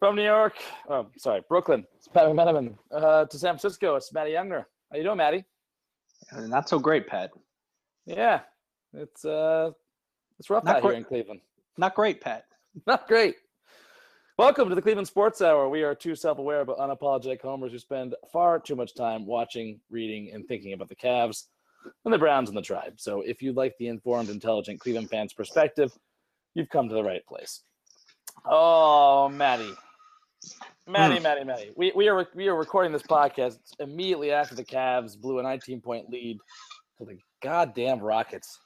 [0.00, 0.54] From New York,
[0.88, 1.86] oh, sorry, Brooklyn.
[1.94, 2.74] It's Pat McMenamin.
[2.90, 4.64] Uh, to San Francisco, it's Matty Youngner.
[4.90, 5.44] How you doing, Matty?
[6.32, 7.30] Uh, Not so great, Pat.
[8.06, 8.40] Yeah,
[8.94, 9.72] it's uh,
[10.38, 11.42] it's rough Not out here in Cleveland.
[11.76, 12.46] Not great, Pat.
[12.86, 13.34] Not great.
[14.38, 15.68] Welcome to the Cleveland Sports Hour.
[15.68, 20.30] We are two self-aware but unapologetic homers who spend far too much time watching, reading,
[20.32, 21.48] and thinking about the Cavs
[22.06, 22.94] and the Browns and the Tribe.
[22.96, 25.92] So, if you'd like the informed, intelligent Cleveland fans' perspective,
[26.54, 27.64] you've come to the right place.
[28.46, 29.74] Oh, Matty,
[30.86, 31.22] Matty, Hmm.
[31.22, 31.70] Matty, Matty.
[31.76, 36.10] We we are we are recording this podcast immediately after the Cavs blew a 19-point
[36.10, 36.38] lead
[36.98, 38.58] to the goddamn Rockets.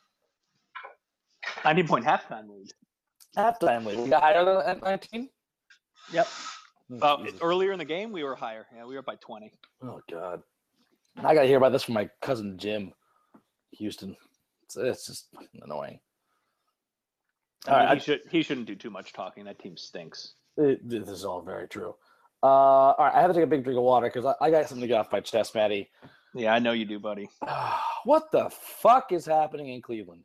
[1.64, 2.70] 90 point halftime lead.
[3.36, 3.98] Halftime lead.
[3.98, 5.28] We got higher than at 19.
[6.12, 6.28] Yep.
[7.02, 8.66] Oh, Uh, earlier in the game, we were higher.
[8.74, 9.50] Yeah, we were up by 20.
[9.82, 10.42] Oh God!
[11.16, 12.92] I got to hear about this from my cousin Jim,
[13.72, 14.16] Houston.
[14.62, 15.28] It's, it's just
[15.62, 15.98] annoying.
[17.66, 19.44] All I mean, right, he, should, he shouldn't do too much talking.
[19.44, 20.34] That team stinks.
[20.56, 21.94] It- this is all very true.
[22.42, 24.50] Uh, all right, I have to take a big drink of water because I, I
[24.50, 25.90] got something to get off my chest, Matty.
[26.34, 27.28] Yeah, I know you do, buddy.
[28.04, 30.24] what the fuck is happening in Cleveland?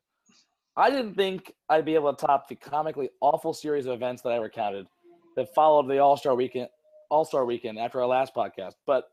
[0.76, 4.34] I didn't think I'd be able to top the comically awful series of events that
[4.34, 4.88] I recounted
[5.36, 6.68] that followed the All Star weekend.
[7.10, 9.06] All Star weekend after our last podcast, but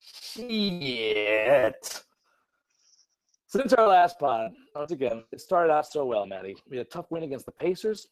[0.00, 2.02] shit.
[3.48, 6.56] Since our last pod, once again, it started out so well, Matty.
[6.68, 8.08] We had a tough win against the Pacers,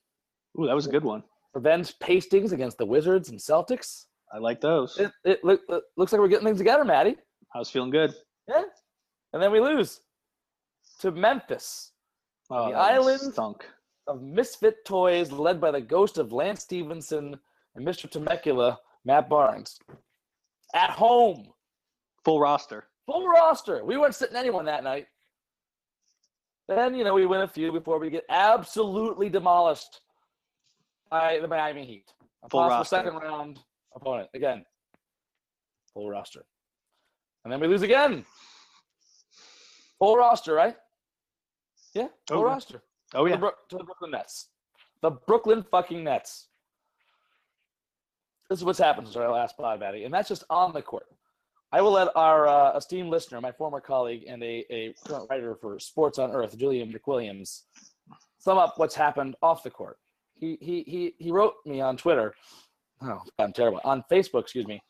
[0.59, 1.23] Ooh, that was a good one.
[1.55, 4.07] Revenge pastings against the Wizards and Celtics.
[4.33, 4.99] I like those.
[4.99, 7.17] It, it, look, it looks like we're getting things together, Matty.
[7.55, 8.13] I was feeling good.
[8.49, 8.63] Yeah.
[9.33, 10.01] And then we lose
[11.01, 11.93] to Memphis.
[12.51, 13.65] Oh, The island- stunk.
[14.07, 17.39] of misfit toys led by the ghost of Lance Stephenson
[17.77, 18.11] and Mr.
[18.11, 19.79] Temecula, Matt Barnes.
[20.75, 21.49] At home,
[22.25, 22.85] Full roster.
[23.07, 23.85] full roster.
[23.85, 25.07] We weren't sitting anyone that night.
[26.69, 30.01] Then, you know, we win a few before we get absolutely demolished
[31.15, 32.07] by the Miami Heat.
[32.43, 32.97] A Full possible roster.
[32.97, 33.61] second round
[33.95, 34.29] opponent.
[34.35, 34.65] Again,
[35.93, 36.45] full roster.
[37.45, 38.25] And then we lose again.
[40.01, 40.75] Full roster, right?
[41.95, 42.83] Yeah, full Oh, roster
[43.15, 43.37] Oh, to, yeah.
[43.37, 44.49] the Brook- to the Brooklyn Nets.
[45.03, 46.49] The Brooklyn fucking Nets.
[48.51, 51.07] This is what's happened since our last pod, Matty, and that's just on the court.
[51.71, 55.55] I will let our uh, esteemed listener, my former colleague and a, a current writer
[55.61, 57.63] for Sports on Earth, Julian McWilliams,
[58.39, 59.99] sum up what's happened off the court.
[60.35, 62.35] He he he he wrote me on Twitter.
[63.03, 63.81] Oh, I'm terrible.
[63.85, 64.81] On Facebook, excuse me.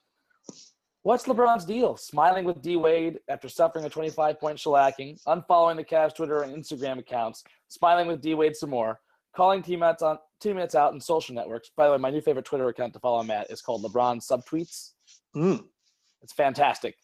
[1.02, 1.96] What's LeBron's deal?
[1.98, 6.54] Smiling with D Wade after suffering a 25 point shellacking, unfollowing the Cavs Twitter and
[6.56, 9.00] Instagram accounts, smiling with D Wade some more,
[9.36, 11.70] calling teammates on teammates out in social networks.
[11.76, 14.92] By the way, my new favorite Twitter account to follow Matt is called LeBron Subtweets.
[15.36, 15.64] Mm.
[16.22, 16.96] It's fantastic.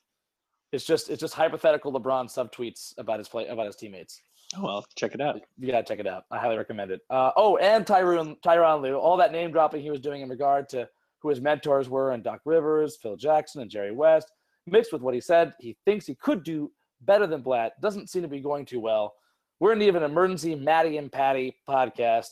[0.73, 4.23] It's just it's just hypothetical LeBron subtweets about his play about his teammates.
[4.57, 5.41] Oh, well, check it out.
[5.59, 6.25] You gotta check it out.
[6.31, 7.01] I highly recommend it.
[7.09, 10.69] Uh, oh, and Tyronn Tyronn Lue, all that name dropping he was doing in regard
[10.71, 10.89] to
[11.21, 14.33] who his mentors were, and Doc Rivers, Phil Jackson, and Jerry West,
[14.67, 16.71] mixed with what he said he thinks he could do
[17.03, 17.81] better than Blatt.
[17.81, 19.15] Doesn't seem to be going too well.
[19.61, 22.29] We're in need of an emergency Matty and Patty podcast,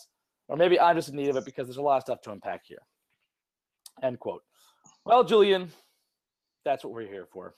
[0.49, 2.33] or maybe I'm just in need of it because there's a lot of stuff to
[2.33, 2.83] unpack here.
[4.03, 4.43] End quote.
[5.05, 5.71] Well, Julian,
[6.65, 7.55] that's what we're here for.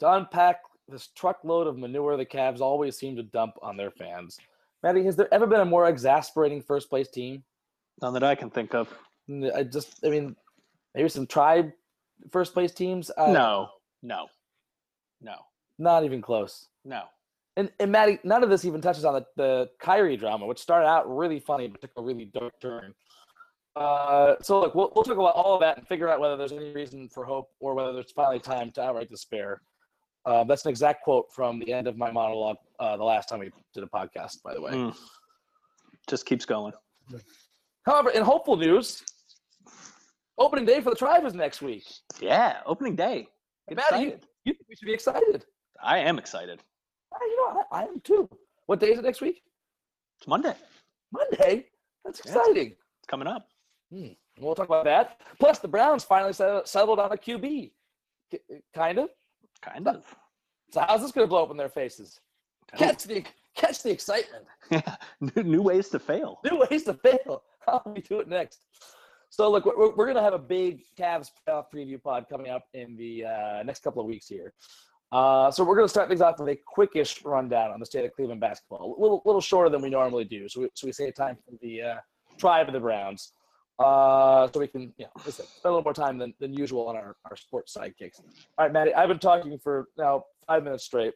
[0.00, 4.38] To unpack this truckload of manure the Cavs always seem to dump on their fans.
[4.82, 7.42] Matty, has there ever been a more exasperating first place team?
[8.02, 8.88] None that I can think of.
[9.54, 10.36] I just, I mean,
[10.94, 11.72] maybe some tribe
[12.30, 13.10] first place teams.
[13.16, 13.68] Don't No,
[14.02, 14.26] no,
[15.20, 15.34] no,
[15.78, 16.68] not even close.
[16.84, 17.02] no.
[17.58, 20.86] And, and Matty, none of this even touches on the, the Kyrie drama, which started
[20.86, 22.92] out really funny, but took a really dark turn.
[23.74, 26.52] Uh, so look, we'll, we'll talk about all of that and figure out whether there's
[26.52, 29.62] any reason for hope or whether there's finally time to outright despair.
[30.26, 33.38] Uh, that's an exact quote from the end of my monologue uh, the last time
[33.38, 34.72] we did a podcast, by the way.
[34.72, 34.96] Mm.
[36.08, 36.72] Just keeps going.
[37.84, 39.02] However, in hopeful news,
[40.38, 41.84] opening day for the tribe is next week.
[42.20, 43.28] Yeah, opening day.
[43.68, 44.26] Get Matty, you, excited.
[44.44, 45.44] you think we should be excited?
[45.82, 46.60] I am excited.
[47.14, 48.28] Uh, You know, I, I am too.
[48.66, 49.42] What day is it next week?
[50.18, 50.54] It's Monday.
[51.12, 51.66] Monday.
[52.04, 52.32] That's Yeah.
[52.32, 52.70] exciting.
[52.98, 53.48] It's coming up.
[53.92, 54.08] Hmm.
[54.40, 55.20] We'll talk about that.
[55.38, 57.70] Plus, the Browns finally settled, settled on a QB.
[58.30, 58.40] K-
[58.74, 59.10] kind of.
[59.62, 60.04] Kind of.
[60.72, 62.20] So how's this going to blow up in their faces?
[62.76, 63.24] Catch the
[63.54, 64.44] catch the excitement.
[65.20, 66.40] new, new ways to fail.
[66.50, 67.42] New ways to fail.
[67.66, 68.60] How do we do it next?
[69.30, 72.96] So look, we're, we're gonna have a big Cavs playoff preview pod coming up in
[72.96, 74.52] the uh, next couple of weeks here.
[75.12, 78.12] Uh, so we're gonna start things off with a quickish rundown on the state of
[78.12, 80.48] Cleveland basketball, a little little shorter than we normally do.
[80.48, 81.96] So we, so we save time for the uh,
[82.38, 83.32] tribe of the Browns,
[83.78, 86.96] uh, so we can you know spend a little more time than, than usual on
[86.96, 88.20] our, our sports sidekicks.
[88.56, 91.14] All right, Matty, I've been talking for now five minutes straight,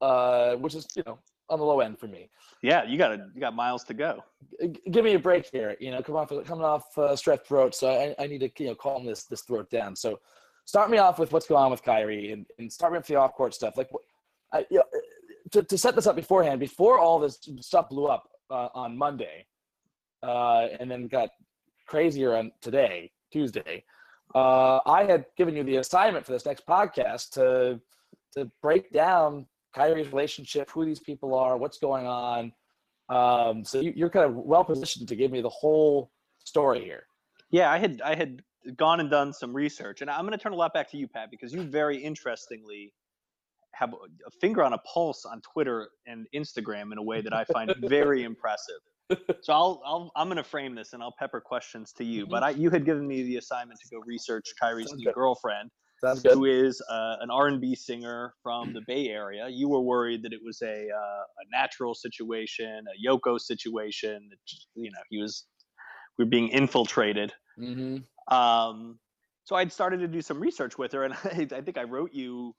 [0.00, 1.18] uh, which is you know
[1.48, 2.28] on the low end for me.
[2.62, 4.24] Yeah, you got you got miles to go.
[4.60, 5.76] G- give me a break here.
[5.78, 8.70] You know, come off coming off uh, strep throat, so I, I need to you
[8.70, 9.94] know calm this this throat down.
[9.94, 10.18] So,
[10.64, 13.16] start me off with what's going on with Kyrie, and, and start me with the
[13.16, 13.76] off court stuff.
[13.76, 13.90] Like,
[14.52, 14.84] I, you know,
[15.52, 19.46] to to set this up beforehand, before all this stuff blew up uh, on Monday,
[20.22, 21.30] uh, and then got
[21.86, 23.84] crazier on today, Tuesday.
[24.34, 27.80] Uh, I had given you the assignment for this next podcast to
[28.34, 32.52] to break down Kyrie's relationship, who these people are, what's going on.
[33.08, 36.10] Um, so you, you're kind of well positioned to give me the whole
[36.44, 37.04] story here.
[37.50, 38.42] Yeah, I had I had
[38.76, 41.06] gone and done some research, and I'm going to turn a lot back to you,
[41.06, 42.92] Pat, because you very interestingly
[43.72, 47.44] have a finger on a pulse on Twitter and Instagram in a way that I
[47.44, 48.80] find very impressive.
[49.42, 52.26] So I'll, I'll I'm going to frame this and I'll pepper questions to you.
[52.26, 55.14] But I, you had given me the assignment to go research Kyrie's Sounds new good.
[55.14, 55.70] girlfriend,
[56.00, 59.48] Sounds who is uh, an R&B singer from the Bay Area.
[59.48, 64.28] You were worried that it was a uh, a natural situation, a Yoko situation.
[64.28, 64.38] That
[64.74, 65.44] you know he was
[66.18, 67.32] we were being infiltrated.
[67.58, 68.34] Mm-hmm.
[68.34, 68.98] Um,
[69.44, 72.12] so I'd started to do some research with her, and I, I think I wrote
[72.12, 72.54] you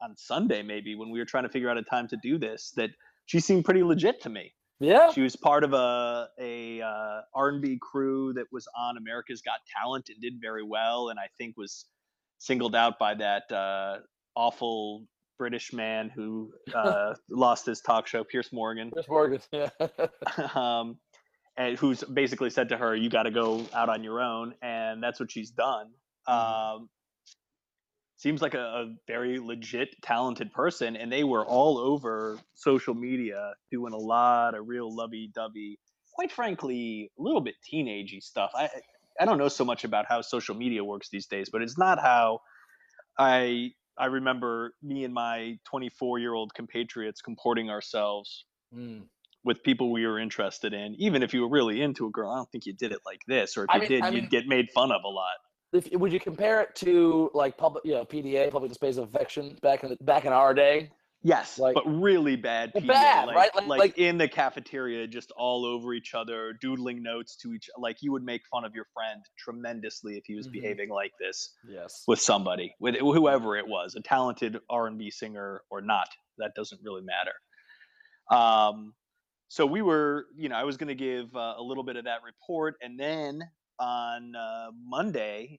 [0.00, 2.72] on Sunday maybe when we were trying to figure out a time to do this
[2.76, 2.90] that
[3.26, 4.52] she seemed pretty legit to me.
[4.82, 5.12] Yeah.
[5.12, 10.08] She was part of a a uh, R&B crew that was on America's Got Talent
[10.08, 11.86] and did very well, and I think was
[12.38, 13.98] singled out by that uh,
[14.34, 15.06] awful
[15.38, 19.40] British man who uh, lost his talk show, Pierce Morgan, Chris Morgan.
[19.52, 19.70] Yeah.
[20.54, 20.98] um,
[21.56, 25.02] and who's basically said to her, "You got to go out on your own," and
[25.02, 25.90] that's what she's done.
[26.26, 26.88] Um,
[28.22, 33.52] seems like a, a very legit, talented person, and they were all over social media
[33.70, 35.78] doing a lot of real lovey-dovey,
[36.14, 38.52] quite frankly, a little bit teenagey stuff.
[38.54, 38.68] I
[39.20, 41.98] I don't know so much about how social media works these days, but it's not
[42.00, 42.38] how
[43.18, 49.02] I I remember me and my 24 year old compatriots comporting ourselves Mm.
[49.44, 50.94] with people we were interested in.
[50.98, 53.20] Even if you were really into a girl, I don't think you did it like
[53.28, 55.08] this, or if I you mean- did, I you'd mean- get made fun of a
[55.08, 55.36] lot.
[55.72, 59.56] If, would you compare it to like public, you know, PDA, public displays of affection
[59.62, 60.90] back in the, back in our day?
[61.24, 62.72] Yes, Like- but really bad.
[62.74, 63.54] PDA, bad, like, right?
[63.54, 67.70] Like- Like, like- in the cafeteria, just all over each other, doodling notes to each.
[67.78, 70.52] Like you would make fun of your friend tremendously if he was Mhm.
[70.52, 72.02] behaving like this Yes.
[72.08, 76.08] with somebody, with whoever it was, a talented R and B singer or not.
[76.38, 77.34] That doesn't really matter.
[78.30, 78.94] Um,
[79.48, 82.04] so we were, you know, I was going to give uh, a little bit of
[82.04, 83.42] that report, and then
[83.82, 85.58] on uh, Monday,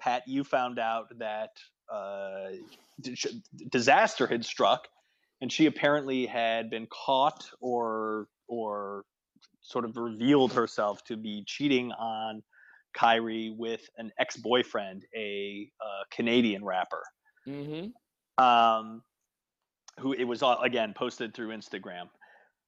[0.00, 1.50] Pat, you found out that
[1.92, 2.50] uh,
[3.00, 3.16] d-
[3.70, 4.86] disaster had struck,
[5.40, 9.04] and she apparently had been caught or or
[9.62, 12.42] sort of revealed herself to be cheating on
[12.94, 17.02] Kyrie with an ex-boyfriend, a uh, Canadian rapper,
[17.48, 18.44] Mm-hmm.
[18.44, 19.02] um,
[19.98, 22.08] who it was all, again posted through Instagram.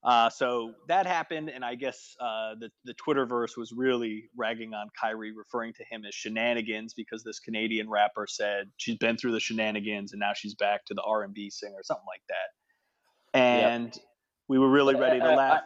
[0.05, 4.89] Uh, so that happened, and I guess uh, the the Twitterverse was really ragging on
[5.01, 9.41] Kyrie, referring to him as shenanigans because this Canadian rapper said she's been through the
[9.41, 13.39] shenanigans and now she's back to the R and B singer, something like that.
[13.39, 13.99] And
[14.47, 15.63] we were really ready to I- I- laugh.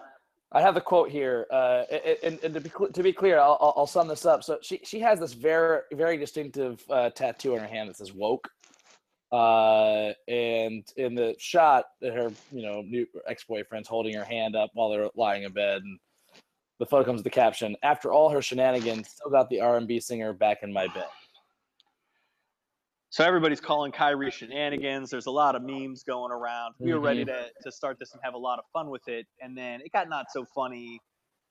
[0.50, 1.82] I have the quote here, uh,
[2.22, 4.42] and, and to, be, to be clear, I'll, I'll- I'll sum this up.
[4.42, 8.14] So she she has this very very distinctive uh, tattoo on her hand that says
[8.14, 8.48] "woke,"
[9.32, 14.70] uh, and in the shot, her you know new ex boyfriend's holding her hand up
[14.74, 15.98] while they're lying in bed, and
[16.78, 19.86] the photo comes with the caption: "After all her shenanigans, still got the R and
[19.86, 21.08] B singer back in my bed."
[23.10, 25.08] So everybody's calling Kyrie shenanigans.
[25.10, 26.74] There's a lot of memes going around.
[26.78, 29.26] We were ready to, to start this and have a lot of fun with it.
[29.40, 31.00] And then it got not so funny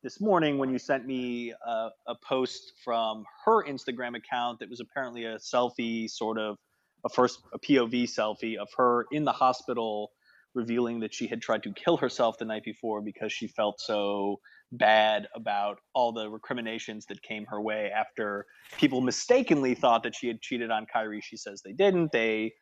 [0.03, 4.81] this morning when you sent me a, a post from her Instagram account that was
[4.81, 6.57] apparently a selfie, sort of
[7.05, 10.11] a first a POV selfie of her in the hospital
[10.53, 14.39] revealing that she had tried to kill herself the night before because she felt so
[14.71, 18.45] bad about all the recriminations that came her way after
[18.77, 21.21] people mistakenly thought that she had cheated on Kyrie.
[21.21, 22.11] She says they didn't.
[22.11, 22.53] They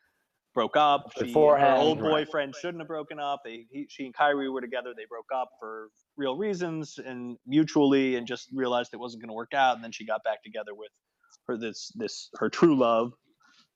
[0.54, 1.12] broke up.
[1.18, 2.10] She, her old right.
[2.10, 3.40] boyfriend shouldn't have broken up.
[3.44, 4.92] They, he, she and Kyrie were together.
[4.96, 9.34] They broke up for real reasons and mutually, and just realized it wasn't going to
[9.34, 9.76] work out.
[9.76, 10.90] And then she got back together with
[11.46, 13.12] her this this her true love,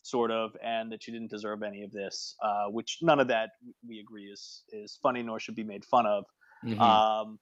[0.02, 2.35] sort of, and that she didn't deserve any of this.
[2.42, 3.50] Uh, which none of that
[3.87, 6.25] we agree is is funny nor should be made fun of.
[6.64, 6.78] Mhm.
[6.80, 7.38] Um,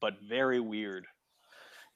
[0.00, 1.06] but very weird.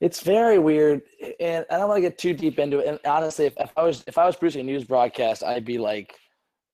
[0.01, 1.03] It's very weird,
[1.41, 2.87] and I don't want to get too deep into it.
[2.87, 5.79] And honestly, if, if I was if I was producing a news broadcast, I'd be
[5.79, 6.15] like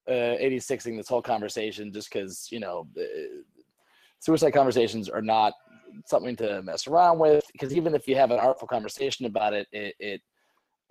[0.09, 3.03] uh, 86ing this whole conversation just because you know uh,
[4.19, 5.53] suicide conversations are not
[6.07, 7.45] something to mess around with.
[7.53, 10.21] Because even if you have an artful conversation about it, it, it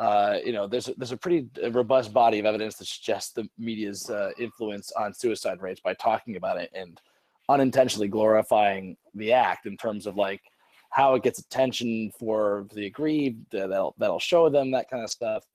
[0.01, 3.48] uh, you know, there's a, there's a pretty robust body of evidence that suggests the
[3.60, 7.00] media's uh, influence on suicide rates by talking about it and
[7.50, 10.41] unintentionally glorifying the act in terms of like
[10.89, 13.53] how it gets attention for the aggrieved.
[13.53, 15.46] Uh, that'll that'll show them that kind of stuff.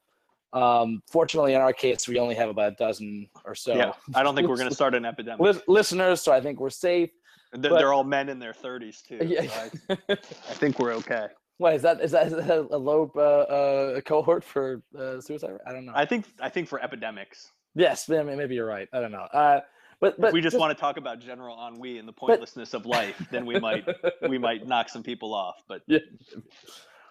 [0.52, 3.74] Um, fortunately, in our case, we only have about a dozen or so.
[3.74, 5.40] Yeah, I don't think we're going to start an epidemic.
[5.40, 7.10] Lis- listeners, so I think we're safe.
[7.52, 9.18] They're, but- they're all men in their 30s too.
[9.26, 9.42] Yeah.
[9.50, 11.26] so I, I think we're okay.
[11.58, 12.00] Why is that?
[12.00, 12.32] Is that,
[12.70, 15.58] a low uh, uh, cohort for uh, suicide?
[15.66, 15.92] I don't know.
[15.94, 18.88] I think I think for epidemics, yes, may- maybe you're right.
[18.92, 19.26] I don't know.
[19.32, 19.60] Uh,
[19.98, 22.84] but but if we just, want to talk about general ennui and the pointlessness of
[22.84, 23.86] life, then we might
[24.28, 25.62] we might knock some people off.
[25.66, 26.00] But yeah.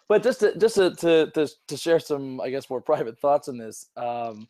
[0.08, 3.48] But just to just to, to to to share some, I guess, more private thoughts
[3.48, 3.88] on this.
[3.98, 4.48] Um,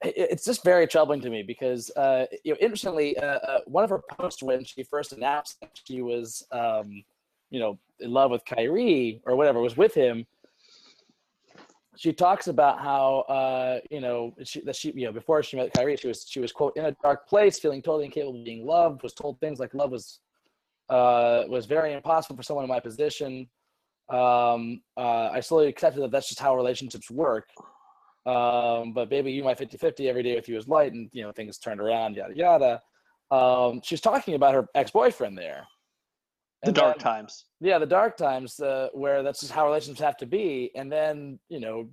[0.00, 3.90] it's just very troubling to me because, uh, you know, interestingly, uh, uh, one of
[3.90, 7.02] her posts when she first announced that she was, um,
[7.50, 10.26] you know, in love with Kyrie or whatever was with him.
[11.96, 15.72] She talks about how, uh, you know, she, that she, you know, before she met
[15.72, 18.64] Kyrie, she was, she was quote in a dark place, feeling totally incapable of being
[18.64, 19.02] loved.
[19.02, 20.20] Was told things like love was,
[20.88, 23.48] uh, was very impossible for someone in my position
[24.08, 27.48] um, uh, I slowly accepted that that's just how relationships work.
[28.24, 31.22] Um, but baby, you my 50 50 every day with you is light, and you
[31.22, 32.82] know, things turned around, yada yada.
[33.30, 35.66] Um, she's talking about her ex boyfriend there.
[36.64, 37.44] The dark then- times.
[37.60, 40.70] yeah, the dark times uh, where that's just how relationships have to be.
[40.74, 41.88] And then you know,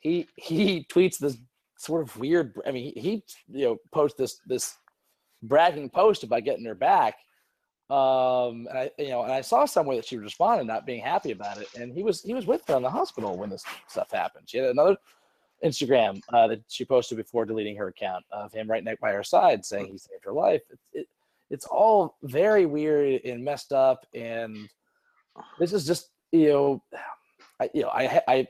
[0.00, 1.36] he he tweets this
[1.78, 2.54] sort of weird.
[2.66, 4.76] I mean, he, he you know posts this this
[5.42, 7.16] bragging post about getting her back.
[7.90, 11.32] Um, and I you know, and I saw somewhere that she responded not being happy
[11.32, 14.10] about it, and he was he was with her in the hospital when this stuff
[14.10, 14.48] happened.
[14.48, 14.96] She had another
[15.64, 19.24] Instagram uh, that she posted before deleting her account of him right next by her
[19.24, 20.62] side saying he saved her life.
[20.70, 21.08] It, it,
[21.50, 24.68] it's all very weird and messed up, and
[25.58, 26.82] this is just you know,
[27.60, 28.46] I, you know, I I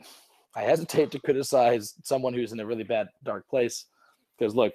[0.57, 3.87] I hesitate to criticize someone who's in a really bad dark place
[4.39, 4.73] because look,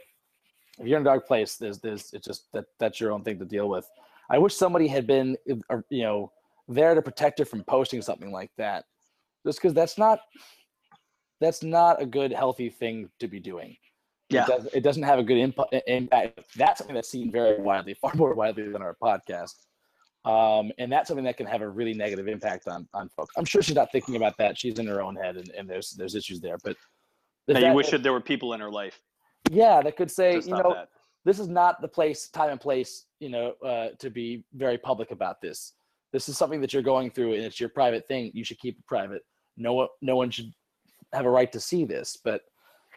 [0.80, 3.40] if you're in a dark place, there's there's it's just that that's your own thing
[3.40, 3.90] to deal with.
[4.30, 5.38] I wish somebody had been
[5.70, 6.32] uh, you know
[6.68, 8.86] there to protect her from posting something like that,
[9.46, 10.20] just because that's not
[11.40, 13.76] that's not a good healthy thing to be doing.
[14.30, 14.44] Yeah.
[14.44, 16.42] It, does, it doesn't have a good imp- impact.
[16.56, 19.56] That's something that's seen very widely, far more widely than our podcast.
[20.26, 23.34] Um, and that's something that can have a really negative impact on on folks.
[23.38, 24.58] I'm sure she's not thinking about that.
[24.58, 26.58] She's in her own head, and, and there's there's issues there.
[26.64, 26.76] But
[27.48, 29.02] the Now, you wish that- that there were people in her life
[29.50, 30.90] yeah, that could say, you know, that.
[31.26, 35.12] this is not the place, time and place, you know, uh, to be very public
[35.12, 35.74] about this.
[36.12, 38.32] This is something that you're going through, and it's your private thing.
[38.34, 39.24] You should keep it private.
[39.58, 40.52] No one, no one should
[41.14, 42.18] have a right to see this.
[42.24, 42.42] But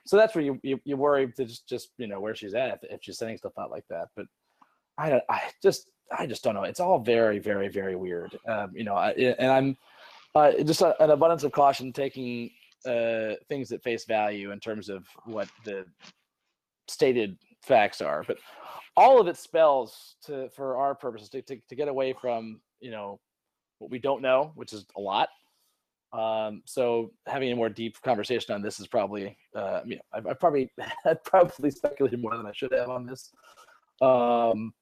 [0.04, 2.80] so that's where you you, you worry to just just you know where she's at
[2.82, 4.08] if, if she's sending stuff out like that.
[4.16, 4.26] But
[4.98, 6.64] I don't, I just I just don't know.
[6.64, 8.38] It's all very very very weird.
[8.46, 9.76] Um, you know, I, and I'm
[10.34, 12.50] uh, just a, an abundance of caution taking
[12.86, 15.84] uh, things at face value in terms of what the
[16.88, 18.24] stated facts are.
[18.26, 18.38] But
[18.96, 22.90] all of it spells to for our purposes to, to, to get away from you
[22.90, 23.20] know
[23.78, 25.28] what we don't know, which is a lot.
[26.12, 30.26] Um, so having a more deep conversation on this is probably, uh, you know, I've,
[30.26, 30.70] I've probably
[31.06, 33.30] I've probably speculated more than I should have on this.
[34.00, 34.72] Um,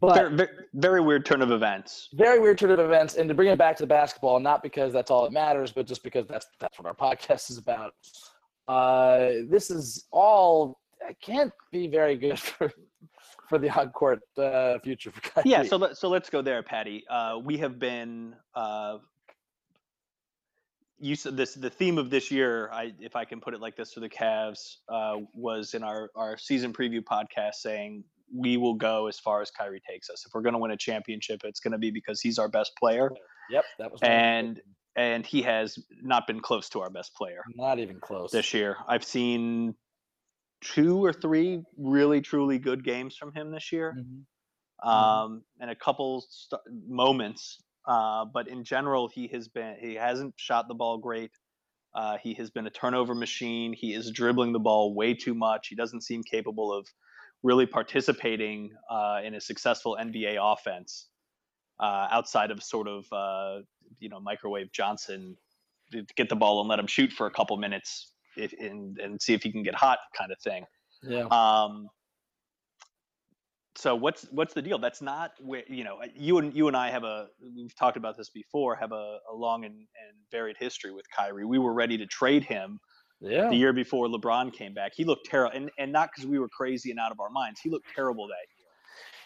[0.00, 2.08] but Very, very, very weird turn of events.
[2.14, 4.92] very weird turn of events and to bring it back to the basketball not because
[4.92, 7.92] that's all that matters but just because that's that's what our podcast is about
[8.66, 12.72] uh this is all it can't be very good for
[13.48, 15.50] for the on court uh future for Kyrie.
[15.50, 17.04] Yeah, so let, so let's go there, Patty.
[17.08, 18.96] Uh, we have been uh,
[20.98, 22.70] you said this the theme of this year.
[22.72, 26.10] I if I can put it like this for the Cavs uh, was in our
[26.16, 30.24] our season preview podcast saying we will go as far as Kyrie takes us.
[30.26, 32.72] If we're going to win a championship, it's going to be because he's our best
[32.78, 33.10] player,
[33.50, 34.60] yep that was and
[34.96, 38.76] and he has not been close to our best player not even close this year.
[38.88, 39.74] I've seen
[40.62, 44.88] two or three really truly good games from him this year Mhm.
[44.88, 47.60] um, and a couple st- moments.
[47.86, 51.30] Uh, but in general, he has been he hasn't shot the ball great.
[51.94, 53.72] Uh, he has been a turnover machine.
[53.72, 55.68] He is dribbling the ball way too much.
[55.68, 56.88] He doesn't seem capable of
[57.42, 61.08] really participating uh, in a successful NBA offense
[61.78, 63.60] uh, outside of sort of uh,
[64.00, 65.36] you know microwave Johnson,
[66.16, 69.34] get the ball and let him shoot for a couple minutes if, and and see
[69.34, 70.64] if he can get hot kind of thing.
[71.02, 71.88] yeah Um,
[73.76, 74.78] so what's what's the deal?
[74.78, 77.26] That's not where you know you and you and I have a
[77.56, 78.76] we've talked about this before.
[78.76, 81.44] Have a, a long and, and varied history with Kyrie.
[81.44, 82.78] We were ready to trade him
[83.20, 83.48] Yeah.
[83.48, 84.92] the year before LeBron came back.
[84.94, 87.60] He looked terrible, and and not because we were crazy and out of our minds.
[87.60, 88.64] He looked terrible that year.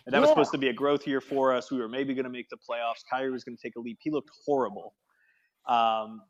[0.07, 1.71] And that was supposed to be a growth year for us.
[1.71, 3.02] We were maybe going to make the playoffs.
[3.11, 3.99] Kyrie was going to take a leap.
[4.00, 4.95] He looked horrible.
[5.69, 6.23] Um,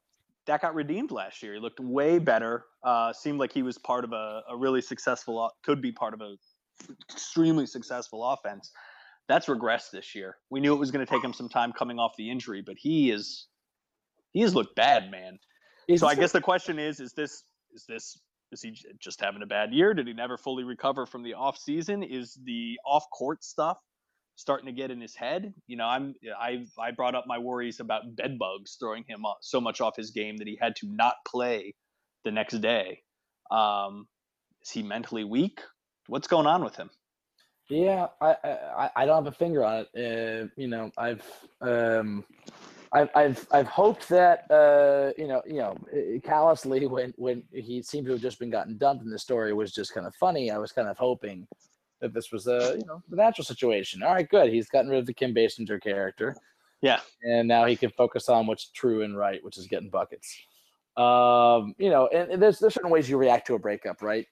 [0.47, 1.55] that got redeemed last year.
[1.55, 2.65] He looked way better.
[2.83, 6.21] Uh, seemed like he was part of a, a really successful, could be part of
[6.23, 6.35] a
[7.11, 8.70] extremely successful offense.
[9.28, 10.37] That's regressed this year.
[10.50, 12.76] We knew it was going to take him some time coming off the injury, but
[12.78, 13.47] he is
[14.32, 15.38] he has looked bad, man.
[15.88, 17.44] Is So I this a- guess the question is: Is this
[17.75, 18.18] is this
[18.52, 19.92] is he just having a bad year?
[19.92, 22.02] Did he never fully recover from the off season?
[22.02, 23.78] Is the off court stuff
[24.37, 25.52] starting to get in his head?
[25.66, 29.38] You know, I'm I I brought up my worries about bed bugs throwing him off,
[29.42, 31.75] so much off his game that he had to not play
[32.25, 33.02] the next day.
[33.50, 34.08] Um,
[34.62, 35.61] is he mentally weak?
[36.09, 36.91] What's going on with him?
[37.69, 39.88] Yeah, I, I I don't have a finger on it.
[39.95, 41.23] Uh, you know, I've
[41.61, 42.25] um,
[42.93, 47.83] I've I've I've hoped that uh, you know, you know, uh, callously when when he
[47.83, 50.50] seemed to have just been gotten dumped and the story was just kind of funny.
[50.50, 51.47] I was kind of hoping
[52.00, 54.03] that this was a you know the natural situation.
[54.03, 54.50] All right, good.
[54.50, 56.35] He's gotten rid of the Kim Basinger character.
[56.81, 57.00] Yeah.
[57.25, 60.38] and now he can focus on what's true and right, which is getting buckets.
[60.97, 64.27] Um, you know, and, and there's there's certain ways you react to a breakup, right?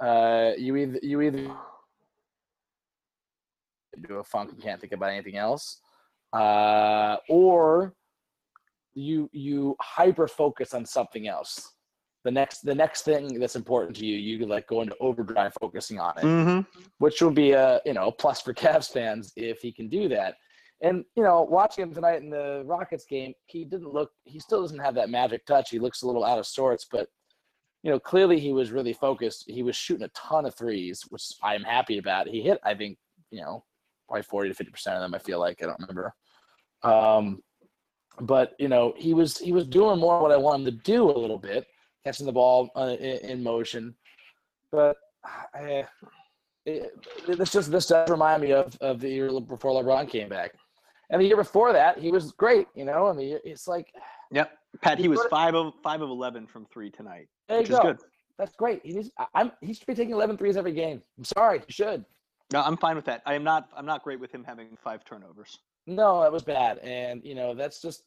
[0.00, 1.50] Uh, you either you either
[4.08, 5.80] do a funk and can't think about anything else,
[6.32, 7.94] uh, or
[8.94, 11.72] you you hyper focus on something else.
[12.24, 16.00] The next the next thing that's important to you, you like go into overdrive focusing
[16.00, 16.80] on it Mm-hmm.
[16.98, 20.34] which will be a you know plus for Cavs fans if he can do that.
[20.82, 24.10] And you know, watching him tonight in the Rockets game, he didn't look.
[24.24, 25.70] He still doesn't have that magic touch.
[25.70, 27.08] He looks a little out of sorts, but
[27.86, 29.44] you know, clearly he was really focused.
[29.46, 32.26] He was shooting a ton of threes, which I'm happy about.
[32.26, 32.98] He hit, I think,
[33.30, 33.62] you know,
[34.08, 35.14] probably 40 to 50 percent of them.
[35.14, 36.12] I feel like I don't remember.
[36.82, 37.44] Um,
[38.22, 41.08] but you know, he was he was doing more what I want him to do
[41.08, 41.64] a little bit,
[42.02, 43.94] catching the ball uh, in, in motion.
[44.72, 44.96] But
[45.54, 45.86] I,
[46.64, 46.90] it,
[47.28, 50.54] this just this does remind me of, of the year before LeBron came back,
[51.10, 52.66] and the year before that he was great.
[52.74, 53.92] You know, I mean, it's like
[54.32, 54.50] Yep.
[54.82, 57.76] Pat, he was five of five of eleven from three tonight, there you which is
[57.76, 57.82] go.
[57.82, 57.98] good.
[58.38, 58.80] That's great.
[58.84, 61.02] He needs, I'm he should be taking 11 threes every game.
[61.16, 62.04] I'm sorry, he should.
[62.52, 63.22] No, I'm fine with that.
[63.24, 63.68] I am not.
[63.76, 65.58] I'm not great with him having five turnovers.
[65.86, 68.02] No, that was bad, and you know that's just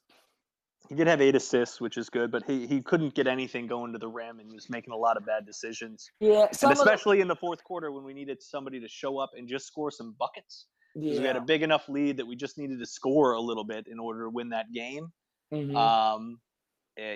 [0.88, 3.92] He did have eight assists, which is good, but he, he couldn't get anything going
[3.94, 6.10] to the rim and was making a lot of bad decisions.
[6.20, 6.46] yeah.
[6.46, 9.32] And of the- especially in the fourth quarter when we needed somebody to show up
[9.38, 10.68] and just score some buckets.
[10.96, 13.64] 'Cause We had a big enough lead that we just needed to score a little
[13.64, 15.12] bit in order to win that game.
[15.54, 15.76] Mhm.
[15.76, 16.40] Um,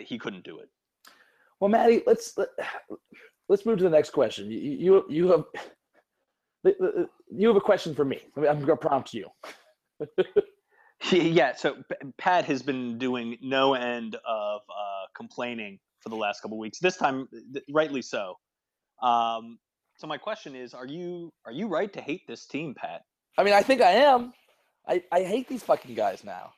[0.05, 0.69] he couldn't do it.
[1.59, 2.49] Well, Matty, let's let,
[3.49, 4.51] let's move to the next question.
[4.51, 5.43] You you you have
[7.29, 8.19] you have a question for me.
[8.37, 9.27] I'm going to prompt you.
[11.11, 11.55] yeah.
[11.55, 11.77] So
[12.17, 16.79] Pat has been doing no end of uh, complaining for the last couple weeks.
[16.79, 18.35] This time, th- rightly so.
[19.01, 19.57] Um,
[19.97, 23.01] so my question is: Are you are you right to hate this team, Pat?
[23.37, 24.33] I mean, I think I am.
[24.87, 26.51] I, I hate these fucking guys now.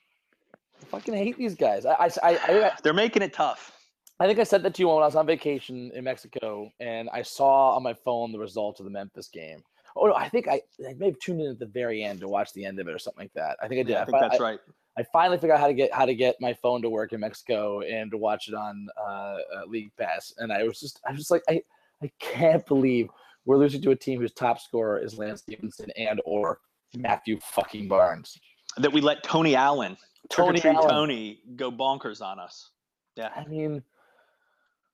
[0.81, 1.85] I fucking hate these guys.
[1.85, 3.71] I, I, I, I, They're making it tough.
[4.19, 7.09] I think I said that to you when I was on vacation in Mexico, and
[7.11, 9.61] I saw on my phone the result of the Memphis game.
[9.97, 12.27] Oh no, I think I, I may have tuned in at the very end to
[12.27, 13.57] watch the end of it or something like that.
[13.61, 13.89] I think I did.
[13.93, 14.59] Yeah, I I think fi- that's I- right.
[14.97, 17.19] I finally figured out how to get how to get my phone to work in
[17.19, 20.33] Mexico and to watch it on uh, uh, League Pass.
[20.37, 21.61] And I was just, I was just like, I,
[22.01, 23.09] I can't believe
[23.45, 26.59] we're losing to a team whose top scorer is Lance Stephenson and or
[26.95, 28.37] Matthew fucking Barnes.
[28.77, 29.97] That we let Tony Allen,
[30.29, 30.59] Tony.
[30.59, 32.71] Tony, go bonkers on us.
[33.15, 33.29] Yeah.
[33.35, 33.83] I mean,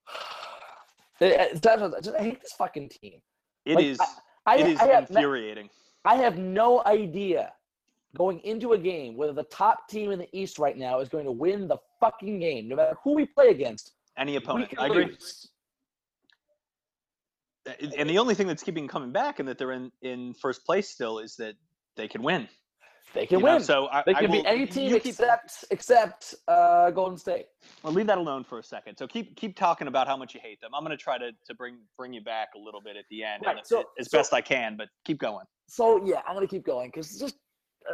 [1.19, 3.21] it- I hate this fucking team.
[3.65, 3.99] It Like, is.
[4.45, 5.69] I, it is I have, infuriating.
[6.03, 7.53] I have no idea
[8.17, 11.25] going into a game whether the top team in the East right now is going
[11.25, 13.93] to win the fucking game, no matter who we play against.
[14.17, 14.73] Any opponent.
[14.77, 15.05] I agree.
[15.05, 15.47] lose.
[17.69, 20.65] Uh, and the only thing that's keeping coming back and that they're in, in first
[20.65, 21.55] place still is that
[21.95, 22.47] they can win.
[23.13, 23.53] They can you know?
[23.55, 23.63] win.
[23.63, 27.47] So I, They I can will- be any team keep- except except uh, Golden State.
[27.83, 28.97] Well, leave that alone for a second.
[28.97, 30.71] So keep keep talking about how much you hate them.
[30.73, 33.23] I'm going to try to to bring bring you back a little bit at the
[33.23, 34.77] end, Right, and so- as so- best I can.
[34.77, 35.45] But keep going.
[35.67, 37.35] So yeah, I'm gonna keep going because just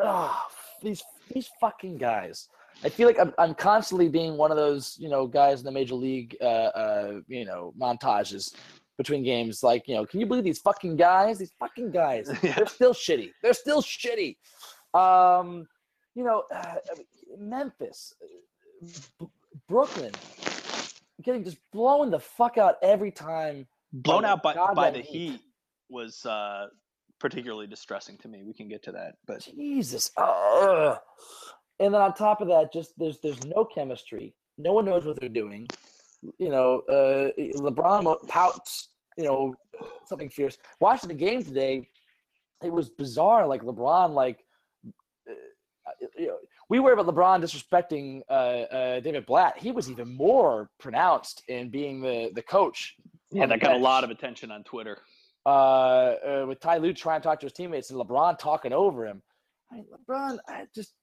[0.03, 0.35] ugh,
[0.81, 1.03] these
[1.33, 2.47] these fucking guys.
[2.83, 5.71] I feel like I'm I'm constantly being one of those you know guys in the
[5.71, 8.55] major league uh, uh you know montages
[8.97, 9.61] between games.
[9.63, 11.37] Like you know, can you believe these fucking guys?
[11.39, 12.31] These fucking guys.
[12.43, 12.53] Yeah.
[12.55, 13.31] They're still shitty.
[13.43, 14.37] They're still shitty.
[14.93, 15.67] Um,
[16.15, 16.75] you know, uh,
[17.37, 18.13] Memphis,
[19.67, 20.11] Brooklyn,
[21.21, 23.67] getting just blown the fuck out every time.
[23.93, 25.31] Blown out by by the Heat.
[25.31, 25.41] Heat
[25.89, 26.67] was uh,
[27.19, 28.43] particularly distressing to me.
[28.43, 30.11] We can get to that, but Jesus.
[30.17, 30.97] Ugh.
[31.79, 34.33] And then on top of that, just there's there's no chemistry.
[34.57, 35.67] No one knows what they're doing.
[36.39, 38.89] You know, uh, LeBron pouts.
[39.17, 39.55] You know,
[40.05, 40.57] something fierce.
[40.79, 41.89] Watching the game today,
[42.63, 43.47] it was bizarre.
[43.47, 44.43] Like LeBron, like
[46.17, 46.37] you know,
[46.69, 49.57] we worry about LeBron disrespecting uh, uh, David Blatt.
[49.57, 52.95] He was even more pronounced in being the the coach.
[53.31, 54.99] yeah, that got a lot of attention on Twitter.
[55.45, 59.05] uh, uh, with Ty Lue trying to talk to his teammates and LeBron talking over
[59.05, 59.21] him.
[59.71, 60.93] I mean, LeBron, I just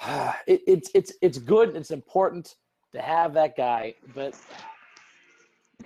[0.00, 1.76] I, it, it's it's it's good.
[1.76, 2.56] It's important
[2.92, 4.34] to have that guy, but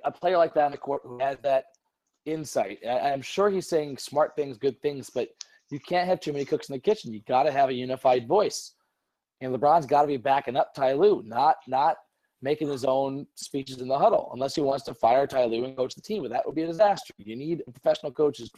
[0.05, 1.67] a player like that on the court who has that
[2.25, 2.79] insight.
[2.87, 5.29] I, I'm sure he's saying smart things, good things, but
[5.71, 7.13] you can't have too many cooks in the kitchen.
[7.13, 8.75] You got to have a unified voice,
[9.41, 11.97] and LeBron's got to be backing up Ty Lue, not not
[12.43, 15.77] making his own speeches in the huddle unless he wants to fire Ty Lue and
[15.77, 16.23] coach the team.
[16.23, 17.15] But that would be a disaster.
[17.19, 18.51] You need a professional coach's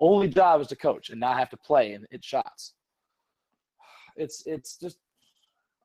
[0.00, 2.74] only job is to coach and not have to play and hit shots.
[4.16, 4.98] It's it's just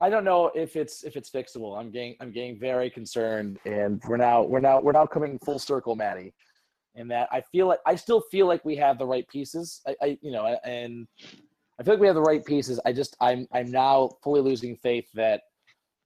[0.01, 1.77] I don't know if it's if it's fixable.
[1.77, 5.59] I'm getting I'm getting very concerned, and we're now we're now we're now coming full
[5.59, 6.33] circle, Matty.
[6.95, 9.81] And that I feel like I still feel like we have the right pieces.
[9.87, 11.07] I, I you know, and
[11.79, 12.79] I feel like we have the right pieces.
[12.85, 15.41] I just I'm I'm now fully losing faith that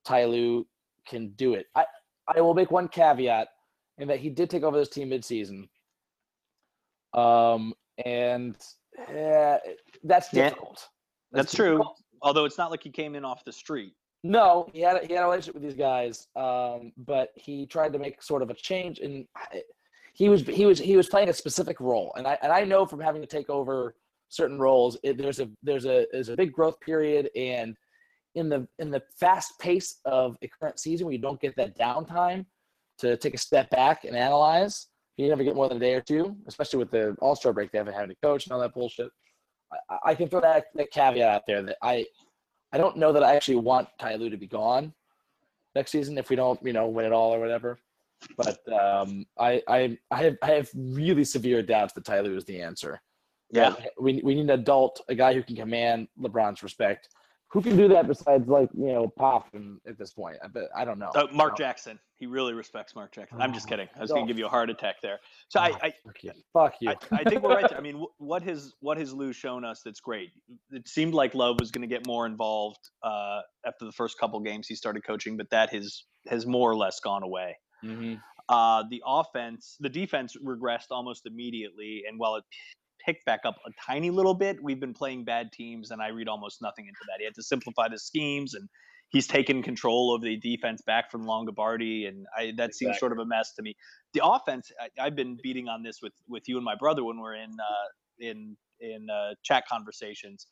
[0.05, 0.67] Ty Lue
[1.07, 1.67] can do it.
[1.75, 1.85] I
[2.35, 3.47] I will make one caveat
[3.97, 5.67] in that he did take over this team midseason.
[7.13, 7.73] Um,
[8.05, 8.55] and
[9.09, 9.57] uh,
[10.03, 10.49] that's Yeah.
[10.49, 10.87] difficult.
[11.31, 11.77] That's true.
[11.77, 11.97] difficult.
[12.21, 13.93] Although it's not like he came in off the street.
[14.23, 17.91] No, he had a, he had a relationship with these guys, um, but he tried
[17.93, 19.63] to make sort of a change, and I-
[20.13, 22.85] he was he was he was playing a specific role, and I and I know
[22.85, 23.95] from having to take over
[24.29, 27.75] certain roles, it, there's a there's a there's a big growth period, and
[28.35, 31.77] in the in the fast pace of a current season, where you don't get that
[31.77, 32.45] downtime
[32.99, 36.01] to take a step back and analyze, you never get more than a day or
[36.01, 38.73] two, especially with the All Star break they haven't had a coach and all that
[38.73, 39.09] bullshit.
[39.89, 42.05] I, I can throw that, that caveat out there that I
[42.71, 44.93] I don't know that I actually want Ty Lue to be gone
[45.75, 47.79] next season if we don't, you know, win it all or whatever.
[48.37, 52.45] But um, I, I, I have, I have really severe doubts that Ty Lue is
[52.45, 53.01] the answer.
[53.51, 53.75] Yeah.
[53.99, 57.09] we, we need an adult, a guy who can command LeBron's respect.
[57.51, 60.37] Who can do that besides like you know Pop and at this point?
[60.43, 61.11] I bet I don't know.
[61.13, 61.55] Uh, Mark.
[61.55, 61.99] Jackson.
[62.15, 63.39] He really respects Mark Jackson.
[63.39, 63.87] I'm just Oh, kidding.
[63.95, 65.19] I was gonna give you a heart attack there.
[65.49, 66.31] So I, Oh, I, fuck you.
[66.51, 66.89] Fuck you.
[66.89, 67.69] I, I think we're right.
[67.69, 67.77] There.
[67.77, 70.31] I mean, what has what has Lue shown us that's great?
[70.71, 74.39] It seemed like Love was going to get more involved uh, after the first couple
[74.39, 77.55] games he started coaching, but that has has more or less gone away.
[77.83, 78.23] Mhm.
[78.49, 82.43] Uh, the offense, the defense regressed almost immediately, and while it
[83.05, 86.27] picked back up a tiny little bit, we've been playing bad teams, and I read
[86.27, 87.19] almost nothing into that.
[87.19, 88.69] He had to simplify the schemes, and
[89.09, 93.19] he's taken control of the defense back from Longabardi, and I, that seems sort of
[93.19, 93.75] a mess to me.
[94.13, 97.19] The offense, I, I've been beating on this with with you and my brother when
[97.19, 97.87] we're in uh,
[98.19, 100.47] in in uh, chat conversations.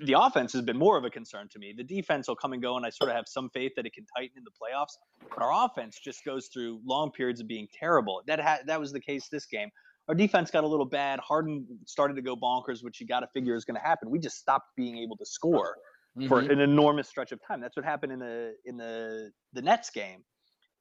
[0.00, 1.74] The offense has been more of a concern to me.
[1.76, 3.92] The defense will come and go, and I sort of have some faith that it
[3.92, 4.92] can tighten in the playoffs.
[5.28, 8.22] But our offense just goes through long periods of being terrible.
[8.26, 9.68] That ha- that was the case this game.
[10.08, 11.20] Our defense got a little bad.
[11.20, 14.10] Harden started to go bonkers, which you got to figure is going to happen.
[14.10, 15.76] We just stopped being able to score
[16.28, 16.50] for Mhm.
[16.52, 17.60] an enormous stretch of time.
[17.60, 20.24] That's what happened in the in the the Nets game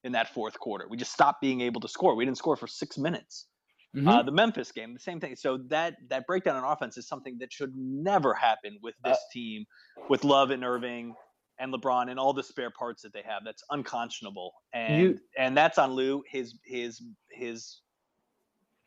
[0.03, 0.87] in that fourth quarter.
[0.89, 2.15] We just stopped being able to score.
[2.15, 3.47] We didn't score for six minutes.
[3.95, 4.07] Mhm.
[4.07, 5.35] Uh, the Memphis game, the same thing.
[5.35, 9.65] So that that breakdown in offense is something that should never happen with this team,
[10.09, 11.13] with Love and Irving
[11.59, 13.43] and LeBron and all the spare parts that they have.
[13.43, 16.23] That's unconscionable, and You- and that's on Lue.
[16.27, 17.81] His his his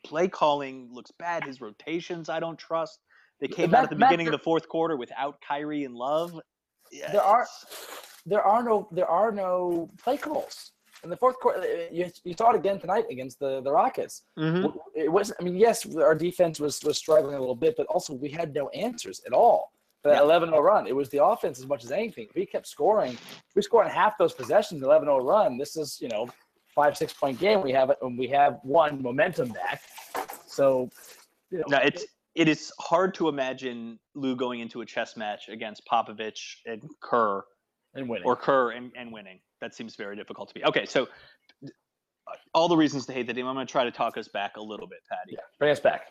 [0.05, 1.45] play calling looks bad.
[1.45, 2.99] His rotations, I don't trust.
[3.41, 6.41] They came out at the beginning of the fourth quarter without Kyrie and Love.
[6.93, 7.47] Yeah, there are
[8.27, 10.73] there are no there are no play calls
[11.05, 11.63] in the fourth quarter.
[11.93, 14.23] You, you saw it again tonight against the the Rockets.
[14.39, 14.63] Mm-hmm.
[14.63, 17.87] W- It was I mean yes our defense was was struggling a little bit, but
[17.87, 20.39] also we had no answers at all for that Yeah.
[20.39, 20.87] 11-0 run.
[20.87, 22.27] It was the offense as much as anything.
[22.31, 23.17] If we kept scoring.
[23.55, 25.59] We scored in half those possessions, 11-0 run.
[25.59, 26.29] This is you know
[26.75, 27.61] five six point game.
[27.63, 29.81] We have it and we have one momentum back.
[30.47, 30.91] So
[31.51, 35.49] you know, No, it's it is hard to imagine Lue going into a chess match
[35.49, 37.45] against Popovich and Kerr
[37.95, 38.27] and winning.
[38.27, 39.39] or Kerr and, and winning.
[39.65, 40.63] That seems very difficult to me.
[40.67, 41.09] Okay, so
[41.65, 41.69] uh,
[42.53, 43.47] all the reasons to hate the team.
[43.47, 45.33] I'm going to try to talk us back a little bit, Patty.
[45.33, 46.03] yeah, bring us back.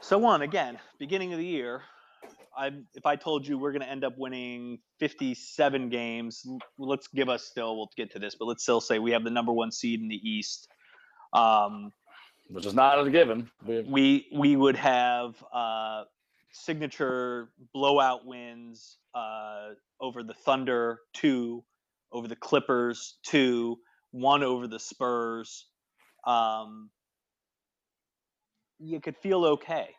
[0.00, 1.82] So one again, beginning of the year,
[2.56, 6.42] I if I told you we're going to end up winning 57 games,
[6.78, 7.76] let's give us still.
[7.76, 10.08] We'll get to this, but let's still say we have the number one seed in
[10.08, 10.68] the East.
[11.34, 11.92] Um,
[12.48, 13.50] Which is not a given.
[13.66, 16.04] We, we we would have uh,
[16.50, 21.62] signature blowout wins uh, over the Thunder, two
[22.12, 23.78] over the Clippers, two
[24.12, 25.66] one over the Spurs.
[26.26, 26.90] Um,
[28.78, 29.90] you could feel okay.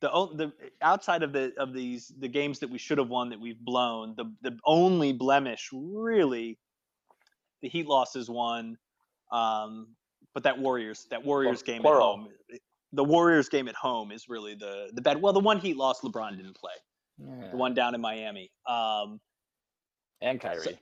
[0.00, 3.40] The the outside of the of these the games that we should have won that
[3.40, 6.58] we've blown, the the only blemish really,
[7.62, 8.78] the Heat losses won,
[9.32, 9.88] um,
[10.34, 12.28] but that Warriors that Warriors game at home,
[12.92, 15.20] the Warriors game at home is really the the bad.
[15.20, 16.72] Well, the one Heat lost, LeBron didn't play.
[17.18, 17.50] Yeah.
[17.50, 18.52] The one down in Miami.
[18.68, 19.20] Um,
[20.20, 20.78] and Kyrie.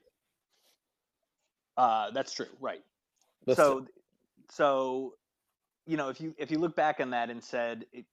[1.77, 2.83] Uh, that's true, right?
[3.47, 3.87] That's so
[4.51, 5.15] so
[5.87, 8.05] you know if you if you look back on that and said it,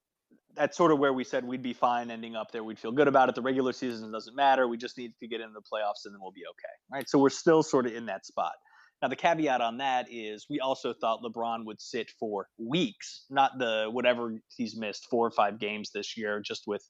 [0.56, 2.64] that's sort of where we said we'd be fine ending up there.
[2.64, 3.36] We'd feel good about it.
[3.36, 4.68] The regular season doesn't matter.
[4.68, 7.10] We just need to get into the playoffs and then we'll be okay right?
[7.10, 8.54] So we're still sort of in that spot.
[9.02, 13.58] Now the caveat on that is we also thought lebron would sit for weeks not
[13.60, 16.88] the whatever he's missed four or five games this year just with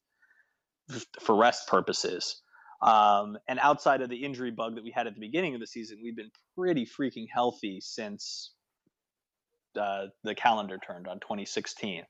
[1.19, 2.42] for rest purposes
[2.83, 5.67] um, and outside of the injury bug that we had at the beginning of the
[5.67, 8.51] season, we've been pretty freaking healthy since
[9.79, 12.03] uh, the calendar turned on 2016.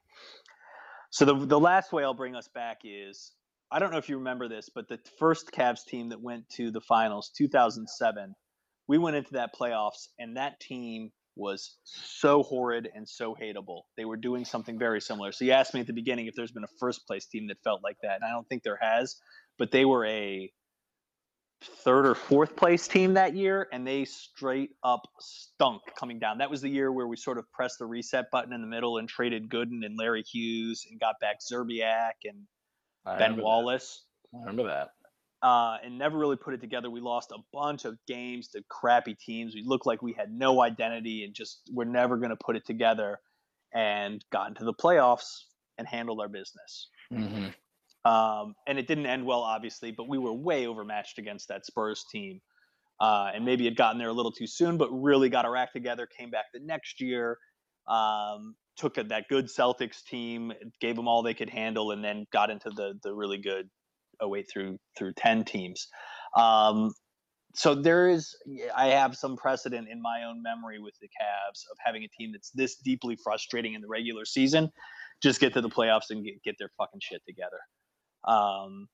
[1.11, 3.33] So the the last way I'll bring us back is
[3.71, 6.71] I don't know if you remember this, but the first Cavs team that went to
[6.71, 8.33] the finals, 2007,
[8.87, 13.81] we went into that playoffs, and that team was so horrid and so hateable.
[13.97, 15.31] They were doing something very similar.
[15.31, 17.57] So you asked me at the beginning if there's been a first place team that
[17.63, 19.15] felt like that, and I don't think there has.
[19.59, 20.51] But they were a
[21.65, 26.37] third or fourth place team that year, and they straight up stunk coming down.
[26.37, 28.97] That was the year where we sort of pressed the reset button in the middle
[28.97, 32.47] and traded Gooden and Larry Hughes and got back Szczerbiak and
[33.05, 33.45] I Ben remember that.
[33.45, 34.05] Wallace.
[34.33, 34.89] I remember that.
[35.41, 36.89] Uh, and never really put it together.
[36.89, 39.55] We lost a bunch of games to crappy teams.
[39.55, 42.65] We looked like we had no identity and just we're never going to put it
[42.65, 43.19] together.
[43.75, 45.45] And got into the playoffs
[45.77, 46.89] and handled our business.
[47.09, 47.47] hmm
[48.05, 52.05] Um, and it didn't end well, obviously, but we were way overmatched against that Spurs
[52.11, 52.41] team.
[52.99, 55.73] Uh, and maybe had gotten there a little too soon, but really got our act
[55.73, 57.37] together, came back the next year,
[57.87, 62.25] um, took a, that good Celtics team, gave them all they could handle, and then
[62.31, 63.67] got into the the really good
[64.23, 65.87] 08 through through 10 teams.
[66.37, 66.91] Um,
[67.55, 68.35] so there is,
[68.75, 72.31] I have some precedent in my own memory with the Cavs of having a team
[72.31, 74.71] that's this deeply frustrating in the regular season,
[75.21, 77.59] just get to the playoffs and get, get their fucking shit together.
[78.25, 78.87] Um,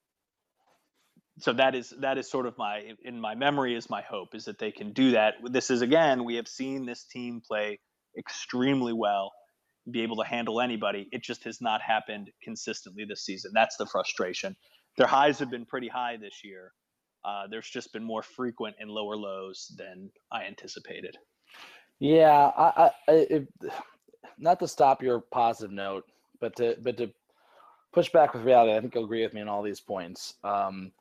[1.40, 4.46] so that is that is sort of my in my memory is my hope is
[4.46, 5.36] that they can do that.
[5.46, 7.80] This is again we have seen this team play
[8.18, 9.32] extremely well,
[9.90, 11.08] be able to handle anybody.
[11.12, 13.52] It just has not happened consistently this season.
[13.54, 14.56] That's the frustration.
[14.98, 16.74] Their highs have been pretty high this year.
[17.24, 21.18] Uh, there's just been more frequent and lower lows than I anticipated.
[22.00, 23.48] Yeah, I, I, it,
[24.38, 26.06] not to stop your positive note,
[26.40, 27.12] but to but to
[27.94, 28.76] push back with reality.
[28.76, 30.36] I think you'll agree with me on all these points.
[30.44, 30.92] Um,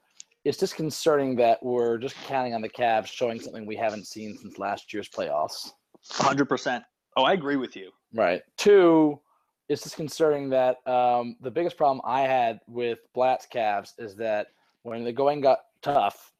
[0.44, 4.58] it's disconcerting that we're just counting on the Cavs showing something we haven't seen since
[4.58, 5.72] last year's playoffs.
[6.10, 6.82] 100%.
[7.16, 7.90] Oh, I agree with you.
[8.14, 8.42] Right.
[8.56, 9.20] Two,
[9.68, 14.48] it's disconcerting that um, the biggest problem I had with Blatt's Cavs is that
[14.82, 16.32] when the going got tough,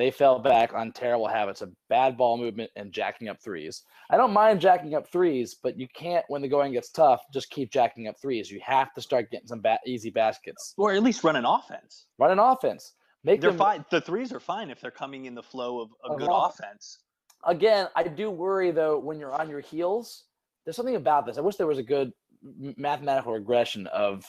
[0.00, 3.82] they fell back on terrible habits of bad ball movement and jacking up threes.
[4.08, 7.50] I don't mind jacking up threes, but you can't, when the going gets tough, just
[7.50, 8.50] keep jacking up threes.
[8.50, 10.72] You have to start getting some ba- easy baskets.
[10.78, 12.06] Or at least run an offense.
[12.18, 12.94] Run an offense.
[13.24, 13.84] Make They're them, fine.
[13.90, 17.00] The threes are fine if they're coming in the flow of a good off- offense.
[17.44, 20.24] again, I do worry though when you're on your heels.
[20.64, 21.36] There's something about this.
[21.36, 22.10] I wish there was a good
[22.42, 24.24] mathematical regression of.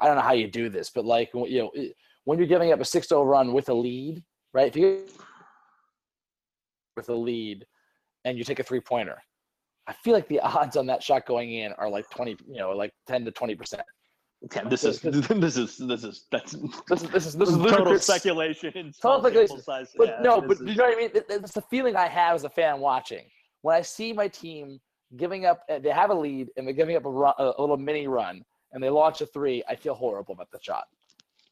[0.00, 1.70] I don't know how you do this, but like you know,
[2.24, 4.22] when you're giving up a 6-0 run with a lead,
[4.54, 4.68] right?
[4.68, 5.04] If you
[6.96, 7.66] with a lead
[8.24, 9.20] and you take a three pointer,
[9.86, 12.70] I feel like the odds on that shot going in are like 20, you know,
[12.70, 13.82] like 10 to 20 percent.
[14.54, 16.52] Yeah, this is this is this is that's
[16.88, 18.92] This is this is this is total speculation.
[19.00, 19.60] Total speculation.
[19.62, 19.88] size.
[19.96, 21.10] But Yeah, no, but is- you know what I mean.
[21.14, 23.24] It's the feeling I have as a fan watching
[23.62, 24.80] when I see my team
[25.16, 25.62] giving up.
[25.70, 28.42] uh, They have a lead and they're giving up a, run, a little mini run,
[28.72, 29.64] and they launch a three.
[29.66, 30.84] I feel horrible about the shot.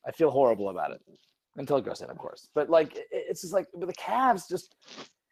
[0.06, 1.00] I feel horrible about it
[1.56, 2.48] until it goes in, of course.
[2.54, 4.48] But like, it's just like the Cavs.
[4.48, 4.74] Just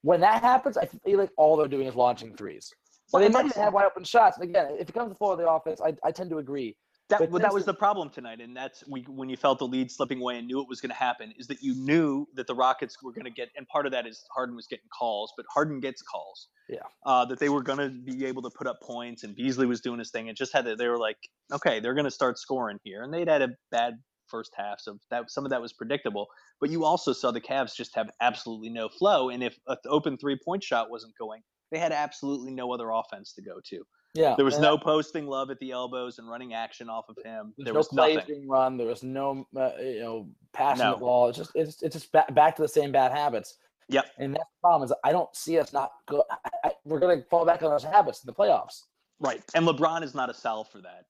[0.03, 2.71] when that happens, I feel like all they're doing is launching threes.
[3.07, 4.39] So Well, they might even have wide open shots.
[4.39, 6.39] And again, if it comes to the floor of the offense, I, I tend to
[6.39, 6.77] agree.
[7.11, 9.91] that, well, that was the problem tonight, and that's we, when you felt the lead
[9.91, 11.33] slipping away and knew it was going to happen.
[11.39, 14.07] Is that you knew that the Rockets were going to get, and part of that
[14.07, 16.49] is Harden was getting calls, but Harden gets calls.
[16.69, 16.79] Yeah.
[17.05, 19.81] Uh, that they were going to be able to put up points, and Beasley was
[19.81, 20.29] doing his thing.
[20.29, 21.17] It just had to, they were like,
[21.53, 23.95] okay, they're going to start scoring here, and they'd had a bad
[24.31, 26.27] first half, so that some of that was predictable.
[26.61, 30.17] But you also saw the Cavs just have absolutely no flow, and if an open
[30.17, 33.83] three point shot wasn't going, they had absolutely no other offense to go to.
[34.13, 37.55] Yeah, There was no posting Love at the elbows and running action off of him.
[37.59, 38.35] There no was plays nothing.
[38.35, 38.77] being run.
[38.77, 40.95] There was no, uh, you know, passing No.
[40.95, 41.29] the ball.
[41.29, 43.59] It's just, it's, it's just back, back to the same bad habits.
[43.89, 44.07] Yep.
[44.19, 46.25] And that's the problem is I don't see us not go.
[46.29, 48.83] I, I, we're going to fall back on those habits in the playoffs.
[49.21, 49.43] Right.
[49.55, 51.05] And LeBron is not a sell for that.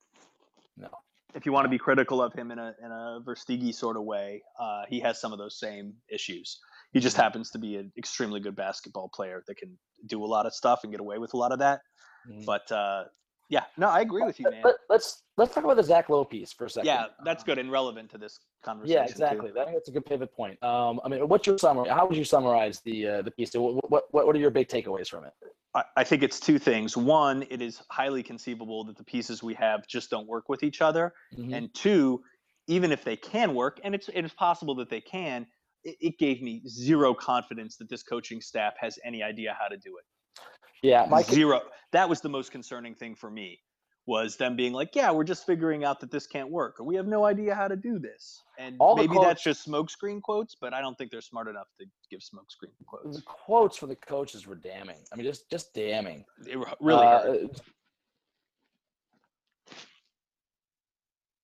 [0.76, 0.90] No.
[1.34, 4.04] If you want to be critical of him in a in a Verstegi sort of
[4.04, 6.58] way, uh, he has some of those same issues.
[6.92, 10.46] He just happens to be an extremely good basketball player that can do a lot
[10.46, 11.80] of stuff and get away with a lot of that.
[12.28, 12.44] Mhm.
[12.44, 13.04] But uh,
[13.48, 14.62] yeah, no, I agree with you, man.
[14.64, 16.86] Let, let's let's talk about the Zach Lowe piece for a second.
[16.86, 19.02] Yeah, that's good and relevant to this conversation.
[19.02, 19.50] Yeah, exactly.
[19.50, 20.62] I think that's a good pivot point.
[20.62, 21.88] Um, I mean, what's your summary?
[21.88, 23.52] How would you summarize the uh, the piece?
[23.54, 25.32] What, what what are your big takeaways from it?
[25.74, 26.96] I, think it's two things.
[26.96, 30.80] One, it is highly conceivable that the pieces we have just don't work with each
[30.82, 31.14] other.
[31.36, 31.54] Mhm.
[31.54, 32.22] And two,
[32.66, 35.46] even if they can work, and it's it is possible that they can,
[35.84, 39.76] it, it gave me zero confidence that this coaching staff has any idea how to
[39.76, 40.42] do it.
[40.82, 41.60] yeah, my zero.
[41.92, 43.60] That was the most concerning thing for me
[44.06, 46.96] was them being like, "Yeah, we're just figuring out that this can't work, or we
[46.96, 50.56] have no idea how to do this." And All maybe quotes- that's just smokescreen quotes,
[50.60, 53.16] but I don't think they're smart enough to give smokescreen quotes.
[53.16, 54.98] the quotes from the coaches were damning.
[55.12, 56.24] I mean, just just damning.
[56.46, 57.48] It really Uh.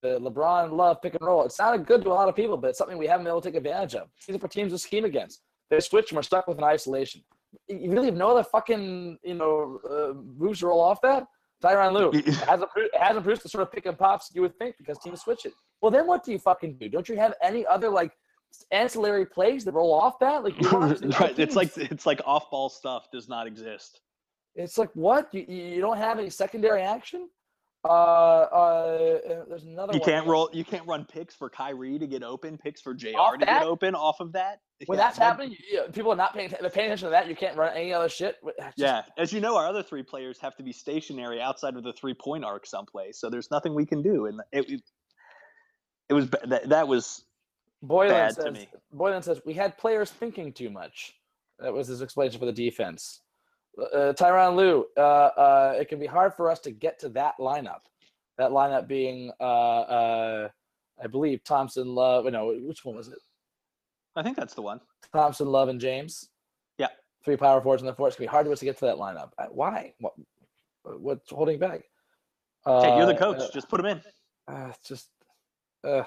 [0.03, 1.45] The LeBron love pick and roll.
[1.45, 3.41] It sounded good to a lot of people, but it's something we haven't been able
[3.41, 4.09] to take advantage of.
[4.17, 5.41] It's easy for teams to scheme against.
[5.71, 7.25] They switch and we're stuck with an isolation.
[7.67, 11.27] You really have no other fucking you know uh, moves to roll off that.
[11.63, 12.13] Tyronn Lue
[12.47, 15.47] hasn't hasn't produced the sort of pick and pops you would think because teams switch
[15.47, 15.53] it.
[15.81, 16.89] Well, then what do you fucking do?
[16.89, 18.13] Don't you have any other like
[18.71, 20.45] ancillary plays that roll off that?
[20.45, 20.69] Like you
[21.21, 21.39] right.
[21.39, 24.01] It's like it's like off ball stuff does not exist.
[24.55, 27.29] It's like what you, you you don't have any secondary action.
[27.85, 29.93] Uh, uh, there's another.
[29.93, 30.09] You one.
[30.09, 30.51] can't roll.
[30.53, 33.09] You can't run picks for Kyrie to get open, picks for Jr.
[33.17, 33.61] Off to that?
[33.61, 34.61] get open off of that.
[34.85, 36.53] When Yeah, that's happening, you, you- people are not paying.
[36.61, 37.29] They're paying attention to that.
[37.29, 38.37] You can't run any other shit.
[38.59, 41.83] Just- Yeah, as you know, our other three players have to be stationary outside of
[41.83, 43.19] the three point arc someplace.
[43.19, 44.83] So there's nothing we can do, and it it,
[46.11, 47.25] it was that that was
[47.83, 48.45] Boylan bad says.
[48.45, 48.69] to me.
[48.93, 51.15] Boylan says we had players thinking too much.
[51.59, 53.23] That was his explanation for the defense.
[53.81, 54.87] Uh, Tyronn Lue.
[54.97, 57.81] Uh, uh, it can be hard for us to get to that lineup.
[58.37, 59.43] That lineup being, uh,
[59.81, 60.49] uh,
[61.03, 62.27] I believe Thompson, Love.
[62.27, 63.19] No, which one was it?
[64.17, 64.81] I think that's the one.
[65.13, 66.29] Thompson, Love, and James.
[66.79, 66.89] Yeah.
[67.25, 68.09] Three power forwards in the four.
[68.09, 69.31] It's gonna be hard to us to get to that lineup.
[69.39, 69.93] Uh, Why?
[70.01, 70.15] What?
[70.85, 71.83] What's holding back?
[72.67, 73.41] Okay, you're the Uh, coach.
[73.41, 74.03] uh, Just put them in.
[74.55, 75.09] uh, it's just.
[75.85, 76.05] Uh,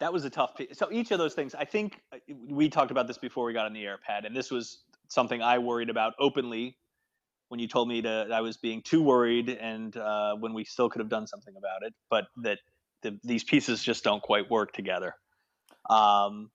[0.00, 0.76] That was a tough piece.
[0.76, 3.66] So each of those things, I think uh, we talked about this before we got
[3.66, 6.76] on the air pad, and this was something I worried about openly
[7.48, 10.88] when you told me to I was being too worried, and uh, when we still
[10.90, 12.58] could have done something about it, but that
[13.02, 15.14] the, these pieces just don't quite work together.
[15.90, 16.50] Um,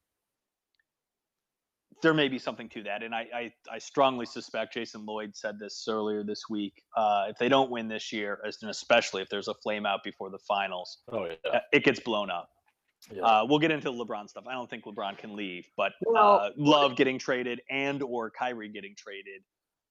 [2.02, 5.60] there may be something to that, and I, I, I strongly suspect Jason Lloyd said
[5.60, 6.82] this earlier this week.
[6.96, 10.00] Uh, if they don't win this year, as- and especially if there's a flame out
[10.04, 11.52] before the finals, oh yeah.
[11.52, 12.48] uh, it gets blown up.
[13.12, 13.22] yeah.
[13.22, 14.46] Uh, we'll get into LeBron stuff.
[14.48, 18.70] I don't think LeBron can leave, but Well- uh, Love getting traded and or Kyrie
[18.70, 19.42] getting traded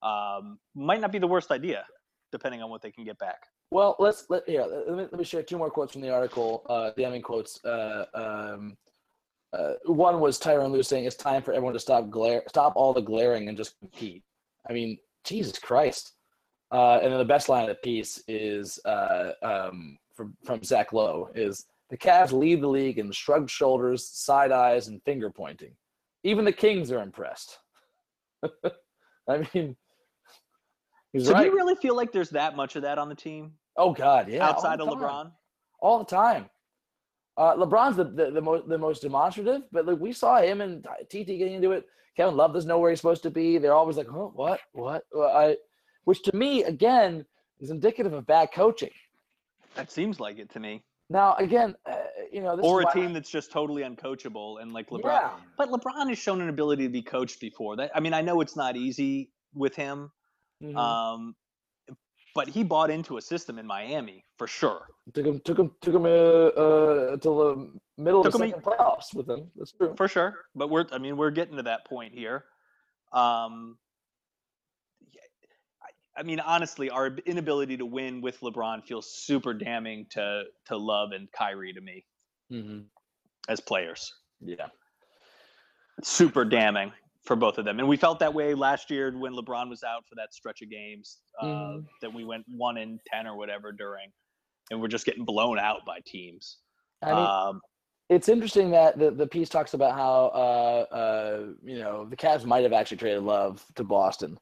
[0.02, 1.84] um, might not be the worst idea,
[2.32, 3.40] depending on what they can get back.
[3.70, 4.62] Well, let's let yeah.
[4.62, 6.64] Let me, let me share two more quotes from the article.
[6.70, 7.62] Uh, damning quotes.
[7.66, 8.78] Uh, um,
[9.52, 12.92] uh, one was Tyronn Lue saying it's time for everyone to stop glare, stop all
[12.92, 14.22] the glaring and just compete.
[14.68, 16.12] I mean, Jesus Christ.
[16.70, 20.92] Uh, and then the best line of the piece is uh, um, from from Zach
[20.92, 25.72] Lowe is the Cavs lead the league in shrugged shoulders, side eyes, and finger pointing.
[26.24, 27.58] Even the Kings are impressed.
[29.28, 29.76] I mean,
[31.12, 31.40] he's So right.
[31.40, 34.28] do you really feel like there's that much of that on the team oh God,
[34.28, 34.46] yeah.
[34.46, 35.32] outside of time LeBron?
[35.80, 36.50] all the time.
[37.38, 40.84] Uh, LeBron's the, the, the most the most demonstrative, but like we saw him and
[41.08, 41.86] TT getting into it.
[42.16, 43.58] Kevin Love doesn't know where he's supposed to be.
[43.58, 45.56] They're always like, "Huh, what, what?" Well, I,
[46.02, 47.24] which to me again
[47.60, 48.90] is indicative of bad coaching.
[49.76, 50.82] That seems like it to me.
[51.10, 51.94] Now again, uh,
[52.32, 55.04] you know, this Or is a team that's just totally uncoachable and like LeBron.
[55.04, 55.30] Yeah.
[55.56, 57.76] But LeBron has shown an ability to be coached before.
[57.76, 60.10] That I mean, I know it's not easy with him,
[60.60, 60.76] Mhm.
[60.76, 61.36] um,
[62.34, 64.86] but he bought into a system in Miami for sure.
[65.14, 68.60] took him took him took him uh, uh, till the middle of the him a-
[68.60, 69.50] playoffs with them.
[69.56, 69.94] That's true.
[69.96, 70.34] for sure.
[70.54, 72.44] But we're, I mean, we're getting to that point here.
[73.12, 73.78] Um,
[76.16, 81.12] I, mean, honestly, our inability to win with LeBron feels super damning to to Love
[81.12, 82.04] and Kyrie to me
[82.50, 82.80] hmm
[83.48, 84.12] as players.
[84.40, 84.66] Yeah.
[86.02, 86.92] Super damning
[87.28, 90.02] for both of them, and we felt that way last year when LeBron was out
[90.08, 91.86] for that stretch of games uh, Mhm.
[92.00, 94.10] that we went one in ten or whatever during,
[94.70, 96.58] and we're just getting blown out by teams.
[97.02, 97.60] I mean, um,
[98.08, 102.44] it's interesting that the, the piece talks about how uh, uh, you know the Cavs
[102.46, 104.38] might have actually traded Love to Boston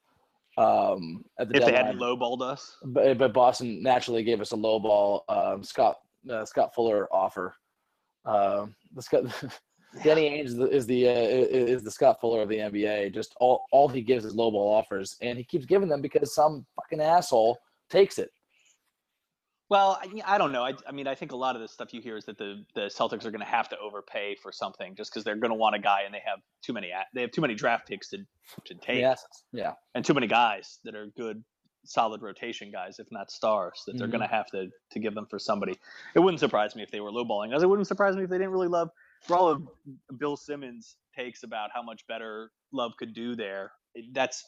[0.56, 4.56] um, at the if they hadn't lowballed us, but, but Boston naturally gave us a
[4.56, 5.96] lowball um, Scott
[6.30, 7.54] uh, Scott Fuller offer.
[8.24, 9.24] Um the Scott,
[10.02, 13.14] Danny Ainge is the is the, uh, is the Scott Fuller of the NBA.
[13.14, 16.34] Just all all he gives is low ball offers, and he keeps giving them because
[16.34, 17.58] some fucking asshole
[17.88, 18.30] takes it.
[19.68, 20.62] Well, I, I don't know.
[20.64, 22.64] I, I mean, I think a lot of the stuff you hear is that the,
[22.76, 25.56] the Celtics are going to have to overpay for something just because they're going to
[25.56, 28.18] want a guy and they have too many they have too many draft picks to
[28.64, 29.72] to take Yes, yeah.
[29.96, 31.42] and too many guys that are good
[31.84, 34.12] solid rotation guys if not stars that they're Mhm.
[34.12, 35.76] going to have to to give them for somebody.
[36.14, 37.62] It wouldn't surprise me if they were lowballing us.
[37.62, 38.90] It wouldn't surprise me if they didn't really love
[39.26, 39.62] for all of
[40.18, 43.72] Bill Simmons takes about how much better Love could do there.
[44.12, 44.44] That's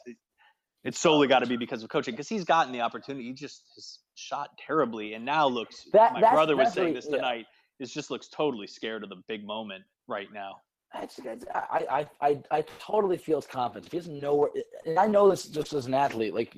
[0.85, 3.27] it's solely got to be because of coaching because he's gotten the opportunity.
[3.27, 5.87] He just has shot terribly and now looks.
[5.93, 7.17] That- my brother was saying definitely- this yeah.
[7.17, 7.47] tonight.
[7.81, 10.57] Is just looks totally scared of the big moment right now.
[10.93, 11.21] I, just-
[11.55, 11.87] I,
[12.21, 13.93] I, I, I totally feels confident.
[13.93, 14.51] He doesn't know where,
[14.85, 16.35] and I know this just as an athlete.
[16.35, 16.53] Like,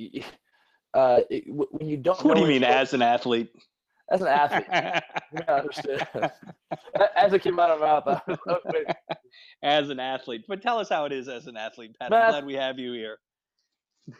[0.94, 2.22] uh, when you don't.
[2.24, 3.50] What do you mean as an athlete?
[4.10, 4.66] As an athlete,
[5.32, 6.32] you gotta understand.
[7.16, 8.86] as it came out of my mouth, I was like, wait,
[9.62, 10.44] as an athlete.
[10.48, 12.10] But tell us how it is as an athlete, Pat.
[12.10, 13.18] Matt- I'm glad we have you here.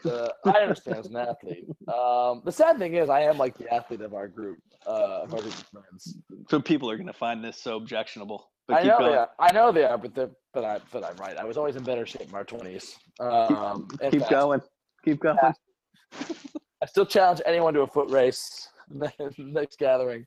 [0.05, 1.65] uh, I understand as an athlete.
[1.93, 5.33] Um, the sad thing is, I am like the athlete of our group, uh, of
[5.33, 6.17] our group of friends.
[6.49, 8.49] So people are going to find this so objectionable.
[8.67, 9.11] But I know going.
[9.11, 9.29] they are.
[9.39, 11.35] I know they are, but they're, but I, but I'm right.
[11.35, 12.95] I was always in better shape in our twenties.
[13.19, 14.61] Um, and Keep going.
[15.03, 15.37] Keep going.
[15.43, 18.69] I still challenge anyone to a foot race
[19.37, 20.25] next gathering.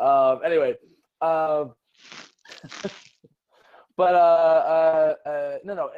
[0.00, 0.76] Um, anyway,
[1.20, 1.74] um,
[3.96, 5.86] but uh, uh, uh, no, no.
[5.86, 5.90] Uh,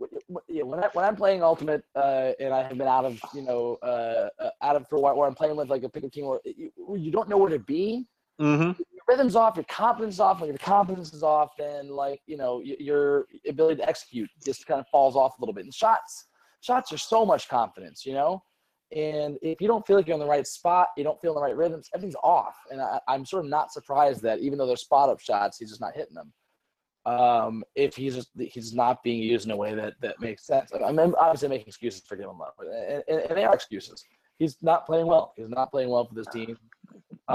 [0.00, 3.04] w- w- yeah, when I when I'm playing ultimate uh, and I have been out
[3.04, 5.82] of you know uh, uh, out of for a while, or I'm playing with like
[5.82, 8.06] a pick a team where you, you don't know where to be,
[8.40, 8.80] Mm-hmm.
[8.92, 10.40] your rhythm's off, your confidence off.
[10.40, 14.80] When your confidence is off, then like you know your ability to execute just kind
[14.80, 15.64] of falls off a little bit.
[15.64, 16.26] And shots,
[16.62, 18.42] shots are so much confidence, you know.
[18.94, 21.36] And if you don't feel like you're in the right spot, you don't feel in
[21.36, 22.56] the right rhythms, everything's off.
[22.70, 25.68] And I, I'm sort of not surprised that even though they're spot up shots, he's
[25.68, 26.32] just not hitting them.
[27.06, 30.70] Um, if he's just he's not being used in a way that that makes sense.
[30.74, 34.04] I mean, obviously making excuses for Dylan Love, and, and, and they are excuses.
[34.38, 35.32] He's not playing well.
[35.36, 36.58] He's not playing well for this team.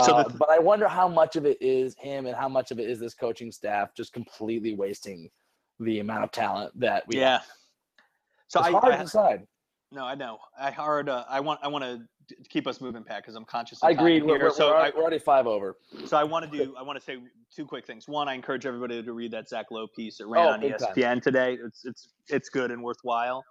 [0.02, 2.70] So Uh, the- but I wonder how much of it is him and how much
[2.72, 5.30] of it is this coaching staff just completely wasting
[5.80, 7.40] the amount of talent that we Yeah.
[7.40, 7.48] have.
[8.48, 9.48] So it's I, hard I to decide.
[9.96, 10.38] No, I know.
[10.60, 11.10] I hard.
[11.10, 11.60] Uh, I want.
[11.64, 13.80] I want to keep us moving, Pat, because I'm conscious.
[13.82, 14.14] Of I time agree.
[14.16, 14.26] here.
[14.26, 15.78] We're, we're, so we're, I, already- we're already five over.
[16.06, 16.76] So I want to do.
[16.78, 17.18] I want to say
[17.56, 18.08] two quick things.
[18.08, 20.20] One, I encourage everybody to read that Zach Lowe piece.
[20.20, 20.94] It ran Oh, on big time.
[20.96, 21.58] ESPN today.
[21.66, 23.44] It's it's it's good and worthwhile.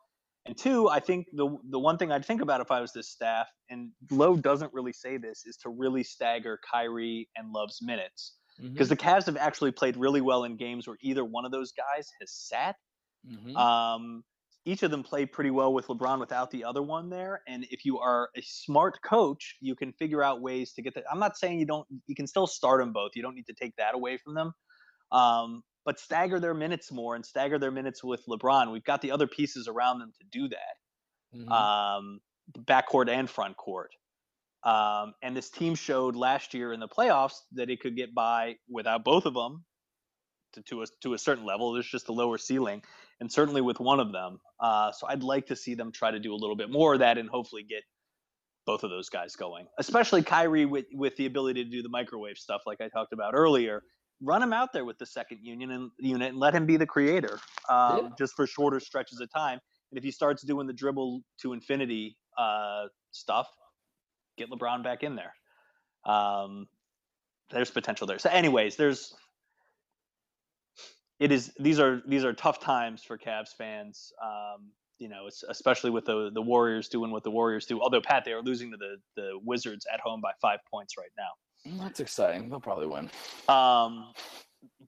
[0.46, 3.08] And two, I think the the one thing I'd think about if I was this
[3.08, 8.34] staff, and Lowe doesn't really say this, is to really stagger Kyrie and Love's minutes
[8.62, 11.72] because the Cavs have actually played really well in games where either one of those
[11.72, 12.76] guys has sat.
[13.26, 13.56] Mhm.
[13.56, 14.22] Um,
[14.66, 17.42] each of them played pretty well with LeBron without the other one there.
[17.46, 21.04] And if you are a smart coach, you can figure out ways to get that.
[21.10, 21.86] I'm not saying you don't.
[22.06, 23.12] You can still start them both.
[23.14, 24.52] You don't need to take that away from them.
[25.12, 28.72] Um, but stagger their minutes more and stagger their minutes with LeBron.
[28.72, 30.76] We've got the other pieces around them to do that
[31.32, 31.50] Mhm.
[31.52, 32.20] um,
[32.60, 33.92] backcourt and front court.
[34.64, 38.56] Um, and this team showed last year in the playoffs that it could get by
[38.68, 39.64] without both of them
[40.54, 41.72] to, to, a, to a certain level.
[41.72, 42.82] There's just a lower ceiling,
[43.20, 44.40] and certainly with one of them.
[44.60, 47.00] Uh, so I'd like to see them try to do a little bit more of
[47.00, 47.82] that and hopefully get
[48.66, 52.38] both of those guys going, especially Kyrie with, with the ability to do the microwave
[52.38, 53.82] stuff like I talked about earlier.
[54.22, 56.86] Run him out there with the second union and unit and let him be the
[56.86, 57.38] creator
[57.68, 58.08] um, Yeah.
[58.16, 59.58] just for shorter stretches of time.
[59.90, 63.48] And if he starts doing the dribble to infinity uh, stuff,
[64.38, 65.34] get LeBron back in there.
[66.10, 66.66] Um,
[67.50, 68.18] there's potential there.
[68.18, 69.14] So, anyways, there's
[71.20, 74.12] it is these are these are tough times for Cavs fans.
[74.22, 77.80] Um, you know, it's especially with the the Warriors doing what the Warriors do.
[77.80, 81.10] Although Pat, they are losing to the the Wizards at home by five points right
[81.16, 81.70] now.
[81.72, 82.48] Mm, That's exciting.
[82.48, 83.10] They'll probably win.
[83.48, 84.12] Um,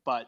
[0.04, 0.26] but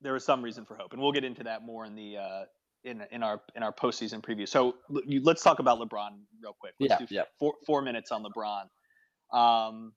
[0.00, 2.44] there is some reason for hope, and we'll get into that more in the uh,
[2.84, 4.48] in in our in our postseason preview.
[4.48, 6.10] So l- let's talk about LeBron
[6.42, 6.74] real quick.
[6.80, 7.22] Let's Yeah, do yeah.
[7.38, 8.66] four four minutes on LeBron.
[9.36, 9.92] Um,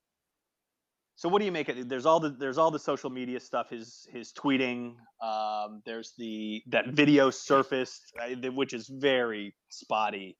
[1.17, 1.89] so what do you make of it?
[1.89, 3.71] There's all the there's all the social media stuff.
[3.71, 4.93] His his tweeting.
[5.21, 10.37] Um, there's the that video surfaced, uh, which is very spotty,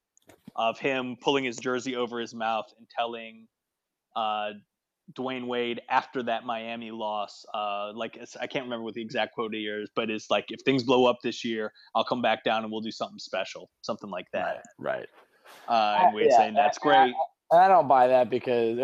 [0.56, 3.48] of him pulling his jersey over his mouth and telling
[4.16, 4.50] uh,
[5.14, 7.44] Dwayne Wade after that Miami loss.
[7.56, 10.62] Uh, like I can't remember what the exact quote he is, but it's like if
[10.64, 14.12] things blow up this year, I'll come back down and we'll do something special, something
[14.12, 14.64] like that.
[14.78, 15.08] Right.
[15.68, 17.16] Uh, and Wade Yeah, saying that's I- great.
[17.52, 18.78] I, I don't buy that because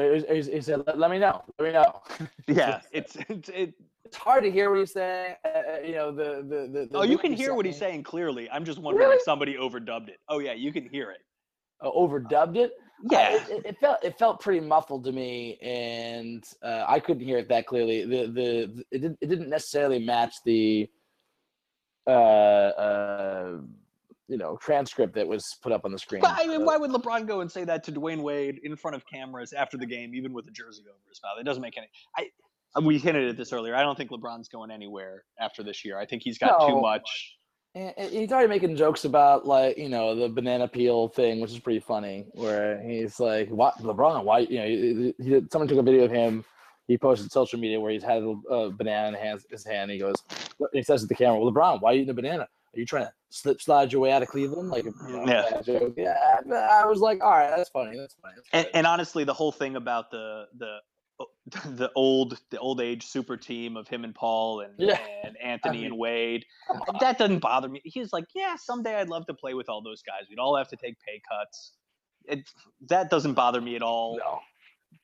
[0.47, 1.43] he- said, let, me know.
[1.59, 2.01] Let me know.
[2.47, 3.73] Yeah, it's, it's it.
[4.05, 5.35] it's hard to hear what he's saying.
[5.45, 8.03] Uh, uh, you know, the, the, the, the Oh, you can hear what he's saying
[8.03, 8.49] clearly.
[8.51, 9.17] I'm just wondering Really?
[9.17, 10.19] if somebody overdubbed it.
[10.29, 11.21] Oh yeah, you can hear it.
[11.81, 12.71] Uh, overdubbed it.
[13.09, 13.35] Yeah.
[13.35, 17.37] it, it- it felt it felt pretty muffled to me, and uh, I couldn't hear
[17.37, 18.05] it that clearly.
[18.05, 20.89] The the it didn't it didn't necessarily match the
[22.07, 23.57] uh uh
[24.27, 26.21] you know transcript that was put up on the screen.
[26.21, 28.75] But I mean, Uh, why would LeBron go and say that to Dwayne Wade in
[28.75, 31.37] front of cameras after the game, even with a jersey over his mouth?
[31.39, 31.87] It doesn't make any.
[32.17, 32.29] I
[32.75, 33.75] uh, we hinted at this earlier.
[33.75, 35.97] I don't think LeBron's going anywhere after this year.
[35.99, 37.37] I think he's got too much.
[37.75, 41.59] And he's already making jokes about like you know the banana peel thing, which is
[41.59, 42.27] pretty funny.
[42.33, 44.23] Where he's like, "What LeBron?
[44.23, 46.45] Why you know?" He, he, he- someone took a video of him.
[46.87, 49.89] He posted social media where he's had a a banana in his hand.
[49.89, 50.15] He goes,
[50.71, 52.47] he says to the camera, "Well, LeBron, why are you eating a banana?
[52.75, 55.61] Are you trying to slip slide your way out of Cleveland?" Like, you know, Yeah.
[55.97, 56.69] yeah.
[56.81, 57.97] I was like, "All right, that's funny.
[57.97, 60.77] That's funny." That's And, funny." and honestly, the whole thing about the the
[61.65, 64.99] the old the old age super team of him and Paul and, Yeah.
[65.23, 66.45] and Anthony mean, and Wade
[66.99, 67.81] that doesn't bother me.
[67.83, 70.23] He's like, yeah, someday I'd love to play with all those guys.
[70.29, 71.73] We'd all have to take pay cuts.
[72.25, 72.49] It
[72.89, 74.17] that doesn't bother me at all.
[74.17, 74.39] no.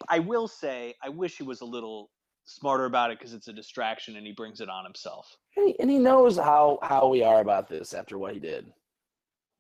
[0.08, 2.10] I will say, I wish he was a little
[2.46, 5.36] smarter about it because it's a distraction and he brings it on himself.
[5.60, 8.72] And he, and he knows how how we are about this after what he did.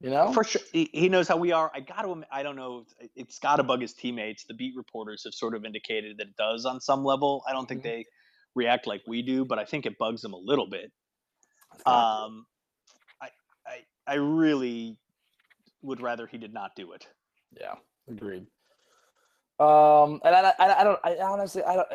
[0.02, 1.70] You know, For sure, he, he knows how we are.
[1.74, 2.24] I got to.
[2.32, 2.86] I don't know.
[3.02, 4.46] it- It's got to bug his teammates.
[4.46, 7.44] The beat reporters have sort of indicated that it does on some level.
[7.48, 7.84] I don't think Mhm.
[7.84, 8.06] they
[8.56, 10.92] react like we do, but I think it bugs them a little bit.
[11.86, 12.46] Um,
[13.22, 13.30] I,
[13.68, 14.98] I, I really
[15.82, 17.06] would rather he did not do it.
[17.60, 17.76] Yeah,
[18.08, 18.48] agreed.
[19.60, 21.88] Um, and I, I, I don't, I honestly, I don't.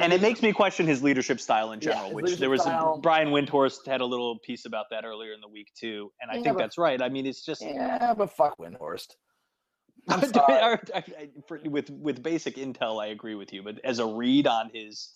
[0.00, 2.98] And it makes me question his leadership style in general, his which there was style-
[2.98, 6.36] Brian Windhorst had a little piece about that earlier in the week too, and I
[6.36, 7.00] Yeah, think but- that's right.
[7.02, 9.08] I mean, it's just Yeah, but fuck Windhorst.
[10.08, 14.06] I- I- I- for- with with basic intel, I agree with you, but as a
[14.06, 15.12] read on his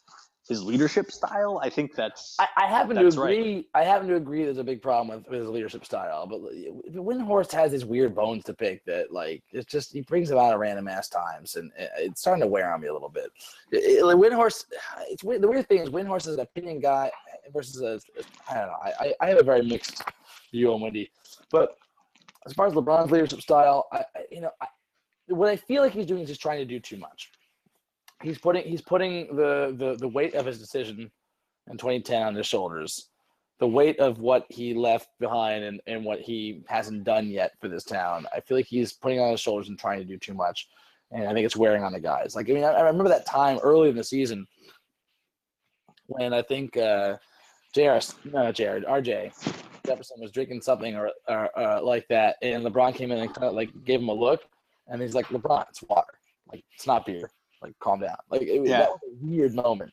[0.48, 3.32] his leadership style, I think that's I, I happen to That's right.
[3.38, 3.68] agree.
[3.74, 4.44] I happen to agree.
[4.44, 8.14] There's a big problem with, with his leadership style, but uh, Windhorst has these weird
[8.14, 11.56] bones to pick that, like, it's just he brings them out at random ass times,
[11.56, 13.30] and uh, it's starting to wear on me a little bit.
[13.72, 14.66] It, it- like Windhorst,
[15.08, 15.22] it's.
[15.22, 17.10] The weird thing is Windhorst is an opinion guy
[17.52, 17.98] versus a.
[18.50, 18.76] I don't know.
[18.84, 20.02] I, I, I have a very mixed
[20.50, 21.10] view on Wendy,
[21.50, 21.76] but
[22.46, 24.66] as far as LeBron's leadership style, I, I you know, I,
[25.28, 27.30] what I feel like he's doing is just trying to do too much.
[28.22, 31.10] He's putting he's putting the the the weight of his decision
[31.70, 33.10] in 2010 on his shoulders.
[33.60, 37.68] The weight of what he left behind and, and what he hasn't done yet for
[37.68, 38.26] this town.
[38.34, 40.68] I feel like he's putting on his shoulders and trying to do too much.
[41.12, 42.34] And I think it's wearing on the guys.
[42.34, 44.46] Like, I mean, I, I remember that time early in the season
[46.06, 47.16] when I think uh,
[47.74, 49.32] JR, no, Jared, RJ
[49.86, 52.36] Jefferson was drinking something or, or uh, like that.
[52.42, 54.42] And LeBron came in and kind of like gave him a look.
[54.88, 56.14] And he's like, LeBron, it's water.
[56.50, 57.30] Like, it's not beer.
[57.64, 58.16] Like, calm down.
[58.30, 58.80] Like, it, was Yeah.
[58.80, 59.92] that was a weird moment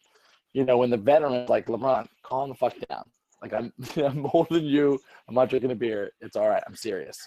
[0.54, 3.06] you know, when the veteran like LeBron, calm the fuck down.
[3.42, 3.72] Like I'm,
[4.06, 5.00] I'm older than you.
[5.30, 6.12] I'm not drinking a beer.
[6.20, 6.62] It's all right.
[6.68, 7.18] I'm serious.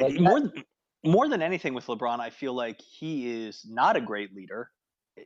[0.00, 0.64] Like, more th-
[1.04, 2.20] more than anything with LeBron.
[2.20, 4.70] I feel like he is not a great leader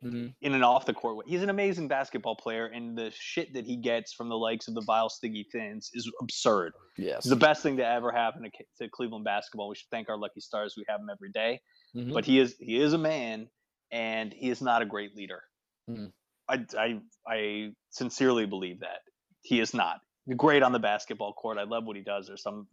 [0.03, 0.35] Mhm.
[0.41, 1.25] in an off the court way.
[1.29, 4.75] He's an amazing basketball player, and the shit that he gets from the likes of
[4.75, 6.73] the vile Stiggy Thins is absurd.
[6.97, 7.19] Yes.
[7.19, 8.51] It's the best thing to ever happen to,
[8.83, 9.69] to Cleveland basketball.
[9.69, 10.75] We should thank our lucky stars.
[10.79, 11.61] We have him every day.
[11.95, 12.15] Mhm.
[12.15, 13.49] But he is he is a man,
[13.91, 15.43] and he is not a great leader.
[15.91, 16.13] Mhm.
[16.49, 19.01] I, I I sincerely believe that
[19.43, 20.01] he is not
[20.37, 21.59] great on the basketball court.
[21.59, 22.27] I love what he does.
[22.27, 22.67] There's some